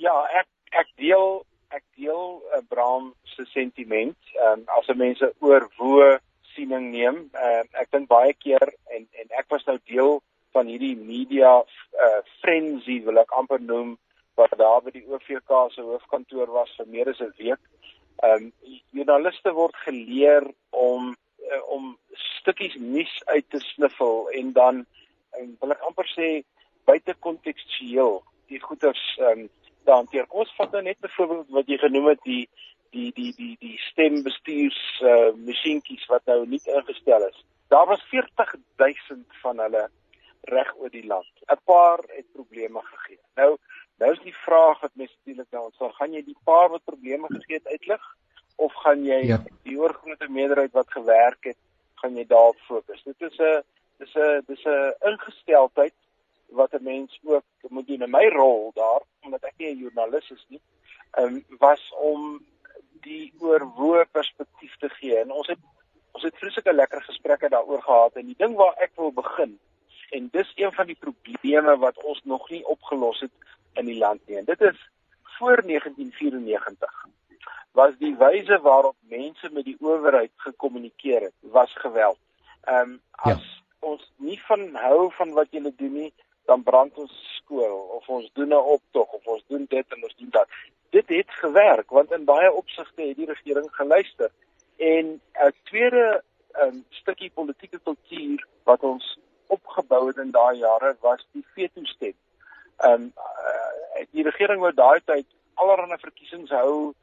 ja 0.00 0.14
ek 0.40 0.48
ek 0.84 0.92
deel 1.00 1.42
ek 1.74 1.84
deel 1.98 2.40
uh, 2.54 2.62
Bram 2.70 3.12
se 3.34 3.44
sentiment. 3.52 4.16
Ehm 4.36 4.62
um, 4.64 4.68
as 4.78 4.88
mense 4.96 5.32
oorwoe 5.40 6.18
siening 6.54 6.92
neem 6.92 7.16
uh, 7.34 7.62
ek 7.82 7.90
dink 7.92 8.08
baie 8.08 8.32
keer 8.38 8.64
en 8.94 9.02
en 9.04 9.36
ek 9.40 9.50
was 9.50 9.66
nou 9.66 9.78
deel 9.90 10.20
van 10.54 10.70
hierdie 10.70 10.94
media 10.96 11.58
uh, 11.60 12.20
frenzy 12.40 13.00
wil 13.06 13.18
ek 13.22 13.34
amper 13.34 13.60
noem 13.60 13.96
wat 14.34 14.54
daar 14.58 14.82
by 14.82 14.90
die 14.94 15.06
OVK 15.06 15.52
se 15.70 15.82
hoofkantoor 15.82 16.50
was 16.52 16.72
vir 16.78 16.86
meer 16.86 17.08
as 17.08 17.20
'n 17.20 17.32
week. 17.38 17.62
Ehm 18.22 18.44
um, 18.44 18.52
joernaliste 18.90 19.52
word 19.52 19.76
geleer 19.86 20.44
om 20.70 21.16
uh, 21.52 21.62
om 21.68 21.98
stukkies 22.12 22.74
nuus 22.74 23.22
uit 23.24 23.50
te 23.50 23.58
sniffel 23.58 24.30
en 24.30 24.52
dan 24.52 24.86
en 25.38 25.56
wil 25.60 25.70
ek 25.70 25.86
amper 25.88 26.08
sê 26.16 26.28
buite 26.84 27.14
kontekstueel 27.26 28.22
die 28.52 28.60
goeters 28.60 29.04
ehm 29.18 29.44
um, 29.44 29.48
te 29.84 29.90
hanteer. 29.90 30.26
Ons 30.28 30.52
vat 30.56 30.72
nou 30.72 30.82
net 30.82 31.00
byvoorbeeld 31.00 31.50
wat 31.50 31.66
jy 31.68 31.78
genoem 31.78 32.06
het 32.12 32.22
die 32.24 32.48
die 32.94 33.10
die 33.12 33.32
die 33.36 33.56
die 33.60 33.76
stembestuurs 33.90 34.80
uh, 35.02 35.32
masjienkies 35.46 36.06
wat 36.12 36.24
nou 36.30 36.44
nie 36.46 36.62
ingestel 36.64 37.26
is. 37.28 37.44
Daar 37.68 37.86
was 37.90 38.02
40000 38.10 39.26
van 39.42 39.58
hulle 39.58 39.88
reg 40.54 40.74
oor 40.76 40.90
die 40.90 41.06
land. 41.06 41.32
'n 41.50 41.60
Paar 41.64 42.00
het 42.16 42.26
probleme 42.32 42.80
gegee. 42.82 43.18
Nou, 43.34 43.56
nou 43.98 44.12
is 44.12 44.22
die 44.22 44.36
vraag 44.44 44.80
wat 44.80 44.94
mens 44.94 45.12
natuurlik 45.14 45.50
nou 45.50 45.70
sal 45.78 45.92
gaan 45.98 46.12
jy 46.12 46.22
die 46.24 46.38
paar 46.44 46.68
wat 46.68 46.84
probleme 46.84 47.30
gegee 47.30 47.60
het 47.60 47.66
uitlig 47.66 48.04
of 48.56 48.74
gaan 48.84 49.04
jy 49.04 49.20
ja. 49.26 49.38
die 49.66 49.78
oorgrootste 49.78 50.30
meerderheid 50.30 50.72
wat 50.72 50.90
gewerk 50.92 51.50
het, 51.50 51.58
gaan 52.02 52.16
jy 52.16 52.26
daarop 52.30 52.58
fokus. 52.68 53.02
Dit 53.02 53.20
is 53.30 53.38
'n 53.38 53.62
dis 53.98 54.14
'n 54.14 54.42
dis 54.46 54.64
'n 54.64 54.94
ingesteldheid 55.10 55.94
wat 56.48 56.74
'n 56.74 56.82
mens 56.82 57.20
ook 57.22 57.44
moet 57.68 57.86
doen 57.86 58.02
in 58.02 58.10
my 58.10 58.26
rol 58.28 58.70
daar 58.74 59.02
omdat 59.22 59.44
ek 59.44 59.54
nie 59.58 59.70
'n 59.74 59.78
joernalis 59.78 60.30
is 60.30 60.46
nie. 60.48 60.60
Ehm 61.18 61.34
um, 61.34 61.44
was 61.58 61.92
om 61.98 62.44
die 63.02 63.32
oorwoe 63.38 64.06
perspektief 64.10 64.76
te 64.76 64.88
gee 64.88 65.18
en 65.18 65.30
ons 65.30 65.46
het 65.46 65.58
ons 66.12 66.22
het 66.22 66.36
vreeslike 66.38 66.72
lekker 66.72 67.02
gesprekke 67.02 67.48
daaroor 67.48 67.82
gehad 67.82 68.14
en 68.14 68.26
die 68.26 68.38
ding 68.38 68.54
waar 68.54 68.74
ek 68.76 68.92
wil 68.96 69.12
begin 69.12 69.58
en 70.10 70.28
dis 70.32 70.52
een 70.54 70.72
van 70.72 70.86
die 70.86 70.98
probleme 71.06 71.76
wat 71.76 72.02
ons 72.02 72.20
nog 72.24 72.50
nie 72.50 72.66
opgelos 72.66 73.20
het 73.20 73.32
in 73.74 73.84
die 73.84 73.98
land 73.98 74.20
nie. 74.26 74.36
En 74.36 74.44
dit 74.44 74.60
is 74.60 74.90
voor 75.22 75.62
1994 75.66 77.06
was 77.72 77.96
die 77.98 78.14
wyse 78.16 78.58
waarop 78.62 78.96
mense 79.10 79.50
met 79.52 79.64
die 79.64 79.76
owerheid 79.80 80.30
gekommunikeer 80.36 81.20
het, 81.20 81.34
was 81.40 81.72
geweld. 81.74 82.18
Ehm 82.64 82.90
um, 82.90 83.00
as 83.12 83.42
ja. 83.42 83.62
ons 83.78 84.12
nie 84.16 84.40
van 84.46 84.74
hou 84.74 85.10
van 85.12 85.32
wat 85.32 85.50
julle 85.50 85.72
doen 85.76 85.92
nie, 85.92 86.12
dan 86.44 86.62
brand 86.62 86.94
ons 86.98 87.14
skool 87.36 87.76
of 87.98 88.08
ons 88.08 88.30
doen 88.32 88.48
'n 88.48 88.70
optog 88.76 89.12
of 89.12 89.26
ons 89.26 89.44
doen 89.46 89.66
dit 89.68 89.86
en 89.96 90.02
ons 90.02 90.16
doen 90.16 90.30
dat. 90.30 90.48
Dit 90.90 91.08
het 91.08 91.30
gewerk 91.30 91.90
want 91.90 92.12
in 92.12 92.24
baie 92.24 92.52
opsigte 92.52 93.02
het 93.02 93.16
die 93.16 93.32
regering 93.34 93.68
geluister. 93.70 94.30
En 94.76 95.20
'n 95.46 95.52
tweede 95.62 96.22
um, 96.62 96.84
stukkie 96.88 97.30
politieke 97.30 97.78
kultuur 97.78 98.46
wat 98.62 98.82
ons 98.82 99.18
opgebou 99.46 100.06
het 100.06 100.16
in 100.16 100.30
daai 100.30 100.58
jare 100.58 100.96
was 101.00 101.26
die 101.32 101.46
veto 101.54 101.84
stem. 101.84 102.14
Ehm 102.78 102.92
um, 102.92 103.12
uh, 103.16 104.04
die 104.10 104.22
regering 104.22 104.60
wou 104.60 104.72
daai 104.74 105.00
tyd 105.04 105.26
allerlei 105.54 105.98
verkiesings 105.98 106.50
hou 106.50 106.94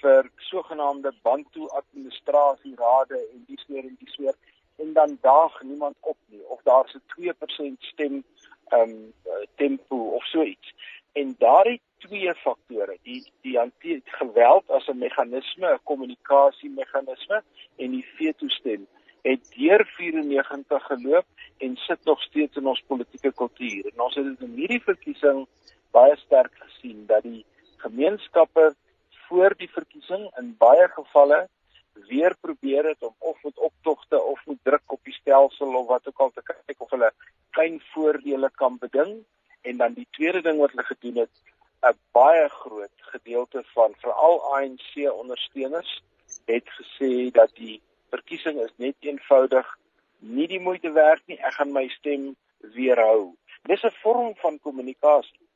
vir 0.00 0.30
sogenaamde 0.50 1.12
bantu 1.22 1.68
administrasie 1.80 2.74
rade 2.76 3.18
en 3.18 3.44
dis 3.46 3.64
meer 3.68 3.84
en 3.84 3.96
dis 4.00 4.16
meer 4.16 4.36
en 4.78 4.92
dan 4.92 5.18
daag 5.20 5.62
niemand 5.62 5.96
op 6.00 6.16
nie 6.26 6.44
of 6.54 6.62
daar's 6.62 6.94
'n 6.94 7.02
2% 7.14 7.82
stem 7.92 8.24
ehm 8.68 8.80
um, 8.80 9.12
tempo 9.56 9.96
of 9.96 10.24
so 10.24 10.42
iets. 10.42 10.74
En 11.12 11.34
daardie 11.38 11.80
twee 11.98 12.34
faktore, 12.34 12.98
die 13.02 13.32
die 13.40 13.58
hanteer 13.58 14.00
geweld 14.04 14.70
as 14.70 14.86
'n 14.88 14.98
meganisme, 14.98 15.72
'n 15.72 15.80
kommunikasiemeganisme 15.82 17.42
en 17.76 17.90
die 17.90 18.06
veto 18.16 18.48
stem 18.48 18.86
het 19.22 19.54
deur 19.56 19.84
94 19.96 20.86
geloop 20.86 21.26
en 21.58 21.76
sit 21.76 22.04
nog 22.04 22.22
steeds 22.22 22.56
in 22.56 22.66
ons 22.66 22.82
politieke 22.86 23.32
kultuur. 23.32 23.86
En 23.92 24.00
ons 24.00 24.14
het 24.14 24.24
dit 24.24 24.40
in 24.40 24.54
hierdie 24.54 24.82
verkiesing 24.82 25.46
baie 25.90 26.16
sterk 26.16 26.54
gesien 26.58 27.06
dat 27.06 27.22
die 27.22 27.44
gemeenskappe 27.76 28.74
voor 29.28 29.54
die 29.56 29.70
verkiesing 29.70 30.28
in 30.40 30.54
baie 30.58 30.88
gevalle 30.88 31.48
weer 32.08 32.36
probeer 32.40 32.84
het 32.84 33.02
om 33.02 33.14
of 33.18 33.42
met 33.42 33.58
optogte 33.58 34.22
of 34.22 34.46
met 34.46 34.58
druk 34.62 34.92
op 34.92 35.00
die 35.04 35.12
stelsel 35.12 35.74
of 35.74 35.86
wat 35.86 36.08
ook 36.08 36.18
al 36.18 36.30
te 36.34 36.42
kyk 36.42 36.80
of 36.80 36.90
hulle 36.90 37.10
klein 37.50 37.80
voordele 37.92 38.50
kan 38.54 38.78
beding 38.78 39.24
en 39.62 39.76
dan 39.76 39.92
die 39.92 40.06
tweede 40.10 40.42
ding 40.42 40.58
wat 40.58 40.70
hulle 40.70 40.86
gedoen 40.90 41.16
het 41.24 41.42
'n 41.90 41.98
baie 42.12 42.48
groot 42.48 42.96
gedeelte 43.12 43.62
van 43.74 43.94
veral 43.98 44.40
ANC 44.54 45.10
ondersteuners 45.12 46.02
het 46.46 46.68
gesê 46.78 47.30
dat 47.30 47.50
die 47.54 47.80
verkiesing 48.10 48.60
is 48.60 48.72
net 48.76 48.96
eenvoudig 49.00 49.66
nie 50.18 50.46
die 50.46 50.60
moeite 50.60 50.92
werd 50.92 51.22
nie. 51.26 51.38
Ek 51.38 51.58
gaan 51.58 51.72
my 51.72 51.88
stem 51.88 52.36
weerhou 52.74 53.34
dis 53.68 53.82
'n 53.84 53.94
vorm 54.02 54.34
van 54.36 54.58
kommunikasie. 54.60 55.48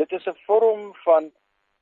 Dit 0.00 0.12
is 0.12 0.26
'n 0.26 0.38
vorm 0.46 0.94
van 0.94 1.32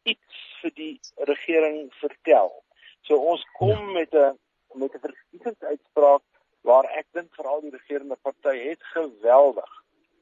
iets 0.02 0.36
vir 0.60 0.72
die 0.74 1.00
regering 1.16 1.94
vertel. 1.94 2.64
So 3.00 3.16
ons 3.16 3.44
kom 3.58 3.82
ja. 3.88 3.92
met 3.98 4.14
'n 4.14 4.38
met 4.74 4.94
'n 4.94 5.04
verkiesingsuitspraak 5.08 6.22
waar 6.60 6.84
ek 6.84 7.06
dink 7.12 7.34
veral 7.34 7.60
die 7.60 7.70
regerende 7.70 8.16
party 8.22 8.56
het 8.68 8.82
geweldig 8.82 9.72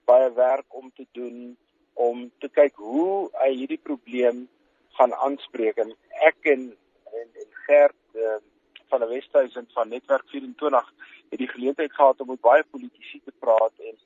baie 0.04 0.32
werk 0.32 0.66
om 0.68 0.92
te 0.94 1.06
doen 1.12 1.56
om 1.92 2.32
te 2.38 2.48
kyk 2.48 2.74
hoe 2.74 3.30
hy 3.32 3.50
hierdie 3.54 3.82
probleem 3.82 4.48
gaan 4.88 5.14
aanspreek. 5.14 5.76
En 5.76 5.96
ek 6.10 6.36
en 6.42 6.76
en, 7.12 7.28
en 7.42 7.50
Gert 7.66 8.02
uh, 8.14 8.36
van 8.88 9.00
die 9.04 9.08
Wesduisend 9.08 9.72
van 9.72 9.88
Netwerk 9.88 10.28
24 10.28 10.92
het 11.30 11.38
die 11.38 11.48
geleentheid 11.48 11.92
gehad 11.92 12.20
om 12.20 12.28
met 12.32 12.40
baie 12.40 12.64
politici 12.70 13.20
te 13.24 13.32
praat 13.38 13.72
en 13.90 13.96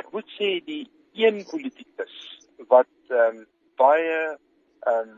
ek 0.00 0.10
moet 0.12 0.28
sê 0.38 0.54
die 0.64 0.84
een 1.12 1.42
politikus 1.50 2.16
wat 2.72 2.92
um, 3.08 3.44
baie 3.80 4.38
um, 4.92 5.12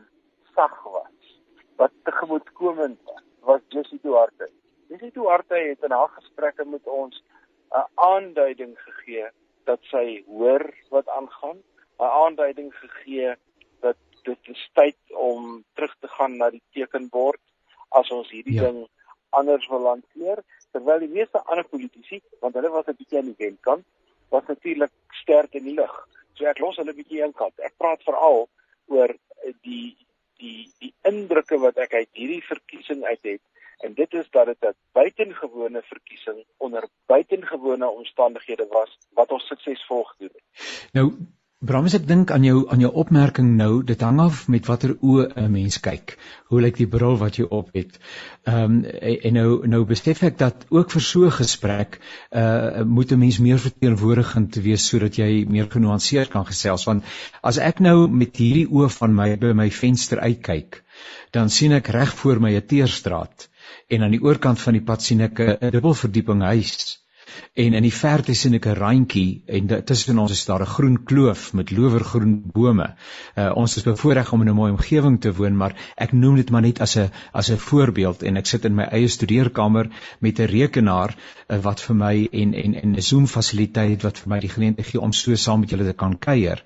sag 0.55 0.75
was 0.83 1.31
wat 1.79 1.91
tegemoetkomend 2.07 2.99
was 3.45 3.61
Jessie 3.69 3.99
Duarte. 4.01 4.49
Jessie 4.87 5.11
Duarte 5.11 5.55
het 5.55 5.83
in 5.83 5.91
haar 5.91 6.11
gesprekke 6.15 6.65
met 6.65 6.87
ons 6.87 7.23
'n 7.71 7.87
aanduiding 7.95 8.75
gegee 8.79 9.27
dat 9.63 9.79
sy 9.91 10.23
hoor 10.27 10.73
wat 10.89 11.07
aangaan, 11.09 11.57
'n 11.99 12.13
aanduiding 12.23 12.75
gegee 12.75 13.35
dat 13.79 13.97
dit 14.23 14.39
is 14.43 14.69
tyd 14.73 14.97
om 15.09 15.63
terug 15.73 15.95
te 15.99 16.07
gaan 16.07 16.37
na 16.37 16.49
die 16.49 16.63
tekenbord 16.71 17.41
as 17.89 18.09
ons 18.09 18.29
hierdie 18.29 18.59
ja. 18.59 18.61
ding 18.61 18.87
anders 19.29 19.67
wil 19.67 19.87
hanteer, 19.87 20.43
terwyl 20.71 20.99
die 20.99 21.11
meeste 21.11 21.41
ander 21.45 21.67
politici, 21.67 22.21
want 22.39 22.55
hulle 22.55 22.69
was 22.69 22.87
'n 22.87 22.97
bietjie 22.97 23.17
aan 23.17 23.31
die 23.31 23.45
wentkant, 23.45 23.85
was 24.29 24.43
natuurlik 24.47 24.91
sterk 25.21 25.53
in 25.53 25.63
die 25.63 25.73
lug. 25.73 26.07
So 26.33 26.45
ek 26.45 26.59
los 26.59 26.77
hulle 26.77 26.93
bietjie 26.93 27.21
eenkant. 27.23 27.59
Ek 27.59 27.77
praat 27.77 28.03
veral 28.03 28.49
oor 28.87 29.15
die 29.63 29.95
die 30.37 30.71
die 30.79 30.93
indrukke 31.07 31.57
wat 31.57 31.77
ek 31.77 31.93
uit 31.93 32.09
hierdie 32.11 32.43
verkiesing 32.43 33.03
uit 33.03 33.23
het 33.23 33.41
en 33.85 33.93
dit 33.93 34.13
is 34.13 34.27
dat 34.31 34.45
dit 34.45 34.65
'n 34.65 34.75
buitengewone 34.91 35.81
verkiesing 35.83 36.43
onder 36.57 36.87
buitengewone 37.05 37.87
omstandighede 37.87 38.67
was 38.69 38.97
wat 39.13 39.31
ons 39.31 39.47
suksesvol 39.47 40.03
gedoen 40.03 40.33
het. 40.33 40.43
Nou 40.93 41.11
Bram, 41.65 41.87
ek 41.97 42.03
dink 42.05 42.31
aan 42.33 42.43
jou 42.45 42.57
aan 42.69 42.81
jou 42.83 42.89
opmerking 43.01 43.47
nou, 43.57 43.81
dit 43.89 44.01
hang 44.05 44.19
af 44.21 44.41
met 44.53 44.67
watter 44.69 44.91
oë 45.01 45.23
'n 45.43 45.51
mens 45.51 45.77
kyk. 45.85 46.11
Hoe 46.51 46.59
lyk 46.61 46.75
die 46.77 46.87
bril 46.95 47.15
wat 47.21 47.37
jy 47.39 47.45
op 47.59 47.71
het? 47.73 47.95
Ehm 48.45 48.75
um, 48.75 48.75
en 49.29 49.33
nou 49.37 49.67
nou 49.73 49.79
besef 49.91 50.21
ek 50.29 50.37
dat 50.37 50.65
ook 50.69 50.91
vir 50.95 51.01
so 51.01 51.25
'n 51.25 51.37
gesprek 51.37 51.97
uh 52.41 52.83
moet 52.97 53.11
'n 53.11 53.19
mens 53.19 53.39
meer 53.39 53.59
verteenwoordigend 53.63 54.51
te 54.51 54.61
wees 54.61 54.85
sodat 54.89 55.17
jy 55.17 55.45
meer 55.55 55.71
genuanceerd 55.77 56.29
kan 56.35 56.45
gesels 56.45 56.85
want 56.85 57.03
as 57.41 57.57
ek 57.57 57.79
nou 57.79 58.07
met 58.07 58.37
hierdie 58.37 58.67
oë 58.69 58.89
van 58.97 59.15
my 59.15 59.35
by 59.35 59.53
my 59.53 59.69
venster 59.71 60.19
uitkyk, 60.19 60.83
dan 61.31 61.49
sien 61.49 61.71
ek 61.71 61.87
reg 61.87 62.13
voor 62.13 62.39
my 62.39 62.53
'n 62.55 62.67
teerstraat 62.67 63.49
en 63.89 64.03
aan 64.03 64.11
die 64.11 64.21
oorkant 64.21 64.59
van 64.59 64.73
die 64.73 64.85
pad 64.91 65.01
sien 65.01 65.21
ek 65.21 65.39
'n 65.39 65.71
dubbelverdieping 65.71 66.41
huis 66.41 67.04
en 67.53 67.73
in 67.73 67.83
die 67.83 67.93
verte 67.93 68.33
sien 68.33 68.53
ek 68.53 68.67
'n 68.67 68.77
randjie 68.79 69.41
en 69.47 69.67
tussen 69.85 70.19
ons 70.19 70.31
is 70.31 70.45
daar 70.45 70.61
'n 70.61 70.73
groen 70.75 71.03
kloof 71.03 71.53
met 71.53 71.71
lowergroen 71.71 72.43
bome. 72.53 72.87
Uh, 73.35 73.51
ons 73.55 73.77
is 73.77 73.83
bevoorreg 73.83 74.31
om 74.33 74.41
in 74.41 74.49
'n 74.49 74.55
mooi 74.55 74.71
omgewing 74.71 75.21
te 75.21 75.33
woon, 75.33 75.57
maar 75.57 75.75
ek 75.97 76.11
noem 76.11 76.35
dit 76.35 76.49
maar 76.49 76.61
net 76.61 76.81
as 76.81 76.97
'n 76.97 77.11
as 77.31 77.51
'n 77.51 77.57
voorbeeld 77.57 78.23
en 78.23 78.37
ek 78.37 78.45
sit 78.45 78.65
in 78.65 78.75
my 78.75 78.83
eie 78.83 79.07
studeerkamer 79.07 79.89
met 80.19 80.39
'n 80.39 80.45
rekenaar 80.45 81.15
uh, 81.15 81.57
wat 81.57 81.81
vir 81.81 81.95
my 81.95 82.27
en 82.31 82.53
en 82.53 82.73
en 82.73 82.95
'n 82.95 83.01
Zoom 83.01 83.27
fasiliteit 83.27 84.01
wat 84.01 84.17
vir 84.17 84.29
my 84.29 84.39
die 84.39 84.49
geleentheid 84.49 84.87
gee 84.87 85.01
om 85.01 85.13
so 85.13 85.35
saam 85.35 85.59
met 85.59 85.69
julle 85.69 85.85
te 85.85 85.93
kan 85.93 86.19
kuier 86.19 86.63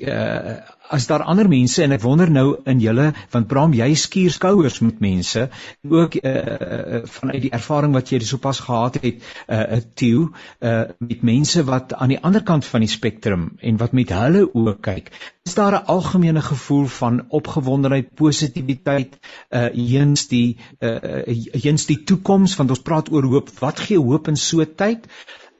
uh, 0.00 0.56
as 0.88 1.06
daar 1.06 1.22
ander 1.22 1.48
mense 1.48 1.82
en 1.82 1.94
ek 1.96 2.02
wonder 2.04 2.30
nou 2.30 2.46
in 2.68 2.80
julle 2.82 3.08
want 3.32 3.48
Bram 3.50 3.74
jy 3.74 3.88
skuur 3.98 4.34
skouers 4.34 4.78
met 4.84 5.00
mense 5.02 5.46
ook 5.88 6.18
uh, 6.20 6.32
uh, 6.32 7.00
vanuit 7.10 7.42
die 7.46 7.52
ervaring 7.56 7.94
wat 7.96 8.12
jy 8.12 8.20
sopas 8.26 8.60
gehad 8.66 8.98
het 9.02 9.22
'n 9.48 9.54
uh, 9.54 9.80
Tieu 9.94 10.28
uh, 10.60 10.82
met 10.98 11.22
mense 11.22 11.64
wat 11.64 11.94
aan 11.94 12.14
die 12.14 12.20
ander 12.20 12.42
kant 12.42 12.64
van 12.64 12.80
die 12.80 12.92
spektrum 12.92 13.56
en 13.60 13.76
wat 13.76 13.92
met 13.92 14.10
hulle 14.10 14.46
oë 14.52 14.76
kyk. 14.80 15.10
Is 15.44 15.54
daar 15.54 15.72
'n 15.72 15.86
algemene 15.86 16.42
gevoel 16.42 16.86
van 16.86 17.24
opgewondenheid 17.28 18.14
positiwiteit 18.14 19.18
uh, 19.50 19.66
heens 19.72 20.28
die 20.28 20.58
uh, 20.80 21.22
heens 21.52 21.86
die 21.86 22.02
toekoms 22.04 22.56
want 22.56 22.70
ons 22.70 22.82
praat 22.82 23.10
oor 23.10 23.24
hoop. 23.24 23.50
Wat 23.58 23.80
gee 23.80 23.98
hoop 23.98 24.28
in 24.28 24.36
so 24.36 24.60
'n 24.60 24.74
tyd 24.76 25.06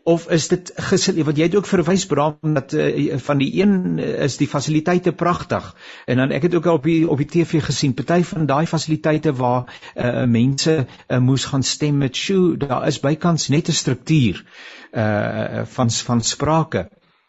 of 0.06 0.28
is 0.30 0.44
dit 0.48 0.70
gesil 0.88 1.16
wat 1.26 1.38
jy 1.38 1.48
het 1.48 1.56
ook 1.58 1.66
verwys 1.66 2.04
Bram 2.06 2.54
dat 2.54 2.74
uh, 2.78 3.16
van 3.26 3.40
die 3.42 3.48
een 3.58 3.98
is 3.98 4.36
die 4.38 4.46
fasiliteite 4.46 5.12
pragtig. 5.12 5.66
En 6.06 6.22
dan 6.22 6.34
ek 6.36 6.46
het 6.46 6.54
ook 6.54 6.68
al 6.70 6.78
op 6.78 6.86
die 6.86 7.08
op 7.10 7.18
die 7.18 7.26
TV 7.26 7.64
gesien 7.64 7.94
party 7.98 8.20
van 8.28 8.46
daai 8.46 8.66
fasiliteite 8.70 9.34
waar 9.34 9.66
uh, 9.66 10.22
mense 10.30 10.76
uh, 10.86 11.18
moes 11.18 11.48
gaan 11.50 11.66
stem 11.66 11.98
met 11.98 12.16
shoe 12.16 12.54
daar 12.56 12.86
is 12.86 13.00
bykans 13.02 13.48
net 13.48 13.68
'n 13.68 13.78
struktuur 13.82 14.44
uh, 14.92 15.64
van 15.64 15.90
van 15.90 16.22
sprake. 16.22 16.86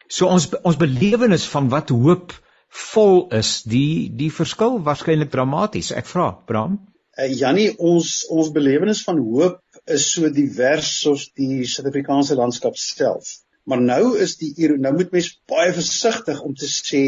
So 0.07 0.27
ons 0.27 0.49
ons 0.61 0.77
belewenis 0.77 1.47
van 1.49 1.69
wat 1.73 1.89
hoop 1.89 2.35
vol 2.69 3.27
is 3.33 3.63
die 3.63 4.13
die 4.13 4.31
verskil 4.31 4.83
waarskynlik 4.83 5.33
dramaties 5.33 5.91
ek 5.91 6.05
vra 6.05 6.29
Bram. 6.45 6.77
Uh, 7.17 7.33
Jannie 7.33 7.71
ons 7.77 8.27
ons 8.29 8.51
belewenis 8.53 9.01
van 9.03 9.17
hoop 9.17 9.63
is 9.93 10.07
so 10.13 10.29
divers 10.33 10.89
soos 11.01 11.27
die 11.37 11.65
Suid-Afrikaanse 11.67 12.37
landskap 12.39 12.77
self. 12.81 13.37
Maar 13.67 13.81
nou 13.83 14.15
is 14.23 14.37
die 14.39 14.69
nou 14.79 14.93
moet 14.95 15.11
mens 15.15 15.33
baie 15.49 15.73
versigtig 15.75 16.39
om 16.43 16.55
te 16.55 16.69
sê 16.71 17.03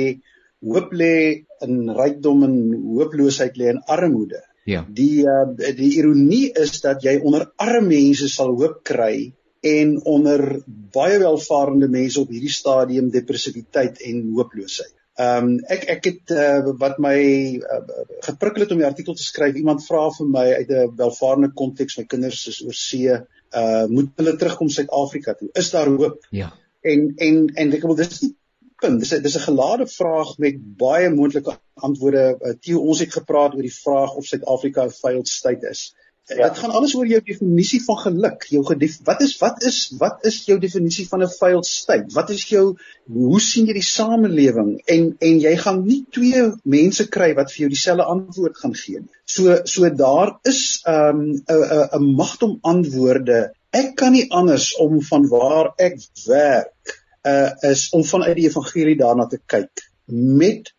hoop 0.59 0.91
lê 0.91 1.15
in 1.63 1.91
rykdom 1.95 2.43
en 2.47 2.55
hooploosheid 2.97 3.59
lê 3.59 3.71
in 3.73 3.83
armoede. 3.87 4.41
Ja. 4.69 4.83
Die 4.85 5.23
uh, 5.23 5.47
die 5.55 5.93
ironie 5.97 6.49
is 6.59 6.81
dat 6.83 7.03
jy 7.05 7.17
onder 7.23 7.47
arme 7.57 7.87
mense 7.93 8.27
sal 8.29 8.51
hoop 8.59 8.81
kry 8.87 9.31
en 9.65 9.95
onder 10.07 10.61
baie 10.93 11.17
welvarende 11.19 11.89
mense 11.91 12.19
op 12.21 12.31
hierdie 12.31 12.53
stadium 12.53 13.09
depressiwiteit 13.11 14.03
en 14.07 14.21
hooploosheid. 14.35 14.93
Ehm 15.19 15.47
um, 15.47 15.55
ek 15.67 15.81
ek 15.91 16.05
het 16.07 16.31
uh, 16.31 16.71
wat 16.79 16.99
my 17.03 17.17
uh, 17.59 17.79
geprikkel 18.23 18.63
het 18.63 18.71
om 18.71 18.79
die 18.79 18.87
artikel 18.87 19.17
te 19.17 19.25
skryf. 19.25 19.57
Iemand 19.59 19.83
vra 19.83 20.05
vir 20.15 20.29
my 20.31 20.45
uit 20.61 20.69
'n 20.71 20.93
welvarende 21.01 21.49
konteks, 21.61 21.97
my 21.99 22.05
kinders 22.13 22.45
is 22.47 22.61
oor 22.63 22.77
see, 22.81 23.17
uh 23.61 23.85
moet 23.91 24.13
hulle 24.21 24.35
terugkom 24.39 24.69
Suid-Afrika 24.71 25.33
toe? 25.35 25.49
Is 25.59 25.71
daar 25.75 25.91
hoop? 25.91 26.23
Ja. 26.31 26.53
En 26.81 27.11
en 27.17 27.47
en 27.55 27.73
ek 27.75 27.83
wil 27.83 27.99
dis 27.99 28.19
die 28.19 28.31
punt. 28.79 28.99
Dis 29.03 29.11
'n 29.13 29.21
dis 29.21 29.35
'n 29.35 29.47
gelade 29.49 29.87
vraag 29.87 30.37
met 30.37 30.55
baie 30.77 31.09
moontlike 31.09 31.57
antwoorde. 31.73 32.37
Uh, 32.39 32.53
Theo, 32.61 32.79
ons 32.79 32.99
het 32.99 33.13
gepraat 33.13 33.55
oor 33.55 33.67
die 33.67 33.79
vraag 33.83 34.15
of 34.15 34.25
Suid-Afrika 34.25 34.85
'n 34.85 34.99
failed 35.01 35.27
state 35.27 35.67
is. 35.69 35.95
Ja. 36.29 36.47
Dit 36.47 36.59
gaan 36.61 36.73
alles 36.77 36.93
oor 36.93 37.07
jou 37.09 37.19
definisie 37.25 37.79
van 37.83 37.97
geluk. 37.97 38.43
Jou 38.53 38.61
gedef, 38.65 38.99
wat 39.07 39.21
is 39.25 39.31
wat 39.41 39.63
is 39.65 39.77
wat 39.97 40.25
is 40.29 40.43
jou 40.45 40.59
definisie 40.61 41.07
van 41.09 41.23
'n 41.25 41.29
failed 41.29 41.65
state? 41.65 42.13
Wat 42.13 42.29
is 42.29 42.43
jou 42.49 42.77
hoe 43.13 43.39
sien 43.41 43.65
jy 43.65 43.73
die 43.73 43.85
samelewing? 43.85 44.81
En 44.85 45.15
en 45.19 45.39
jy 45.39 45.55
gaan 45.57 45.81
nie 45.85 46.05
twee 46.11 46.43
mense 46.63 47.07
kry 47.07 47.33
wat 47.33 47.51
vir 47.51 47.65
jou 47.65 47.69
dieselfde 47.73 48.05
antwoord 48.13 48.57
gaan 48.57 48.75
gee 48.75 48.99
nie. 48.99 49.09
So 49.25 49.57
so 49.63 49.89
daar 49.89 50.37
is 50.43 50.81
'n 50.85 50.91
um, 50.93 51.21
'n 51.47 51.89
'n 51.97 52.15
magte 52.15 52.45
om 52.45 52.57
antwoorde. 52.61 53.51
Ek 53.71 53.95
kan 53.95 54.11
nie 54.11 54.29
anders 54.31 54.75
om 54.77 55.01
van 55.01 55.27
waar 55.27 55.73
ek 55.77 55.97
werk 56.25 57.01
uh 57.25 57.51
is 57.61 57.89
om 57.89 58.03
vanuit 58.03 58.35
die 58.35 58.47
evangelie 58.47 58.97
daarna 58.97 59.25
te 59.27 59.39
kyk 59.45 59.89
met 60.05 60.73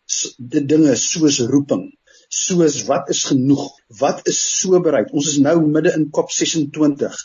dinge 0.47 0.95
soos 0.95 1.39
roeping 1.39 1.91
soos 2.31 2.85
wat 2.87 3.09
is 3.11 3.25
genoeg? 3.27 3.67
Wat 3.99 4.23
is 4.31 4.39
soberheid? 4.61 5.11
Ons 5.11 5.33
is 5.33 5.39
nou 5.43 5.57
midde 5.65 5.91
in 5.97 6.07
Kop 6.15 6.31
26. 6.31 7.17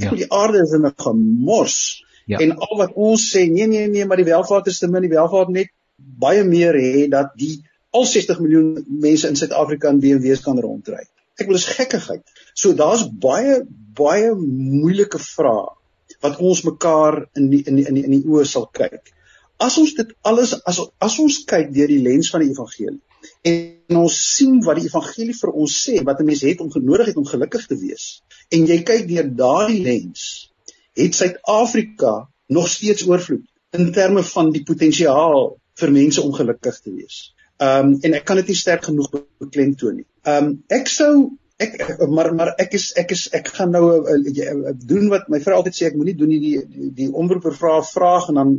Ja. 0.00 0.12
Die 0.16 0.28
aarde 0.32 0.62
is 0.64 0.72
in 0.72 0.86
'n 0.86 0.94
gemors. 0.96 2.04
Ja. 2.26 2.38
En 2.38 2.56
al 2.56 2.76
wat 2.76 2.92
ons 2.94 3.28
sê, 3.32 3.46
nee 3.50 3.66
nee 3.66 3.88
nee, 3.88 4.04
maar 4.04 4.16
die 4.16 4.30
welvaart 4.32 4.66
is 4.66 4.78
te 4.78 4.88
min, 4.88 5.02
die 5.02 5.12
welvaart 5.12 5.48
net 5.48 5.68
baie 5.96 6.44
meer 6.44 6.74
hê 6.74 7.08
dat 7.08 7.36
die 7.36 7.62
al 7.90 8.04
60 8.04 8.40
miljoen 8.40 8.84
mense 8.88 9.28
in 9.28 9.36
Suid-Afrika 9.36 9.88
in 9.88 10.00
BMW's 10.00 10.42
kan 10.42 10.58
rondry. 10.60 11.04
Ek 11.36 11.46
wil 11.46 11.56
is 11.56 11.68
gekkigheid. 11.68 12.24
So 12.54 12.72
daar's 12.72 13.04
baie 13.08 13.60
baie 13.96 14.34
moeilike 14.34 15.18
vrae 15.18 15.76
wat 16.20 16.40
ons 16.40 16.62
mekaar 16.64 17.26
in 17.36 17.50
die, 17.50 17.62
in 17.64 17.76
die, 17.76 17.86
in 17.86 17.94
die, 17.94 18.04
in 18.04 18.10
die 18.10 18.24
oë 18.24 18.44
sal 18.44 18.68
kyk. 18.72 19.12
As 19.60 19.78
ons 19.78 19.94
dit 19.94 20.12
alles 20.22 20.54
as 20.64 20.80
as 20.98 21.18
ons 21.20 21.44
kyk 21.44 21.72
deur 21.76 21.88
die 21.88 22.02
lens 22.02 22.30
van 22.32 22.40
die 22.44 22.50
evangelie 22.50 23.00
en 23.42 24.00
ons 24.02 24.16
sien 24.36 24.60
wat 24.64 24.80
die 24.80 24.88
evangelie 24.90 25.36
vir 25.40 25.52
ons 25.52 25.76
sê 25.86 26.02
wat 26.04 26.20
'n 26.20 26.28
mens 26.30 26.42
het 26.42 26.60
om 26.60 26.70
genodig 26.70 27.06
het 27.06 27.16
om 27.16 27.26
gelukkig 27.26 27.66
te 27.66 27.78
wees 27.78 28.22
en 28.50 28.66
jy 28.66 28.82
kyk 28.82 29.08
deur 29.08 29.28
daardie 29.42 29.82
lens 29.82 30.50
het 30.96 31.14
Suid-Afrika 31.14 32.28
nog 32.46 32.68
steeds 32.68 33.06
oorvloed 33.06 33.44
in 33.76 33.92
terme 33.92 34.22
van 34.22 34.52
die 34.52 34.64
potensiaal 34.64 35.56
vir 35.80 35.92
mense 35.92 36.22
om 36.22 36.32
gelukkig 36.32 36.78
te 36.80 36.92
wees. 36.92 37.16
Ehm 37.56 37.92
um, 37.92 37.98
en 38.04 38.14
ek 38.18 38.24
kan 38.28 38.36
dit 38.40 38.52
nie 38.52 38.60
sterk 38.60 38.84
genoeg 38.88 39.10
beklemtoon 39.42 40.00
nie. 40.00 40.06
Ehm 40.24 40.44
um, 40.44 40.54
ek 40.72 40.88
sou 40.92 41.12
ek 41.60 41.76
maar 42.12 42.32
maar 42.36 42.52
ek 42.60 42.74
is 42.76 42.90
ek 43.00 43.12
is 43.16 43.26
ek 43.36 43.48
gaan 43.58 43.72
nou 43.72 43.84
uh, 44.04 44.72
doen 44.76 45.08
wat 45.12 45.30
my 45.32 45.40
vrou 45.44 45.60
altyd 45.60 45.78
sê 45.78 45.86
ek 45.88 45.96
moenie 45.96 46.16
doen 46.16 46.32
nie 46.32 46.40
die 46.40 46.56
die, 46.64 46.90
die 47.00 47.08
omroeper 47.12 47.56
vra 47.56 47.78
'n 47.78 47.88
vraag 47.88 48.28
en 48.28 48.40
dan 48.40 48.52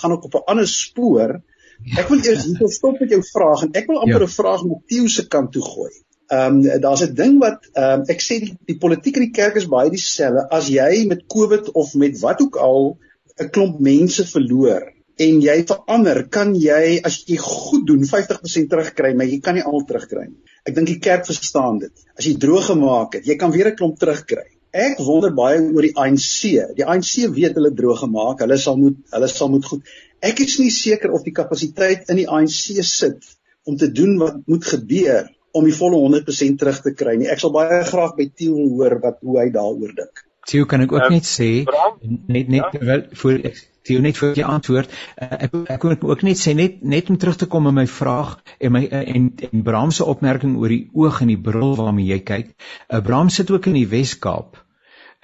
gaan 0.00 0.16
ek 0.16 0.28
op 0.28 0.34
'n 0.34 0.50
ander 0.54 0.68
spoor 0.68 1.38
Ek 1.96 2.08
wil 2.08 2.20
eers 2.24 2.44
hier 2.44 2.70
stop 2.74 3.00
met 3.00 3.10
jou 3.14 3.22
vraag 3.32 3.64
en 3.66 3.72
ek 3.80 3.86
wil 3.90 4.00
amper 4.02 4.24
'n 4.24 4.28
ja. 4.28 4.36
vraag 4.40 4.64
met 4.64 4.84
Tieu 4.86 5.08
se 5.08 5.26
kant 5.28 5.52
toe 5.52 5.62
gooi. 5.62 5.92
Ehm 6.28 6.60
um, 6.60 6.80
daar's 6.80 7.02
'n 7.06 7.14
ding 7.14 7.38
wat 7.40 7.68
ehm 7.72 8.00
um, 8.00 8.04
ek 8.14 8.20
sê 8.20 8.40
die, 8.44 8.54
die 8.66 8.78
politiek 8.78 9.16
in 9.16 9.28
die 9.28 9.36
kerk 9.40 9.56
is 9.56 9.68
baie 9.68 9.90
dieselfde 9.90 10.48
as 10.50 10.68
jy 10.68 11.06
met 11.06 11.26
Covid 11.26 11.72
of 11.72 11.94
met 11.94 12.20
wat 12.20 12.40
ook 12.40 12.56
al 12.56 12.98
'n 13.40 13.50
klomp 13.50 13.80
mense 13.80 14.26
verloor 14.26 14.92
en 15.18 15.40
jy 15.42 15.56
verander, 15.66 16.20
kan 16.30 16.54
jy 16.54 17.00
as 17.04 17.24
jy 17.26 17.38
goed 17.42 17.86
doen 17.86 18.04
50% 18.06 18.68
terugkry, 18.70 19.14
maar 19.18 19.26
jy 19.26 19.40
kan 19.42 19.54
nie 19.58 19.64
al 19.66 19.82
terugkry 19.86 20.28
nie. 20.28 20.38
Ek 20.66 20.76
dink 20.76 20.86
die 20.86 21.00
kerk 21.02 21.26
verstaan 21.26 21.80
dit. 21.82 21.92
As 22.14 22.26
jy 22.28 22.36
droog 22.38 22.70
gemaak 22.70 23.18
het, 23.18 23.26
jy 23.26 23.36
kan 23.40 23.50
weer 23.50 23.72
'n 23.72 23.76
klomp 23.76 23.98
terugkry. 23.98 24.46
Ek 24.76 24.98
wonder 25.00 25.32
baie 25.32 25.62
oor 25.62 25.86
die 25.86 25.94
ANC. 25.96 26.74
Die 26.76 26.84
ANC 26.84 27.14
weet 27.32 27.56
hulle 27.56 27.72
droog 27.72 28.02
gemaak. 28.04 28.42
Hulle 28.44 28.58
sal 28.60 28.76
moet 28.76 28.98
hulle 29.14 29.28
sal 29.32 29.48
moet 29.52 29.64
goed. 29.64 29.96
Ek 30.20 30.40
is 30.44 30.58
nie 30.60 30.70
seker 30.74 31.14
of 31.14 31.24
die 31.24 31.32
kapasiteit 31.32 32.10
in 32.12 32.20
die 32.20 32.28
ANC 32.28 32.76
sit 32.84 33.24
om 33.64 33.76
te 33.80 33.88
doen 33.92 34.18
wat 34.20 34.40
moet 34.46 34.64
gebeur 34.64 35.28
om 35.56 35.64
die 35.64 35.76
volle 35.76 36.00
100% 36.04 36.58
terug 36.60 36.82
te 36.84 36.92
kry 36.92 37.16
nie. 37.16 37.30
Ek 37.32 37.40
sal 37.40 37.52
baie 37.54 37.80
graag 37.88 38.16
by 38.18 38.28
Tieu 38.28 38.56
hoor 38.76 38.98
wat 39.04 39.22
hoe 39.24 39.40
hy 39.40 39.48
daaroor 39.54 39.94
dink. 39.96 40.27
Tieu 40.48 40.66
kan 40.68 40.80
ek 40.84 40.92
ook 40.96 41.06
uh, 41.06 41.10
net 41.12 41.26
sê 41.28 41.48
net 42.26 42.48
net 42.48 42.62
ja? 42.62 42.70
terwyl 42.72 43.04
voor 43.22 43.42
ek 43.50 43.58
Tieu 43.88 44.00
net 44.04 44.18
vir 44.20 44.34
die 44.36 44.44
antwoord. 44.44 44.92
Uh, 45.16 45.28
ek 45.46 45.58
ek 45.74 45.80
kon 45.80 45.96
ook 46.10 46.24
net 46.26 46.40
sê 46.40 46.54
net 46.56 46.80
net 46.84 47.08
om 47.12 47.16
terug 47.20 47.38
te 47.40 47.48
kom 47.48 47.68
met 47.68 47.76
my 47.76 47.86
vraag 47.88 48.36
en 48.58 48.74
my 48.76 48.84
uh, 48.86 49.02
en, 49.16 49.30
en 49.48 49.64
Bram 49.64 49.92
se 49.94 50.04
opmerking 50.04 50.56
oor 50.60 50.72
die 50.72 50.84
oog 50.92 51.22
en 51.24 51.32
die 51.32 51.40
bril 51.50 51.76
waarmee 51.80 52.08
jy 52.12 52.20
kyk. 52.32 52.54
Uh, 52.88 53.00
Bram 53.04 53.32
sit 53.32 53.52
ook 53.52 53.70
in 53.70 53.78
die 53.80 53.88
Wes-Kaap 53.88 54.60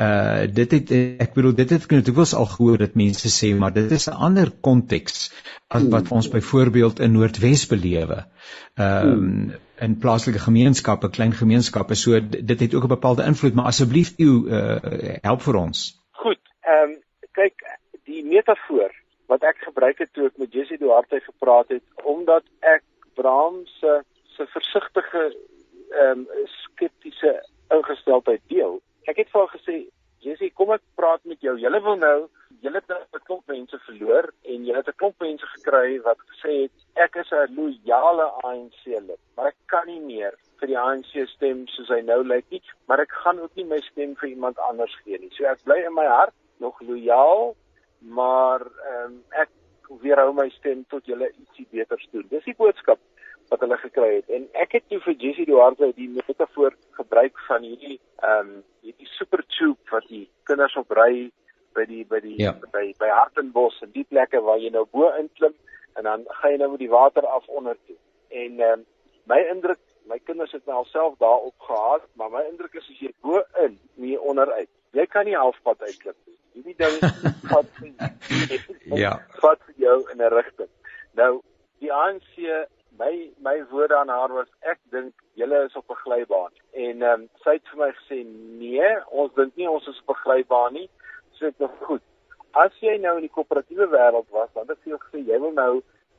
uh 0.03 0.47
dit 0.51 0.71
het 0.75 0.91
ek 1.23 1.35
bedoel 1.35 1.53
dit 1.55 1.71
het 1.71 1.85
ek 1.87 2.17
was 2.17 2.35
al 2.35 2.49
gehoor 2.51 2.79
dat 2.79 2.97
mense 2.99 3.29
sê 3.31 3.55
maar 3.55 3.73
dit 3.73 3.91
is 3.91 4.09
'n 4.11 4.19
ander 4.27 4.51
konteks 4.51 5.31
as 5.69 5.87
wat 5.89 6.11
ons 6.11 6.29
byvoorbeeld 6.29 6.99
in 6.99 7.13
Noordwes 7.13 7.67
belewe. 7.67 8.27
Ehm 8.75 9.09
um, 9.09 9.53
in 9.79 9.99
plaaslike 9.99 10.39
gemeenskappe, 10.39 11.11
klein 11.11 11.33
gemeenskappe, 11.33 11.95
so 11.95 12.21
dit 12.29 12.61
het 12.61 12.75
ook 12.75 12.85
'n 12.85 12.97
bepaalde 12.97 13.25
invloed, 13.25 13.55
maar 13.55 13.65
asseblief 13.65 14.15
u 14.19 14.31
uh 14.51 14.79
help 15.23 15.43
vir 15.43 15.57
ons. 15.57 16.03
Goed. 16.11 16.43
Ehm 16.61 16.91
um, 16.91 16.97
kyk 17.33 17.55
die 18.05 18.25
metafoor 18.25 18.91
wat 19.27 19.43
ek 19.43 19.57
gebruik 19.59 19.99
het 19.99 20.13
toe 20.13 20.27
ek 20.27 20.37
met 20.37 20.53
Jessie 20.53 20.79
Duarte 20.79 21.21
gepraat 21.21 21.69
het 21.69 21.83
omdat 22.03 22.43
ek 22.61 22.83
Brahms 23.15 23.79
se 23.79 24.03
se 24.37 24.47
versigtige 24.47 25.37
ehm 25.91 26.19
um, 26.19 26.27
skeptiese 26.47 27.47
ingesteldheid 27.71 28.43
deel 28.47 28.83
ek 29.11 29.21
het 29.23 29.31
vir 29.33 29.43
haar 29.43 29.53
gesê, 29.53 29.77
Jessie, 30.25 30.51
kom 30.57 30.73
ek 30.75 30.83
praat 30.99 31.25
met 31.29 31.41
jou. 31.45 31.55
Julle 31.61 31.74
wil 31.85 31.97
nou, 32.01 32.19
julle 32.65 32.81
het 32.81 32.89
nou 32.89 33.01
'n 33.03 33.25
klomp 33.29 33.47
mense 33.53 33.79
verloor 33.87 34.31
en 34.43 34.65
julle 34.65 34.81
het 34.81 34.89
'n 34.89 35.01
klomp 35.01 35.21
mense 35.21 35.47
gekry 35.57 36.01
wat 36.03 36.19
gesê 36.31 36.53
het 36.63 37.05
ek 37.07 37.17
is 37.23 37.31
'n 37.33 37.55
loyale 37.57 38.27
ANC 38.49 38.85
lid, 38.87 39.21
maar 39.37 39.47
ek 39.47 39.57
kan 39.67 39.87
nie 39.87 40.01
meer 40.01 40.35
vir 40.59 40.69
die 40.69 40.79
ANC 40.79 41.29
stem 41.29 41.67
soos 41.67 41.89
hy 41.89 42.01
nou 42.01 42.23
lyk 42.25 42.45
nie, 42.51 42.63
maar 42.87 43.01
ek 43.01 43.13
gaan 43.25 43.41
ook 43.41 43.55
nie 43.57 43.65
my 43.65 43.81
stem 43.81 44.15
vir 44.17 44.29
iemand 44.29 44.59
anders 44.59 44.95
gee 45.05 45.19
nie. 45.19 45.31
So 45.37 45.45
ek 45.45 45.65
bly 45.65 45.79
in 45.87 45.95
my 45.95 46.07
hart 46.07 46.35
nog 46.59 46.81
loyaal, 46.81 47.55
maar 48.01 48.61
ehm 48.61 49.05
um, 49.05 49.23
ek 49.31 49.51
weerhou 50.03 50.33
my 50.33 50.49
stem 50.49 50.85
tot 50.89 51.07
julle 51.07 51.31
ietsie 51.31 51.67
beters 51.71 52.09
doen. 52.13 52.27
Dis 52.31 52.45
die 52.45 52.57
boodskap 52.57 52.99
wat 53.51 53.61
hulle 53.61 53.77
gekry 53.77 54.15
het. 54.15 54.29
En 54.31 54.49
ek 54.53 54.73
het 54.79 54.89
toe 54.89 55.01
vir 55.05 55.15
Jessie 55.21 55.47
Duarte 55.47 55.93
die 55.97 56.09
metafoor 56.09 56.75
gebruik 56.99 57.39
van 57.49 57.63
hierdie 57.63 58.01
ehm 58.23 58.41
um, 58.41 58.63
hierdie 58.85 59.09
super 59.17 59.45
tube 59.57 59.91
wat 59.91 60.07
die 60.09 60.29
kinders 60.49 60.77
op 60.77 60.91
ry 60.97 61.31
by 61.75 61.85
die 61.91 62.05
by 62.09 62.21
die 62.25 62.37
ja. 62.41 62.53
by 62.73 62.85
by 62.99 63.11
Hartenbos 63.13 63.81
en 63.83 63.93
die 63.95 64.07
plekke 64.09 64.41
waar 64.47 64.61
jy 64.63 64.71
nou 64.75 64.85
bo 64.91 65.11
inklim 65.19 65.55
en 65.95 66.09
dan 66.09 66.25
gaan 66.39 66.55
jy 66.55 66.59
nou 66.63 66.71
met 66.75 66.83
die 66.83 66.91
water 66.91 67.27
af 67.27 67.49
onder 67.49 67.77
toe. 67.87 67.97
En 68.29 68.61
ehm 68.61 68.79
um, 68.79 68.85
my 69.31 69.41
indruk, 69.51 69.81
my 70.11 70.19
kinders 70.19 70.53
het 70.53 70.67
nou 70.67 70.77
alself 70.83 71.15
daar 71.19 71.47
op 71.49 71.55
gehad, 71.69 72.03
maar 72.13 72.31
my 72.31 72.43
indruk 72.51 72.75
is 72.75 72.89
as 72.91 73.01
jy 73.01 73.13
bo 73.25 73.41
in, 73.65 73.79
nie 73.95 74.21
onder 74.21 74.53
uit. 74.53 74.69
Jy 74.93 75.07
kan 75.07 75.25
nie 75.25 75.37
halfpad 75.37 75.83
uitklip 75.83 76.17
nie. 76.27 76.39
Hierdie 76.53 76.77
ding 76.77 76.99
vat 77.53 77.67
ja. 79.05 79.15
vat 79.41 79.63
jou 79.77 79.99
in 80.13 80.23
'n 80.23 80.35
rigting. 80.35 80.71
Nou 81.13 81.41
die 81.79 81.93
ANC 81.93 82.69
my 82.99 83.31
my 83.43 83.65
woorde 83.71 83.97
aan 83.97 84.09
haar 84.09 84.33
was 84.33 84.51
ek 84.61 84.79
dink 84.91 85.13
julle 85.35 85.65
is 85.65 85.77
op 85.77 85.91
'n 85.91 86.03
glybaan 86.05 86.53
en 86.73 87.03
ehm 87.03 87.21
um, 87.21 87.29
sy 87.45 87.57
het 87.57 87.69
vir 87.71 87.79
my 87.79 87.91
gesê 87.99 88.19
nee 88.61 88.91
ons 89.23 89.35
dink 89.35 89.57
nie 89.57 89.71
ons 89.71 89.87
is 89.87 90.03
op 90.07 90.15
'n 90.17 90.23
glybaan 90.27 90.73
nie 90.73 90.89
dit 91.45 91.63
nog 91.63 91.77
goed. 91.89 92.05
As 92.65 92.75
jy 92.81 92.97
nou 93.03 93.17
in 93.19 93.27
die 93.27 93.35
koöperatiewe 93.35 93.89
wêreld 93.93 94.29
was 94.35 94.51
dan 94.57 94.69
het 94.71 94.89
jy 94.89 94.99
gesê 95.07 95.23
jy 95.27 95.39
wil 95.43 95.55
nou 95.57 95.73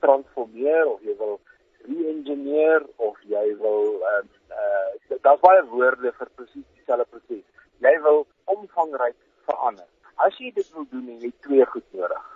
transformeer 0.03 0.87
of 0.91 1.03
jy 1.07 1.15
wil 1.19 1.39
re-engineer 1.87 2.85
of 3.09 3.19
jy 3.31 3.45
wil 3.61 3.91
ehm 4.11 4.23
um, 4.23 4.31
uh, 4.55 5.19
daar's 5.25 5.43
baie 5.43 5.63
woorde 5.71 6.11
vir 6.19 6.31
presies 6.37 6.65
dieselfde 6.77 7.07
proses. 7.11 7.43
Jy 7.83 7.93
wil 8.05 8.25
omvangryk 8.51 9.17
verander. 9.49 9.87
As 10.25 10.37
jy 10.39 10.51
dit 10.55 10.71
wil 10.75 10.87
doen 10.91 11.11
jy 11.21 11.31
twee 11.47 11.65
goed 11.73 11.99
nodig 11.99 12.31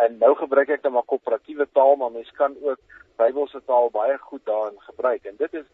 en 0.00 0.18
nou 0.18 0.32
gebruik 0.40 0.70
ek 0.72 0.82
dan 0.84 0.94
maar 0.96 1.08
koöperatiewe 1.08 1.66
taal 1.76 1.96
maar 2.00 2.12
mens 2.12 2.30
kan 2.38 2.56
ook 2.62 2.80
Bybelse 3.20 3.60
taal 3.68 3.90
baie 3.92 4.16
goed 4.18 4.44
daarin 4.48 4.78
gebruik 4.88 5.24
en 5.28 5.36
dit 5.36 5.54
is 5.60 5.66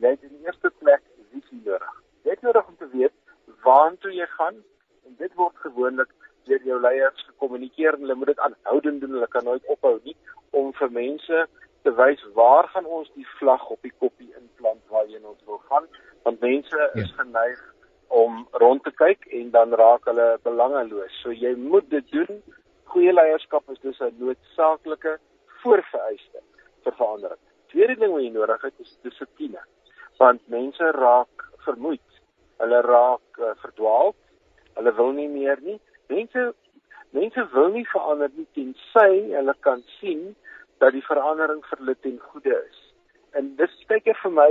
jy 0.00 0.14
het 0.14 0.22
in 0.24 0.32
die 0.32 0.46
eerste 0.48 0.70
plek 0.80 1.02
visie 1.32 1.60
nodig. 1.64 1.92
Jy 2.24 2.30
het 2.34 2.42
nodig 2.46 2.68
om 2.68 2.76
te 2.80 2.88
weet 2.94 3.12
waartoe 3.64 4.14
jy 4.14 4.26
gaan 4.38 4.62
en 5.06 5.14
dit 5.18 5.34
word 5.34 5.56
gewoonlik 5.64 6.10
deur 6.46 6.62
jou 6.62 6.80
leiers 6.80 7.26
gekommunikeer 7.26 7.94
en 7.94 8.04
hulle 8.06 8.14
moet 8.14 8.32
dit 8.34 8.42
aanhoudend 8.48 9.00
doen. 9.00 9.16
Hulle 9.18 9.30
kan 9.30 9.44
nooit 9.44 9.72
ophou 9.74 9.96
nie 10.02 10.16
om 10.50 10.72
vir 10.80 10.90
mense 10.90 11.46
te 11.82 11.94
wys 11.94 12.22
waar 12.34 12.68
gaan 12.74 12.86
ons 12.98 13.10
die 13.14 13.26
vlag 13.38 13.64
op 13.70 13.82
die 13.86 13.94
koppie 14.02 14.32
inplant 14.34 14.82
waarheen 14.90 15.26
ons 15.26 15.42
wil 15.46 15.62
gaan 15.70 15.86
want 16.26 16.40
mense 16.40 16.76
ja. 16.76 16.90
is 17.02 17.12
geneig 17.18 17.62
om 18.08 18.46
rond 18.62 18.82
te 18.84 18.92
kyk 18.94 19.26
en 19.38 19.50
dan 19.50 19.74
raak 19.74 20.06
hulle 20.10 20.26
belangeloos. 20.46 21.14
So 21.22 21.34
jy 21.34 21.54
moet 21.58 21.88
dit 21.90 22.06
doen. 22.14 22.42
Goeie 22.92 23.12
leierskap 23.14 23.70
is 23.70 23.80
dus 23.82 24.00
'n 24.00 24.14
noodsaaklike 24.18 25.18
voorvereiste 25.62 26.40
vir 26.84 26.92
verandering. 26.92 27.42
Tweede 27.70 27.96
ding 28.00 28.12
wat 28.12 28.22
jy 28.22 28.30
nodig 28.30 28.62
het 28.62 28.74
is 28.78 28.98
dissipline. 29.02 29.62
Want 30.18 30.48
mense 30.48 30.90
raak 30.90 31.48
vermoeid. 31.66 32.20
Hulle 32.58 32.80
raak 32.80 33.38
uh, 33.38 33.54
verdwaal. 33.62 34.14
Hulle 34.76 34.92
wil 34.96 35.12
nie 35.16 35.28
meer 35.28 35.60
nie. 35.64 35.78
Mense 36.12 36.52
mense 37.16 37.46
wil 37.52 37.70
nie 37.72 37.86
verander 37.88 38.30
nie 38.36 38.46
tensy 38.56 39.32
hulle 39.32 39.54
kan 39.64 39.82
sien 39.98 40.34
dat 40.82 40.92
die 40.92 41.04
verandering 41.06 41.62
vir 41.64 41.80
hulle 41.80 41.94
ten 42.04 42.18
goede 42.30 42.56
is. 42.56 42.80
En 43.38 43.54
dis 43.60 43.72
steker 43.84 44.18
vir 44.22 44.34
my 44.38 44.50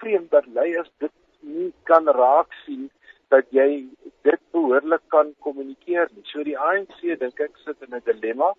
vreemd 0.00 0.30
dat 0.34 0.48
leiers 0.56 0.90
dit 1.04 1.14
nie 1.40 1.70
kan 1.90 2.08
raak 2.18 2.52
sien 2.64 2.88
dat 3.32 3.50
jy 3.54 3.86
dit 4.26 4.40
behoorlik 4.56 5.02
kan 5.14 5.34
kommunikeer 5.46 6.10
nie. 6.14 6.24
So 6.30 6.44
die 6.46 6.58
ANC 6.58 6.96
dink 7.02 7.40
ek 7.40 7.56
sit 7.64 7.82
in 7.86 7.94
'n 7.94 8.02
dilemma 8.06 8.52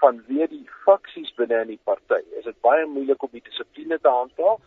van 0.00 0.22
wie 0.28 0.46
die 0.50 0.66
faksies 0.84 1.30
binne 1.38 1.62
in 1.62 1.74
die 1.74 1.82
party. 1.84 2.20
Is 2.38 2.44
dit 2.44 2.60
baie 2.60 2.86
moeilik 2.86 3.22
om 3.22 3.32
die 3.32 3.44
dissipline 3.48 3.98
te 3.98 4.08
handhaaf 4.08 4.60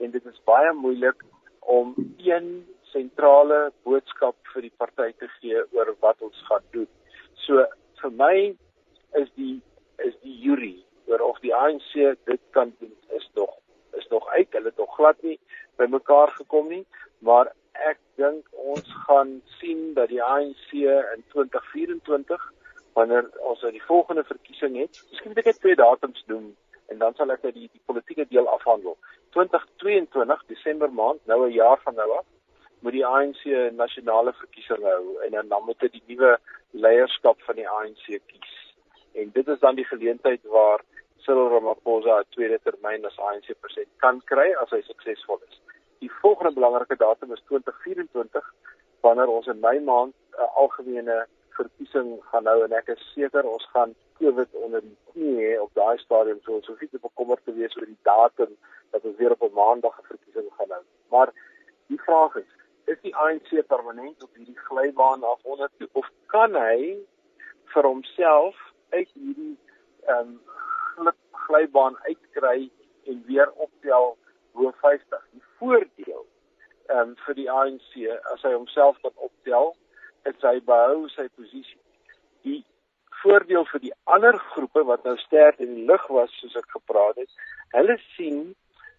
en 0.00 0.10
dit 0.10 0.26
is 0.26 0.40
baie 0.44 0.72
moeilik 0.72 1.24
om 1.60 1.94
een 2.18 2.66
sentrale 2.92 3.70
boodskap 3.86 4.36
vir 4.54 4.66
die 4.66 4.74
party 4.82 5.10
te 5.18 5.28
gee 5.38 5.62
oor 5.76 5.94
wat 6.04 6.22
ons 6.26 6.44
gaan 6.48 6.64
doen. 6.74 6.88
So 7.46 7.64
vir 8.02 8.14
my 8.22 8.36
is 9.20 9.30
die 9.36 9.60
is 10.06 10.14
die 10.24 10.36
jury 10.44 10.76
oor 11.10 11.24
of 11.26 11.40
die 11.44 11.54
ANC 11.54 11.92
dit 12.30 12.42
kan 12.56 12.72
doen 12.80 12.94
is 13.16 13.28
nog 13.34 13.56
is 13.98 14.06
nog 14.10 14.28
uit. 14.28 14.52
Hulle 14.52 14.72
het 14.72 14.78
nog 14.78 14.94
glad 14.94 15.22
nie 15.22 15.38
bymekaar 15.76 16.30
gekom 16.36 16.68
nie, 16.68 16.84
maar 17.18 17.52
ek 17.90 17.98
dink 18.20 18.48
ons 18.52 18.88
gaan 19.06 19.38
sien 19.58 19.94
dat 19.96 20.10
die 20.12 20.22
ANC 20.22 20.72
in 20.72 21.22
2024 21.32 22.48
wanneer 22.98 23.30
ons 23.38 23.62
uit 23.62 23.76
die 23.76 23.86
volgende 23.86 24.24
verkiesing 24.24 24.76
het, 24.76 24.98
miskien 25.10 25.32
moet 25.32 25.40
ek 25.42 25.52
net 25.52 25.60
twee 25.62 25.78
datums 25.78 26.24
noem 26.26 26.50
en 26.90 26.98
dan 26.98 27.14
sal 27.14 27.30
ek 27.30 27.44
uit 27.46 27.54
die, 27.54 27.68
die 27.70 27.82
politieke 27.86 28.26
deel 28.28 28.48
afhandel. 28.50 28.96
2022 29.36 30.42
Desember 30.50 30.90
maand, 30.92 31.20
nou 31.30 31.46
'n 31.46 31.54
jaar 31.54 31.78
van 31.84 31.94
nou 31.94 32.10
af, 32.18 32.26
moet 32.80 32.92
die 32.92 33.06
ANC 33.06 33.42
'n 33.44 33.76
nasionale 33.76 34.32
verkiesing 34.32 34.82
hou 34.82 35.18
en 35.24 35.30
dan 35.30 35.48
dan 35.48 35.64
moet 35.64 35.80
dit 35.80 35.92
die 35.92 36.02
nuwe 36.06 36.38
leierskap 36.70 37.42
van 37.42 37.54
die 37.54 37.68
ANC 37.68 38.04
kies. 38.26 38.54
En 39.12 39.30
dit 39.32 39.48
is 39.48 39.58
dan 39.58 39.74
die 39.74 39.84
geleentheid 39.84 40.40
waar 40.44 40.80
Cyril 41.16 41.48
Ramaphosa 41.48 42.20
'n 42.20 42.30
tweede 42.30 42.58
termyn 42.62 43.04
as 43.04 43.18
ANC 43.18 43.48
president 43.60 43.92
kan 43.96 44.22
kry 44.24 44.54
as 44.62 44.70
hy 44.70 44.80
suksesvol 44.80 45.40
is. 45.48 45.60
Die 45.98 46.12
volgende 46.22 46.52
belangrike 46.52 46.96
datum 46.96 47.32
is 47.32 47.42
2024 47.46 48.54
wanneer 49.00 49.28
ons 49.28 49.46
in 49.46 49.60
Mei 49.60 49.80
maand 49.80 50.14
'n 50.14 50.42
uh, 50.42 50.56
algemene 50.56 51.26
verkiesing 51.58 52.08
gaan 52.30 52.46
hou 52.46 52.64
en 52.64 52.72
ek 52.72 52.88
is 52.88 53.12
seker 53.14 53.44
ons 53.44 53.66
gaan 53.72 53.94
COVID 54.20 54.54
onder 54.64 54.80
die 54.80 54.96
knie 55.12 55.36
hê 55.44 55.52
op 55.60 55.74
daai 55.74 55.98
stadium 55.98 56.40
so 56.44 56.52
ons 56.58 56.66
hoef 56.66 56.80
nie 56.80 56.92
te 56.92 57.02
bekommerd 57.08 57.44
te 57.44 57.52
wees 57.52 57.76
oor 57.76 57.86
die 57.86 58.04
datum 58.08 58.56
dat 58.92 59.04
ons 59.04 59.18
weer 59.20 59.36
op 59.36 59.42
'n 59.42 59.58
maandag 59.60 59.98
'n 59.98 60.10
verkiesing 60.12 60.48
gaan 60.56 60.70
hou. 60.76 60.84
Maar 61.10 61.32
die 61.86 62.00
vraag 62.06 62.36
is 62.36 62.50
die 63.10 63.16
ANC 63.16 63.66
permanent 63.66 64.22
op 64.22 64.34
hierdie 64.36 64.58
glybaan 64.68 65.24
af 65.24 65.42
onder 65.42 65.70
toe 65.78 65.88
of 65.92 66.06
kan 66.26 66.54
hy 66.54 66.96
vir 67.74 67.86
homself 67.86 68.58
uit 68.94 69.08
hierdie 69.14 69.56
ehm 70.06 70.36
um, 70.36 71.12
glybaan 71.46 71.96
uitkry 72.06 72.70
en 73.10 73.22
weer 73.26 73.50
optel 73.50 74.16
bo 74.54 74.70
50? 74.82 75.22
Die 75.34 75.42
voordeel 75.58 76.26
ehm 76.86 76.98
um, 77.00 77.14
vir 77.26 77.38
die 77.38 77.50
ANC 77.50 77.90
as 78.34 78.42
hy 78.46 78.54
homself 78.54 79.00
kan 79.02 79.16
optel 79.28 79.74
is 80.30 80.46
hy 80.46 80.58
behou 80.70 81.08
sy 81.16 81.26
posisie. 81.34 81.80
Die 82.46 82.62
voordeel 83.22 83.66
vir 83.72 83.84
die 83.88 83.94
ander 84.04 84.38
groepe 84.52 84.84
wat 84.86 85.04
nou 85.04 85.16
sterk 85.24 85.58
in 85.58 85.74
die 85.74 85.86
lig 85.90 86.06
was 86.14 86.32
soos 86.38 86.56
ek 86.62 86.70
gepraat 86.78 87.18
het, 87.20 87.30
hulle 87.74 87.98
sien 88.14 88.40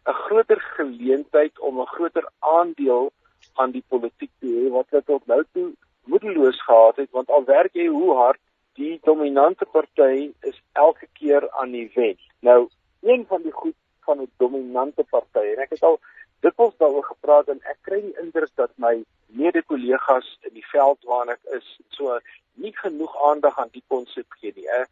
'n 0.09 0.19
groter 0.25 0.59
geleentheid 0.75 1.59
om 1.59 1.79
'n 1.81 1.93
groter 1.95 2.27
aandeel 2.39 3.11
aan 3.53 3.71
die 3.71 3.83
politiek 3.87 4.31
te 4.39 4.47
hê 4.47 4.69
wat 4.69 4.89
hulle 4.89 5.03
tot 5.03 5.25
nou 5.27 5.43
toe 5.53 5.67
moedeloos 6.03 6.61
gehad 6.63 6.95
het 6.95 7.11
want 7.11 7.29
al 7.29 7.45
werk 7.45 7.73
jy 7.73 7.87
hoe 7.87 8.15
hard 8.15 8.39
die 8.79 8.99
dominante 9.03 9.65
party 9.65 10.31
is 10.47 10.61
elke 10.73 11.07
keer 11.19 11.49
aan 11.59 11.71
die 11.75 11.89
wen. 11.95 12.17
Nou, 12.39 12.69
een 13.01 13.25
van 13.27 13.41
die 13.41 13.51
goed 13.51 13.75
van 14.05 14.21
'n 14.21 14.31
dominante 14.37 15.03
party 15.03 15.45
en 15.53 15.61
ek 15.65 15.69
het 15.69 15.83
al 15.83 15.99
dikwels 16.39 16.77
daaroor 16.77 17.03
gepraat 17.03 17.47
en 17.47 17.59
ek 17.63 17.77
kry 17.81 18.01
die 18.01 18.17
indruk 18.21 18.49
dat 18.55 18.71
my 18.75 19.03
mede-kollegas 19.25 20.37
in 20.41 20.53
die 20.53 20.67
veld 20.71 21.03
waarin 21.03 21.33
ek 21.33 21.43
is 21.57 21.67
so 21.89 22.19
nie 22.53 22.73
genoeg 22.77 23.13
aandag 23.29 23.59
aan 23.59 23.71
die 23.71 23.83
konsep 23.87 24.25
gee 24.39 24.53
nie. 24.55 24.67
'n 24.67 24.85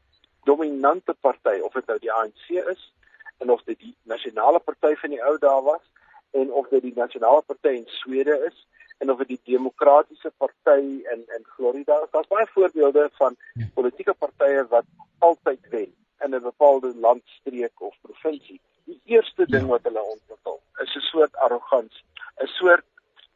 Dominante 0.45 1.14
party 1.22 1.60
of 1.60 1.74
dit 1.74 1.88
nou 1.88 1.99
die 1.99 2.14
ANC 2.14 2.49
is 2.49 2.93
en 3.38 3.49
of 3.49 3.64
dit 3.64 3.80
die 3.80 3.95
nasionale 4.03 4.60
party 4.60 4.95
van 4.95 5.10
die 5.10 5.24
ou 5.24 5.38
dae 5.38 5.62
was 5.62 5.86
en 6.32 6.51
of 6.51 6.67
dit 6.67 6.82
die 6.82 6.95
nasionale 6.95 7.41
party 7.41 7.75
in 7.82 7.88
Swede 7.88 8.36
is 8.47 8.67
en 8.99 9.11
of 9.11 9.17
dit 9.17 9.27
die 9.27 9.55
demokratiese 9.55 10.32
party 10.38 10.82
in 11.13 11.23
in 11.38 11.45
Florida 11.55 12.01
is. 12.03 12.11
Daar's 12.11 12.27
baie 12.27 12.47
voorbeelde 12.53 13.09
van 13.13 13.36
ja. 13.53 13.65
politieke 13.73 14.13
partye 14.13 14.65
wat 14.67 14.86
altyd 15.19 15.69
wen 15.69 15.93
in 16.23 16.36
'n 16.36 16.41
bepaalde 16.41 16.93
landstreek 16.95 17.82
of 17.82 17.95
provinsie. 18.01 18.61
Die 18.84 19.01
eerste 19.05 19.45
ding 19.45 19.65
ja. 19.67 19.71
wat 19.73 19.84
hulle 19.84 20.03
ontwikkel 20.03 20.61
is 20.84 20.95
'n 20.95 21.07
soort 21.11 21.36
arrogansie, 21.36 22.05
'n 22.43 22.47
soort 22.47 22.86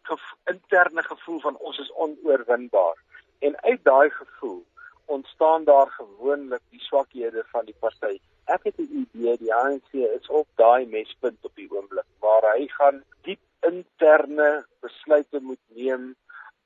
gev 0.01 0.21
interne 0.45 1.03
gevoel 1.03 1.39
van 1.39 1.57
ons 1.57 1.77
is 1.77 1.91
onoorwinbaar. 1.91 2.97
En 3.39 3.61
uit 3.61 3.83
daai 3.83 4.09
gevoel 4.09 4.65
ontstaan 5.05 5.63
daar 5.63 5.89
gewoonlik 5.89 6.61
die 6.69 6.79
swakhede 6.81 7.43
van 7.51 7.65
die 7.65 7.75
party. 7.79 8.19
Ek 8.45 8.63
het 8.63 8.77
'n 8.77 8.89
idee 9.03 9.37
die 9.37 9.53
ANC 9.53 9.91
is 9.93 10.27
op 10.29 10.47
daai 10.55 10.85
mespunt 10.85 11.37
op 11.41 11.55
die 11.55 11.71
oomblik 11.71 12.05
waar 12.23 12.47
hy 12.53 12.67
gaan 12.77 13.01
diep 13.27 13.41
interne 13.67 14.49
besluite 14.85 15.39
moet 15.41 15.61
neem 15.75 16.13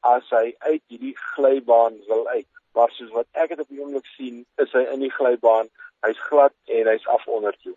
as 0.05 0.30
hy 0.34 0.53
uit 0.70 0.84
hierdie 0.88 1.16
glybaan 1.34 1.97
wil 2.08 2.28
uit. 2.30 2.47
Maar 2.78 2.93
soos 2.93 3.12
wat 3.16 3.28
ek 3.41 3.55
dit 3.55 3.66
op 3.66 3.74
die 3.74 3.82
oomblik 3.82 4.08
sien, 4.14 4.45
is 4.62 4.74
hy 4.78 4.86
in 4.93 5.01
die 5.05 5.14
glybaan 5.14 5.70
hy's 6.05 6.20
glad 6.30 6.53
en 6.70 6.89
hy's 6.91 7.05
af 7.10 7.24
onder 7.34 7.55
toe. 7.64 7.74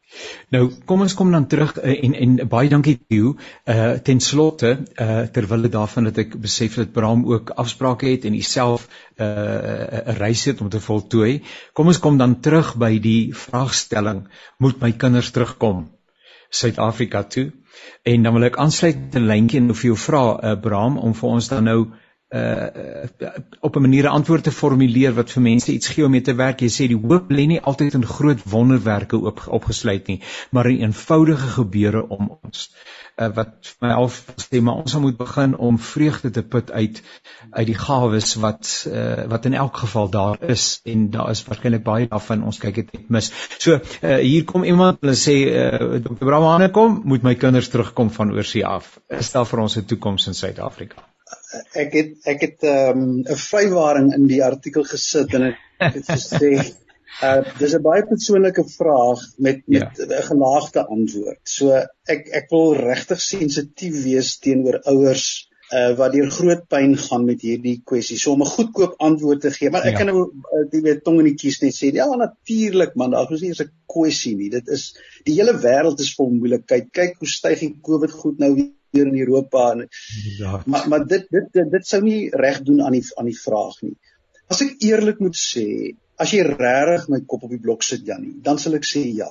Nou 0.53 0.67
kom 0.89 1.05
ons 1.07 1.15
kom 1.17 1.31
dan 1.33 1.47
terug 1.51 1.73
uh, 1.81 1.95
en 2.05 2.17
en 2.25 2.35
baie 2.53 2.69
dankie 2.73 2.99
Theo. 3.01 3.35
Uh 3.65 3.95
ten 4.07 4.21
slotte 4.21 4.75
uh 4.77 5.23
terwyl 5.33 5.65
dit 5.67 5.73
daarvan 5.73 6.11
dat 6.11 6.21
ek 6.25 6.37
besef 6.43 6.77
dat 6.81 6.93
Bram 6.93 7.25
ook 7.31 7.55
afsprake 7.63 8.11
het 8.13 8.27
en 8.29 8.37
homself 8.37 8.87
uh 9.17 9.27
'n 10.13 10.19
reis 10.21 10.45
het 10.51 10.61
om 10.61 10.69
te 10.69 10.83
voltooi. 10.85 11.41
Kom 11.73 11.87
ons 11.87 12.03
kom 12.03 12.19
dan 12.19 12.41
terug 12.41 12.75
by 12.77 12.99
die 13.01 13.33
vraagstelling: 13.35 14.27
moet 14.59 14.81
my 14.81 14.93
kinders 14.93 15.33
terugkom 15.33 15.89
Suid-Afrika 16.51 17.23
toe? 17.23 17.51
En 18.03 18.23
dan 18.23 18.35
wil 18.35 18.49
ek 18.49 18.59
aansluit 18.59 19.15
'n 19.15 19.27
lyntjie 19.31 19.61
en 19.61 19.75
vir 19.75 19.91
jou 19.93 19.99
vra 20.07 20.25
uh 20.51 20.55
Bram 20.61 20.99
om 20.99 21.15
vir 21.15 21.29
ons 21.31 21.49
dan 21.49 21.65
nou 21.65 21.81
uh 22.31 23.51
op 23.61 23.77
'n 23.77 23.81
manier 23.81 24.05
'n 24.05 24.17
antwoord 24.19 24.45
te 24.45 24.53
formuleer 24.53 25.15
wat 25.15 25.31
vir 25.31 25.43
mense 25.43 25.73
iets 25.73 25.89
gee 25.89 26.05
om 26.05 26.11
mee 26.11 26.21
te 26.21 26.35
werk. 26.35 26.61
Jy 26.61 26.69
sê 26.69 26.87
die 26.87 27.01
hoop 27.09 27.31
lê 27.31 27.47
nie 27.47 27.61
altyd 27.61 27.95
in 27.95 28.07
groot 28.07 28.43
wonderwerke 28.45 29.19
op, 29.19 29.43
opgesluit 29.49 30.07
nie, 30.07 30.21
maar 30.51 30.71
in 30.71 30.81
eenvoudige 30.81 31.49
gebeure 31.59 32.09
om 32.09 32.39
ons. 32.43 32.71
Uh 33.17 33.35
wat 33.35 33.75
my 33.81 33.91
al 33.91 34.09
sê 34.37 34.61
maar 34.63 34.75
ons 34.75 34.95
moet 34.95 35.17
begin 35.17 35.57
om 35.57 35.79
vreugde 35.79 36.31
te 36.31 36.43
put 36.43 36.71
uit 36.71 37.03
uit 37.51 37.67
die 37.67 37.79
gawes 37.79 38.35
wat 38.35 38.87
uh 38.87 39.27
wat 39.27 39.45
in 39.45 39.55
elk 39.55 39.77
geval 39.77 40.11
daar 40.11 40.39
is 40.43 40.81
en 40.85 41.11
daar 41.11 41.31
is 41.31 41.45
waarskynlik 41.45 41.83
baie 41.83 42.09
daarvan 42.09 42.45
ons 42.45 42.59
kyk 42.59 42.75
dit 42.75 42.93
net 42.93 43.09
mis. 43.09 43.33
So 43.59 43.75
uh 43.75 44.17
hier 44.17 44.45
kom 44.45 44.65
iemand 44.65 45.01
hulle 45.01 45.19
sê 45.19 45.39
uh 45.51 46.01
Dr. 46.01 46.25
Bramane 46.25 46.71
kom, 46.71 47.03
moet 47.05 47.23
my 47.23 47.35
kinders 47.35 47.69
terugkom 47.69 48.11
van 48.11 48.33
oorsee 48.33 48.67
af. 48.67 48.99
Is 49.09 49.33
daar 49.33 49.47
vir 49.47 49.59
ons 49.59 49.77
'n 49.77 49.85
toekoms 49.85 50.27
in 50.27 50.35
Suid-Afrika? 50.35 51.10
Ek 51.75 51.93
het 51.99 52.31
ek 52.33 52.45
het 52.47 52.63
'n 52.63 53.27
um, 53.27 53.41
vrywaring 53.49 54.13
in 54.15 54.27
die 54.31 54.45
artikel 54.45 54.85
gesit 54.85 55.35
en 55.35 55.51
ek 55.51 55.59
het 55.97 56.07
gesê 56.17 56.53
uh 57.27 57.43
dis 57.59 57.75
'n 57.75 57.83
baie 57.83 58.07
persoonlike 58.07 58.65
vraag 58.79 59.21
met 59.37 59.63
met 59.67 59.99
'n 59.99 60.11
ja. 60.11 60.23
genaagde 60.31 60.87
antwoord. 60.87 61.41
So 61.45 61.71
ek 62.07 62.29
ek 62.41 62.51
wil 62.51 62.75
regtig 62.75 63.21
sensitief 63.21 64.03
wees 64.05 64.39
teenoor 64.39 64.81
ouers 64.93 65.27
uh 65.79 65.93
wat 65.99 66.13
deur 66.13 66.31
groot 66.31 66.63
pyn 66.69 66.97
gaan 66.97 67.25
met 67.25 67.43
hierdie 67.47 67.77
kwessie. 67.85 68.19
So 68.19 68.33
om 68.33 68.43
'n 68.43 68.55
goedkoop 68.55 68.95
antwoord 68.99 69.41
te 69.41 69.51
gee, 69.51 69.71
maar 69.71 69.87
ek 69.87 69.93
ja. 69.93 69.99
kan 69.99 70.07
nou 70.07 70.23
uh, 70.31 70.65
die 70.71 70.83
weet 70.87 71.05
tong 71.05 71.19
in 71.19 71.31
die 71.31 71.39
kies 71.43 71.61
net 71.63 71.75
sê, 71.75 71.93
ja 71.95 72.07
natuurlik 72.07 72.95
man, 72.95 73.11
daar 73.11 73.33
is 73.33 73.41
nie 73.41 73.53
eens 73.53 73.63
'n 73.63 73.73
kwessie 73.87 74.37
nie. 74.37 74.51
Dit 74.51 74.69
is 74.69 74.97
die 75.25 75.35
hele 75.35 75.55
wêreld 75.55 76.01
is 76.01 76.15
vol 76.15 76.31
moeilikheid. 76.31 76.91
Kyk 76.93 77.19
hoe 77.19 77.29
styg 77.29 77.59
die 77.59 77.79
COVID 77.83 78.11
goed 78.11 78.39
nou 78.39 78.55
weer 78.55 78.75
in 78.93 79.13
Europa 79.15 79.73
en 79.73 79.89
ja. 80.39 80.63
maar 80.67 80.89
maar 80.89 81.07
dit 81.07 81.27
dit 81.31 81.47
dit, 81.53 81.71
dit 81.71 81.87
sou 81.87 82.03
nie 82.03 82.29
reg 82.31 82.63
doen 82.67 82.83
aan 82.83 82.97
die 82.99 83.05
aan 83.17 83.31
die 83.31 83.39
vraag 83.39 83.77
nie. 83.87 83.97
As 84.51 84.63
ek 84.65 84.83
eerlik 84.83 85.21
moet 85.23 85.39
sê, 85.39 85.95
as 86.19 86.33
jy 86.35 86.43
regtig 86.49 87.07
my 87.13 87.21
kop 87.27 87.47
op 87.47 87.55
die 87.55 87.63
blok 87.63 87.87
sit 87.87 88.07
Jannie, 88.07 88.35
dan 88.43 88.59
sal 88.59 88.75
ek 88.79 88.89
sê 88.89 89.05
ja. 89.15 89.31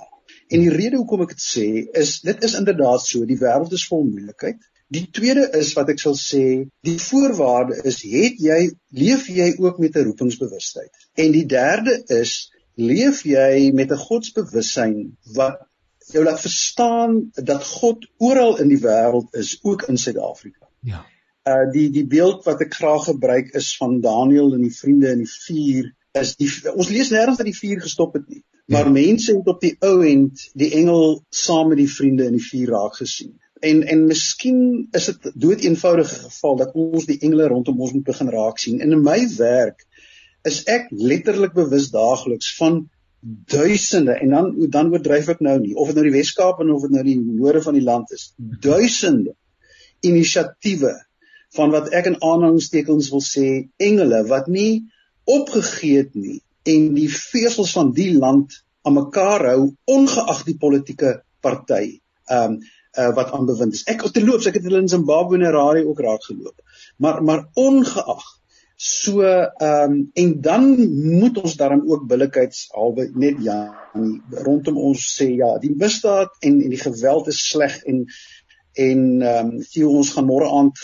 En 0.50 0.64
die 0.64 0.74
rede 0.74 0.98
hoekom 0.98 1.26
ek 1.26 1.36
dit 1.36 1.46
sê 1.46 1.68
is 2.02 2.20
dit 2.26 2.46
is 2.46 2.56
inderdaad 2.58 3.04
so, 3.04 3.26
die 3.28 3.40
wêreld 3.42 3.74
is 3.76 3.88
vol 3.90 4.06
moeilikheid. 4.08 4.62
Die 4.90 5.06
tweede 5.14 5.44
is 5.60 5.76
wat 5.78 5.92
ek 5.94 6.00
sal 6.02 6.16
sê, 6.18 6.46
die 6.88 6.98
voorwaarde 6.98 7.84
is 7.90 8.00
het 8.10 8.40
jy 8.42 8.62
leef 8.98 9.28
jy 9.30 9.52
ook 9.62 9.78
met 9.84 9.98
'n 9.98 10.08
roepingsbewustheid. 10.08 10.90
En 11.14 11.36
die 11.36 11.46
derde 11.46 12.00
is 12.08 12.50
leef 12.80 13.22
jy 13.28 13.72
met 13.76 13.92
'n 13.92 14.02
godsbewussyn 14.08 15.18
wat 15.36 15.60
jou 16.08 16.24
laat 16.24 16.42
verstaan 16.42 17.30
dat 17.34 17.64
God 17.64 18.08
oral 18.18 18.58
in 18.60 18.68
die 18.72 18.82
wêreld 18.82 19.34
is, 19.38 19.60
ook 19.62 19.84
in 19.92 19.98
Suid-Afrika. 19.98 20.68
Ja. 20.82 21.06
Uh 21.48 21.72
die 21.72 21.90
die 21.90 22.06
beeld 22.08 22.44
wat 22.46 22.62
ek 22.62 22.74
graag 22.74 23.04
gebruik 23.10 23.54
is 23.58 23.72
van 23.78 24.00
Daniël 24.02 24.54
en 24.54 24.62
die 24.62 24.76
vriende 24.76 25.12
in 25.12 25.24
die 25.24 25.32
vuur 25.32 25.96
is 26.20 26.36
die 26.36 26.50
ons 26.74 26.90
lees 26.90 27.12
nêrens 27.14 27.40
dat 27.40 27.48
die 27.48 27.58
vuur 27.58 27.82
gestop 27.82 28.18
het 28.18 28.28
nie. 28.28 28.44
Maar 28.70 28.86
ja. 28.86 28.92
mense 28.92 29.36
het 29.36 29.48
op 29.48 29.62
die 29.62 29.76
ou 29.86 30.02
end 30.06 30.50
die 30.54 30.72
engel 30.78 31.24
saam 31.30 31.72
met 31.72 31.80
die 31.82 31.90
vriende 31.90 32.28
in 32.30 32.38
die 32.38 32.46
vuur 32.46 32.74
raak 32.76 33.00
gesien. 33.02 33.34
En 33.66 33.82
en 33.84 34.06
miskien 34.08 34.88
is 34.96 35.10
dit 35.10 35.32
dood 35.34 35.64
eenvoudige 35.66 36.20
geval 36.28 36.60
dat 36.62 36.76
ons 36.78 37.08
die 37.10 37.20
engele 37.20 37.48
rondom 37.48 37.82
ons 37.82 37.96
moet 37.98 38.08
begin 38.12 38.30
raak 38.36 38.62
sien. 38.62 38.80
En 38.80 38.92
in 38.92 39.04
my 39.04 39.20
werk 39.38 39.86
is 40.48 40.62
ek 40.72 40.88
letterlik 40.92 41.54
bewus 41.58 41.90
daagliks 41.92 42.54
van 42.60 42.84
duisende 43.22 44.12
en 44.12 44.30
dan 44.30 44.70
dan 44.72 44.92
oordryf 44.94 45.28
ek 45.36 45.44
nou 45.44 45.58
nie 45.60 45.76
of 45.76 45.92
dit 45.92 46.00
nou 46.00 46.06
die 46.08 46.16
Weskaap 46.16 46.62
en 46.64 46.72
of 46.72 46.86
dit 46.88 46.96
nou 46.96 47.04
die 47.04 47.18
noorde 47.20 47.62
van 47.66 47.76
die 47.76 47.84
land 47.84 48.12
is. 48.16 48.32
Duisende 48.38 49.36
inisiatiewe 50.06 50.94
van 51.58 51.74
wat 51.76 51.92
ek 51.96 52.08
in 52.12 52.20
aanhalingstekens 52.24 53.10
wil 53.12 53.24
sê 53.26 53.48
engele 53.82 54.24
wat 54.30 54.48
nie 54.48 54.86
opgegee 55.28 56.06
het 56.06 56.16
nie 56.16 56.40
en 56.70 56.92
die 56.96 57.10
vesels 57.12 57.74
van 57.76 57.92
die 57.96 58.12
land 58.16 58.62
aan 58.88 58.96
mekaar 58.96 59.48
hou 59.52 59.62
ongeag 59.90 60.46
die 60.48 60.58
politieke 60.60 61.20
party 61.44 62.00
ehm 62.30 62.60
um, 62.60 62.60
uh, 62.98 63.12
wat 63.16 63.30
aanbewind 63.38 63.76
is. 63.78 63.84
Ek 63.86 64.02
terloops 64.12 64.48
ek 64.50 64.56
het 64.58 64.66
hulle 64.66 64.80
in 64.82 64.90
Zimbabwe 64.90 65.38
en 65.38 65.46
Harare 65.46 65.84
ook 65.86 66.00
raak 66.02 66.24
geloop 66.26 66.58
maar 66.98 67.24
maar 67.24 67.48
ongeag 67.54 68.39
So 68.82 69.22
ehm 69.28 69.92
um, 69.92 70.10
en 70.14 70.42
dan 70.42 70.66
moet 71.20 71.38
ons 71.38 71.56
daarom 71.60 71.82
ook 71.92 72.06
billikheidshalwe 72.08 73.10
net 73.14 73.42
ja 73.44 73.58
rondom 74.46 74.78
ons 74.80 75.08
sê 75.18 75.26
ja, 75.36 75.50
die 75.60 75.74
misdaad 75.76 76.38
en 76.40 76.62
en 76.64 76.72
die 76.72 76.80
geweld 76.80 77.28
is 77.28 77.42
sleg 77.50 77.76
en 77.84 78.06
en 78.80 79.02
ehm 79.22 79.50
um, 79.50 79.58
sien 79.68 79.90
ons 79.90 80.12
gaan 80.16 80.30
môre 80.30 80.48
aand 80.48 80.80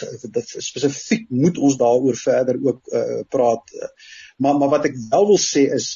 spesifiek 0.65 1.29
moet 1.29 1.55
ons 1.57 1.77
daaroor 1.79 2.19
verder 2.19 2.59
ook 2.65 2.81
uh, 2.91 3.21
praat. 3.31 3.71
Maar 4.43 4.59
maar 4.59 4.73
wat 4.73 4.89
ek 4.89 4.97
wel 5.13 5.27
wil 5.29 5.39
sê 5.39 5.63
is 5.77 5.87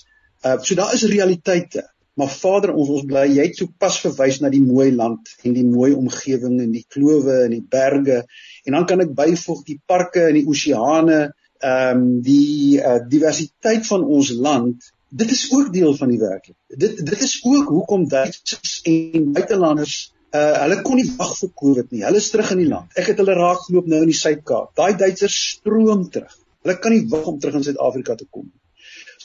uh 0.48 0.56
so 0.62 0.80
daar 0.80 0.94
is 0.96 1.04
realiteite. 1.04 1.84
Maar 2.16 2.32
Vader 2.32 2.74
ons 2.76 2.94
ons 2.96 3.04
bly 3.12 3.26
jy 3.34 3.50
het 3.50 3.60
so 3.60 3.76
pas 3.78 4.00
verwys 4.06 4.40
na 4.40 4.54
die 4.56 4.64
mooi 4.64 4.88
land 4.96 5.36
en 5.44 5.52
die 5.60 5.68
mooi 5.68 5.92
omgewing 6.00 6.62
en 6.64 6.72
die 6.72 6.86
klowe 6.88 7.42
en 7.44 7.58
die 7.58 7.68
berge 7.76 8.24
en 8.64 8.80
dan 8.80 8.88
kan 8.88 9.04
ek 9.04 9.12
byvoeg 9.20 9.68
die 9.68 9.78
parke 9.84 10.30
en 10.30 10.40
die 10.40 10.48
oseane 10.48 11.20
ehm 11.60 11.98
um, 11.98 12.22
die 12.24 12.80
uh, 12.80 13.00
diversiteit 13.10 13.88
van 13.88 14.06
ons 14.06 14.32
land 14.32 14.92
dit 15.10 15.32
is 15.32 15.48
ook 15.52 15.74
deel 15.74 15.96
van 15.98 16.14
die 16.14 16.22
werklikheid 16.22 16.80
dit 16.86 17.02
dit 17.12 17.26
is 17.28 17.40
ook 17.44 17.74
hoekom 17.76 18.08
Duitsers 18.08 18.80
en 18.94 19.32
buitelanders 19.36 19.98
uh, 20.36 20.62
hulle 20.64 20.82
kon 20.86 21.02
nie 21.02 21.10
wag 21.18 21.34
vir 21.40 21.50
Covid 21.64 21.92
nie. 21.92 22.06
Hulle 22.06 22.22
is 22.22 22.30
terug 22.30 22.52
in 22.54 22.62
die 22.62 22.70
land. 22.70 22.94
Ek 22.94 23.10
het 23.12 23.18
hulle 23.18 23.34
raakgeloop 23.34 23.88
nou 23.90 24.04
in 24.06 24.12
die 24.12 24.20
Suid-Kaap. 24.20 24.76
Daai 24.78 24.94
Duitsers 25.00 25.38
stroom 25.56 26.04
terug. 26.14 26.36
Hulle 26.62 26.76
kan 26.84 26.94
nie 26.94 27.08
wag 27.10 27.26
om 27.32 27.40
terug 27.42 27.58
in 27.58 27.66
Suid-Afrika 27.66 28.16
te 28.20 28.28
kom 28.30 28.46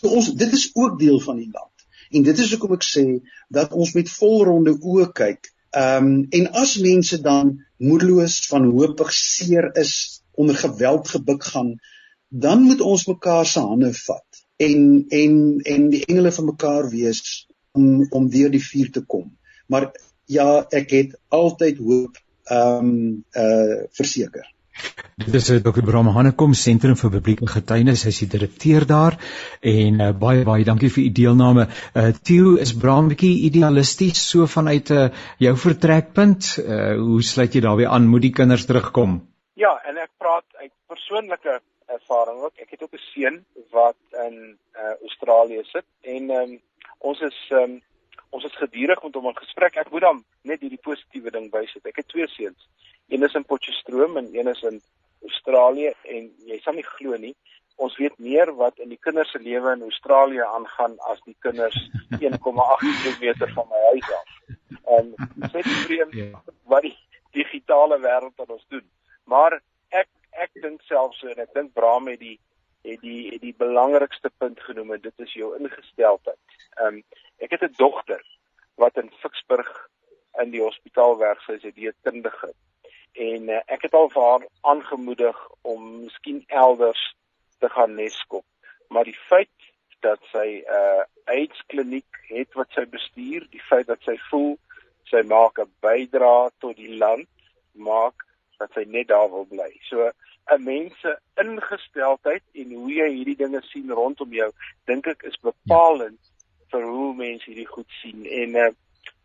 so 0.04 0.12
ons 0.18 0.32
dit 0.36 0.52
is 0.52 0.68
ook 0.74 0.98
deel 1.00 1.20
van 1.20 1.40
die 1.40 1.50
land. 1.50 1.72
En 2.14 2.26
dit 2.26 2.38
is 2.38 2.50
hoekom 2.54 2.76
ek 2.76 2.86
sê 2.86 3.04
dat 3.54 3.72
ons 3.72 3.94
met 3.96 4.10
volronde 4.18 4.76
oë 4.80 5.10
kyk 5.16 5.50
ehm 5.74 6.10
um, 6.10 6.18
en 6.38 6.50
as 6.60 6.76
mense 6.82 7.18
dan 7.22 7.56
moedeloos 7.82 8.36
van 8.50 8.68
hoopig 8.70 9.10
seer 9.14 9.72
is 9.80 9.94
onder 10.38 10.58
geweld 10.58 11.08
gebuk 11.10 11.48
gaan 11.50 11.72
dan 12.34 12.62
moet 12.66 12.80
ons 12.80 13.06
mekaar 13.06 13.46
se 13.46 13.60
hande 13.62 13.92
vat 13.94 14.42
en 14.56 15.04
en 15.08 15.36
en 15.74 15.90
die 15.90 16.02
engele 16.06 16.32
van 16.32 16.50
mekaar 16.50 16.90
wees 16.90 17.46
om 17.78 18.06
om 18.10 18.26
deur 18.30 18.50
die 18.50 18.62
vuur 18.62 18.90
te 18.90 19.04
kom. 19.06 19.30
Maar 19.66 19.90
ja, 20.26 20.64
ek 20.70 20.90
het 20.90 21.14
altyd 21.28 21.78
hoop 21.78 22.18
ehm 22.50 22.90
um, 22.90 23.24
uh 23.38 23.86
verseker. 23.98 24.50
Dit 25.16 25.34
is 25.38 25.46
Dr. 25.62 25.84
Bram 25.86 26.08
Hanekom 26.10 26.54
Sentrum 26.58 26.96
vir 26.98 27.10
Publieke 27.10 27.46
Getuienis, 27.46 28.02
hy 28.02 28.10
is 28.10 28.18
die 28.24 28.30
direkteur 28.32 28.86
daar 28.90 29.14
en 29.62 30.00
uh, 30.02 30.10
baie 30.10 30.42
baie 30.44 30.66
dankie 30.66 30.90
vir 30.90 31.04
u 31.04 31.12
deelname. 31.20 31.68
Uh 31.94 32.10
Theo 32.22 32.56
is 32.64 32.74
Bram 32.74 33.12
bietjie 33.12 33.46
idealisties 33.50 34.24
so 34.30 34.48
vanuit 34.50 34.90
uh, 34.90 35.06
jou 35.38 35.54
vertrekpunt. 35.66 36.50
Uh 36.64 36.96
hoe 36.98 37.22
sluit 37.22 37.54
jy 37.54 37.62
daarbey 37.62 37.86
aan 37.86 38.10
moet 38.10 38.26
die 38.26 38.34
kinders 38.34 38.66
terugkom? 38.66 39.20
Ja, 39.54 39.76
en 39.86 40.02
ek 40.02 40.10
praat 40.18 40.46
uit 40.58 40.72
persoonlike 40.90 41.60
ervaring 41.94 42.42
ook. 42.42 42.60
Ek 42.62 42.70
het 42.74 42.82
ook 42.82 42.94
'n 42.94 43.06
seun 43.12 43.44
wat 43.70 43.96
in 44.26 44.58
uh, 44.76 44.94
Australië 45.00 45.62
sit 45.62 45.86
en 46.00 46.30
um, 46.30 46.60
ons 46.98 47.20
is 47.20 47.38
um, 47.50 47.82
ons 48.30 48.44
is 48.44 48.56
gedurig 48.56 49.02
met 49.02 49.14
hom 49.14 49.26
in 49.30 49.36
gesprek. 49.36 49.76
Ek 49.76 49.90
moet 49.90 50.00
dan 50.00 50.24
net 50.42 50.60
hierdie 50.60 50.82
positiewe 50.82 51.30
ding 51.30 51.50
bysit. 51.50 51.86
Ek 51.86 51.96
het 52.02 52.08
twee 52.08 52.26
seuns. 52.28 52.68
Een 53.08 53.22
is 53.22 53.34
in 53.34 53.44
Potchefstroom 53.44 54.16
en 54.16 54.28
een 54.32 54.48
is 54.48 54.62
in 54.62 54.80
Australië 55.22 55.92
en 56.02 56.30
jy 56.46 56.58
sal 56.62 56.74
nie 56.78 56.86
glo 56.96 57.16
nie. 57.16 57.34
Ons 57.76 57.96
weet 57.98 58.18
meer 58.18 58.52
wat 58.54 58.78
in 58.78 58.88
die 58.88 59.00
kinders 59.00 59.30
se 59.34 59.38
lewe 59.42 59.72
in 59.74 59.82
Australië 59.82 60.42
aangaan 60.46 60.98
as 61.10 61.20
die 61.26 61.36
kinders 61.46 61.78
1,8 62.20 62.34
km 63.02 63.48
van 63.54 63.70
my 63.70 63.82
huis 63.90 64.10
af. 64.18 64.34
En 64.98 65.14
dit 65.52 65.66
is 65.66 65.84
vreemd 65.86 66.12
ja. 66.12 66.42
wat 66.70 66.82
die 66.82 66.96
digitale 67.34 67.98
wêreld 68.00 68.40
aan 68.40 68.54
ons 68.58 68.66
doen. 68.68 68.86
Maar 69.24 69.60
ek 70.42 70.50
dink 70.62 70.82
selfs 70.82 71.20
so 71.20 71.28
en 71.28 71.40
ek 71.44 71.54
dink 71.54 71.72
Bram 71.74 72.08
het 72.08 72.20
die 72.20 72.38
het 72.84 73.00
die 73.00 73.30
het 73.32 73.40
die 73.40 73.54
belangrikste 73.56 74.30
punt 74.38 74.60
genoem 74.60 74.92
en 74.92 75.00
dit 75.00 75.26
is 75.26 75.32
jou 75.32 75.54
ingesteldheid. 75.58 76.56
Ehm 76.76 76.86
um, 76.86 77.02
ek 77.38 77.50
het 77.56 77.62
'n 77.62 77.74
dogter 77.76 78.22
wat 78.76 78.96
in 78.96 79.10
Ficksburg 79.22 79.70
in 80.42 80.50
die 80.50 80.62
hospitaal 80.62 81.18
werk 81.18 81.40
sy 81.40 81.52
is 81.52 81.64
'n 81.64 81.76
dieetkundige 81.78 82.52
en 83.14 83.48
uh, 83.48 83.60
ek 83.66 83.82
het 83.82 83.94
al 83.94 84.10
vir 84.10 84.22
haar 84.22 84.46
aangemoedig 84.60 85.38
om 85.62 86.00
miskien 86.02 86.44
elders 86.46 87.14
te 87.58 87.68
gaan 87.68 87.94
neskop. 87.94 88.44
Maar 88.88 89.04
die 89.04 89.18
feit 89.28 89.70
dat 90.00 90.20
sy 90.32 90.48
'n 90.60 90.76
uh, 90.80 91.02
AIDS 91.24 91.62
kliniek 91.66 92.20
het 92.28 92.52
wat 92.54 92.70
sy 92.74 92.84
bestuur, 92.86 93.46
die 93.50 93.62
feit 93.70 93.86
dat 93.86 94.02
sy 94.02 94.18
voel 94.30 94.58
sy 95.04 95.22
maak 95.22 95.58
'n 95.58 95.72
bydrae 95.80 96.50
tot 96.58 96.76
die 96.76 96.96
land 96.98 97.28
maak 97.72 98.26
dat 98.58 98.72
sy 98.72 98.84
net 98.88 99.08
daar 99.08 99.30
wil 99.30 99.46
bly. 99.50 99.70
So 99.88 100.10
'n 100.52 100.62
mens 100.64 101.00
se 101.00 101.18
ingesteldheid 101.40 102.42
en 102.52 102.72
hoe 102.72 102.92
jy 102.92 103.08
hierdie 103.12 103.36
dinge 103.36 103.62
sien 103.62 103.90
rondom 103.90 104.32
jou, 104.32 104.50
dink 104.86 105.06
ek 105.06 105.22
is 105.22 105.38
bepalend 105.40 106.20
vir 106.70 106.82
hoe 106.82 107.14
mense 107.14 107.46
hierdie 107.46 107.70
goed 107.76 107.90
sien 108.02 108.26
en 108.26 108.50
'n 108.50 108.56
uh, 108.56 108.72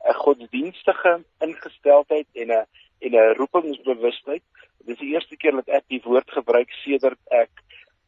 'n 0.07 0.19
godsdienstige 0.23 1.13
ingesteldheid 1.39 2.27
en 2.33 2.51
'n 2.51 2.65
en 3.05 3.15
'n 3.15 3.35
roepingsbewustheid. 3.39 4.43
Dit 4.77 4.95
is 4.95 4.99
die 4.99 5.13
eerste 5.13 5.37
keer 5.37 5.51
dat 5.51 5.67
ek 5.67 5.85
die 5.87 6.01
woord 6.03 6.31
gebruik 6.31 6.71
sedert 6.83 7.19
ek 7.31 7.51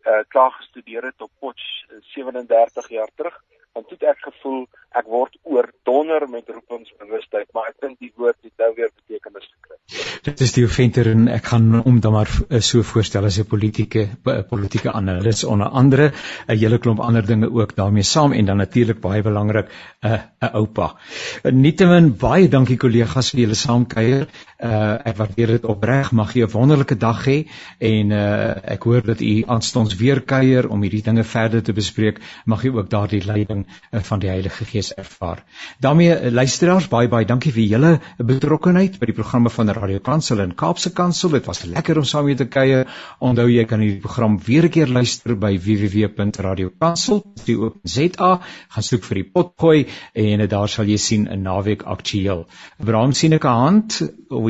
uh, 0.05 0.24
klaar 0.28 0.51
gestudeer 0.51 1.03
het 1.03 1.22
op 1.22 1.32
Potch 1.39 1.86
37 2.15 2.89
jaar 2.89 3.11
terug 3.15 3.43
want 3.74 3.88
toe 3.88 3.97
ek 4.11 4.24
gevoel 4.28 4.65
ek 4.99 5.07
word 5.07 5.38
oordonder 5.47 6.26
met 6.28 6.49
roepingsbewustheid 6.51 7.47
maar 7.55 7.72
ek 7.72 7.78
dink 7.84 7.99
die 8.03 8.11
woord 8.19 8.38
het 8.43 8.53
nou 8.59 8.72
weer 8.76 8.89
betekenis 8.91 9.47
gekry. 9.47 9.78
Dit 10.22 10.41
is 10.45 10.51
die 10.53 10.65
venter 10.67 11.07
en 11.11 11.28
ek 11.32 11.47
gaan 11.53 11.80
om 11.80 11.99
dan 12.03 12.13
maar 12.13 12.30
eh, 12.49 12.59
so 12.59 12.84
voorstel 12.84 13.26
as 13.26 13.39
'n 13.39 13.47
politieke 13.47 14.03
politieke 14.49 14.91
analis 14.91 15.43
onder 15.43 15.67
andere 15.67 16.11
'n 16.47 16.57
hele 16.57 16.78
klomp 16.78 16.99
ander 16.99 17.26
dinge 17.26 17.49
ook 17.51 17.76
daarmee 17.76 18.03
saam 18.03 18.34
en 18.34 18.45
dan 18.45 18.57
natuurlik 18.57 18.99
baie 18.99 19.22
belangrik 19.22 19.69
'n 20.03 20.07
uh, 20.07 20.19
'n 20.41 20.53
oupa. 20.53 20.95
Nietemin 21.43 22.17
baie 22.17 22.49
dankie 22.49 22.78
kollegas 22.78 23.32
vir 23.32 23.41
julle 23.41 23.55
saamkuier. 23.55 24.28
Uh, 24.61 24.97
ek 25.05 25.17
waardeer 25.17 25.47
dit 25.47 25.65
opreg. 25.65 26.11
Mag 26.11 26.34
jy 26.34 26.43
'n 26.45 26.51
wonderlike 26.51 26.97
dag 26.97 27.26
hê 27.26 27.47
en 27.80 28.11
uh, 28.11 28.72
ek 28.76 28.84
hoor 28.84 29.01
dat 29.01 29.22
u 29.22 29.43
aanstonds 29.47 29.95
weer 29.95 30.22
kuier 30.22 30.69
om 30.69 30.82
hierdie 30.82 31.03
dinge 31.03 31.24
verder 31.24 31.63
te 31.63 31.74
bespreek. 31.74 32.19
Mag 32.45 32.63
jy 32.63 32.69
ook 32.69 32.89
daardie 32.89 33.26
leiding 33.26 33.61
uh, 33.66 33.99
van 34.09 34.20
die 34.20 34.30
Heilige 34.30 34.66
Gees 34.66 34.93
ervaar. 34.93 35.43
daarmee 35.80 36.16
uh, 36.16 36.32
luisteraars 36.32 36.88
baie 36.88 37.07
baie 37.07 37.26
dankie 37.26 37.51
vir 37.51 37.64
julle 37.64 37.99
betrokkenheid 38.18 38.99
by 38.99 39.05
die 39.05 39.14
programme 39.18 39.49
van 39.49 39.70
Radio 39.70 39.99
Kansel 39.99 40.39
en 40.39 40.55
Kaapse 40.55 40.93
Kansel. 40.93 41.30
Dit 41.30 41.45
was 41.45 41.66
lekker 41.66 41.97
om 41.97 42.03
saam 42.03 42.26
met 42.26 42.38
te 42.38 42.45
kuier. 42.45 42.88
Onthou 43.20 43.49
jy 43.49 43.66
kan 43.66 43.80
hierdie 43.80 44.01
program 44.01 44.39
weer 44.45 44.64
'n 44.66 44.70
keer 44.70 44.88
luister 44.88 45.36
by 45.36 45.57
www.radiokansel.co.za. 45.57 48.39
Gaan 48.70 48.84
soek 48.84 49.03
vir 49.03 49.16
die 49.16 49.30
potgooi 49.34 49.88
en 50.14 50.39
uh, 50.39 50.47
daar 50.47 50.70
sal 50.70 50.86
jy 50.86 50.97
sien 50.97 51.28
'n 51.28 51.41
naweek 51.41 51.84
aktueel. 51.84 52.45
Abraham 52.80 53.14
sien 53.14 53.34
ek 53.34 53.45
'n 53.45 53.47
hand 53.64 54.01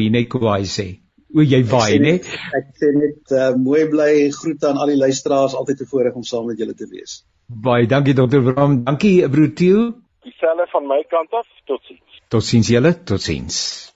jy 0.01 0.09
net 0.09 0.29
kwaai 0.29 0.65
sê. 0.65 0.87
O 1.31 1.43
jy 1.45 1.61
waai 1.71 1.99
nê. 2.03 2.17
Ek 2.59 2.71
sê 2.79 2.91
net 2.95 3.31
uh, 3.31 3.51
mooi 3.55 3.85
bly 3.91 4.11
groete 4.35 4.67
aan 4.67 4.79
al 4.83 4.91
die 4.91 4.99
luisteraars 4.99 5.55
altyd 5.55 5.83
te 5.83 5.87
voorreg 5.91 6.17
om 6.19 6.25
saam 6.27 6.49
met 6.51 6.59
julle 6.59 6.75
te 6.75 6.89
wees. 6.91 7.21
Baie 7.51 7.87
dankie 7.87 8.13
dokter 8.13 8.41
Bram. 8.41 8.83
Dankie 8.85 9.27
broer 9.27 9.55
Tieu. 9.55 9.93
Dieselfde 10.23 10.67
van 10.71 10.87
my 10.87 11.03
kant 11.09 11.33
af. 11.33 11.47
Totsiens. 11.67 12.21
Totsiens 12.29 12.69
julle. 12.69 12.93
Totsiens. 13.03 13.90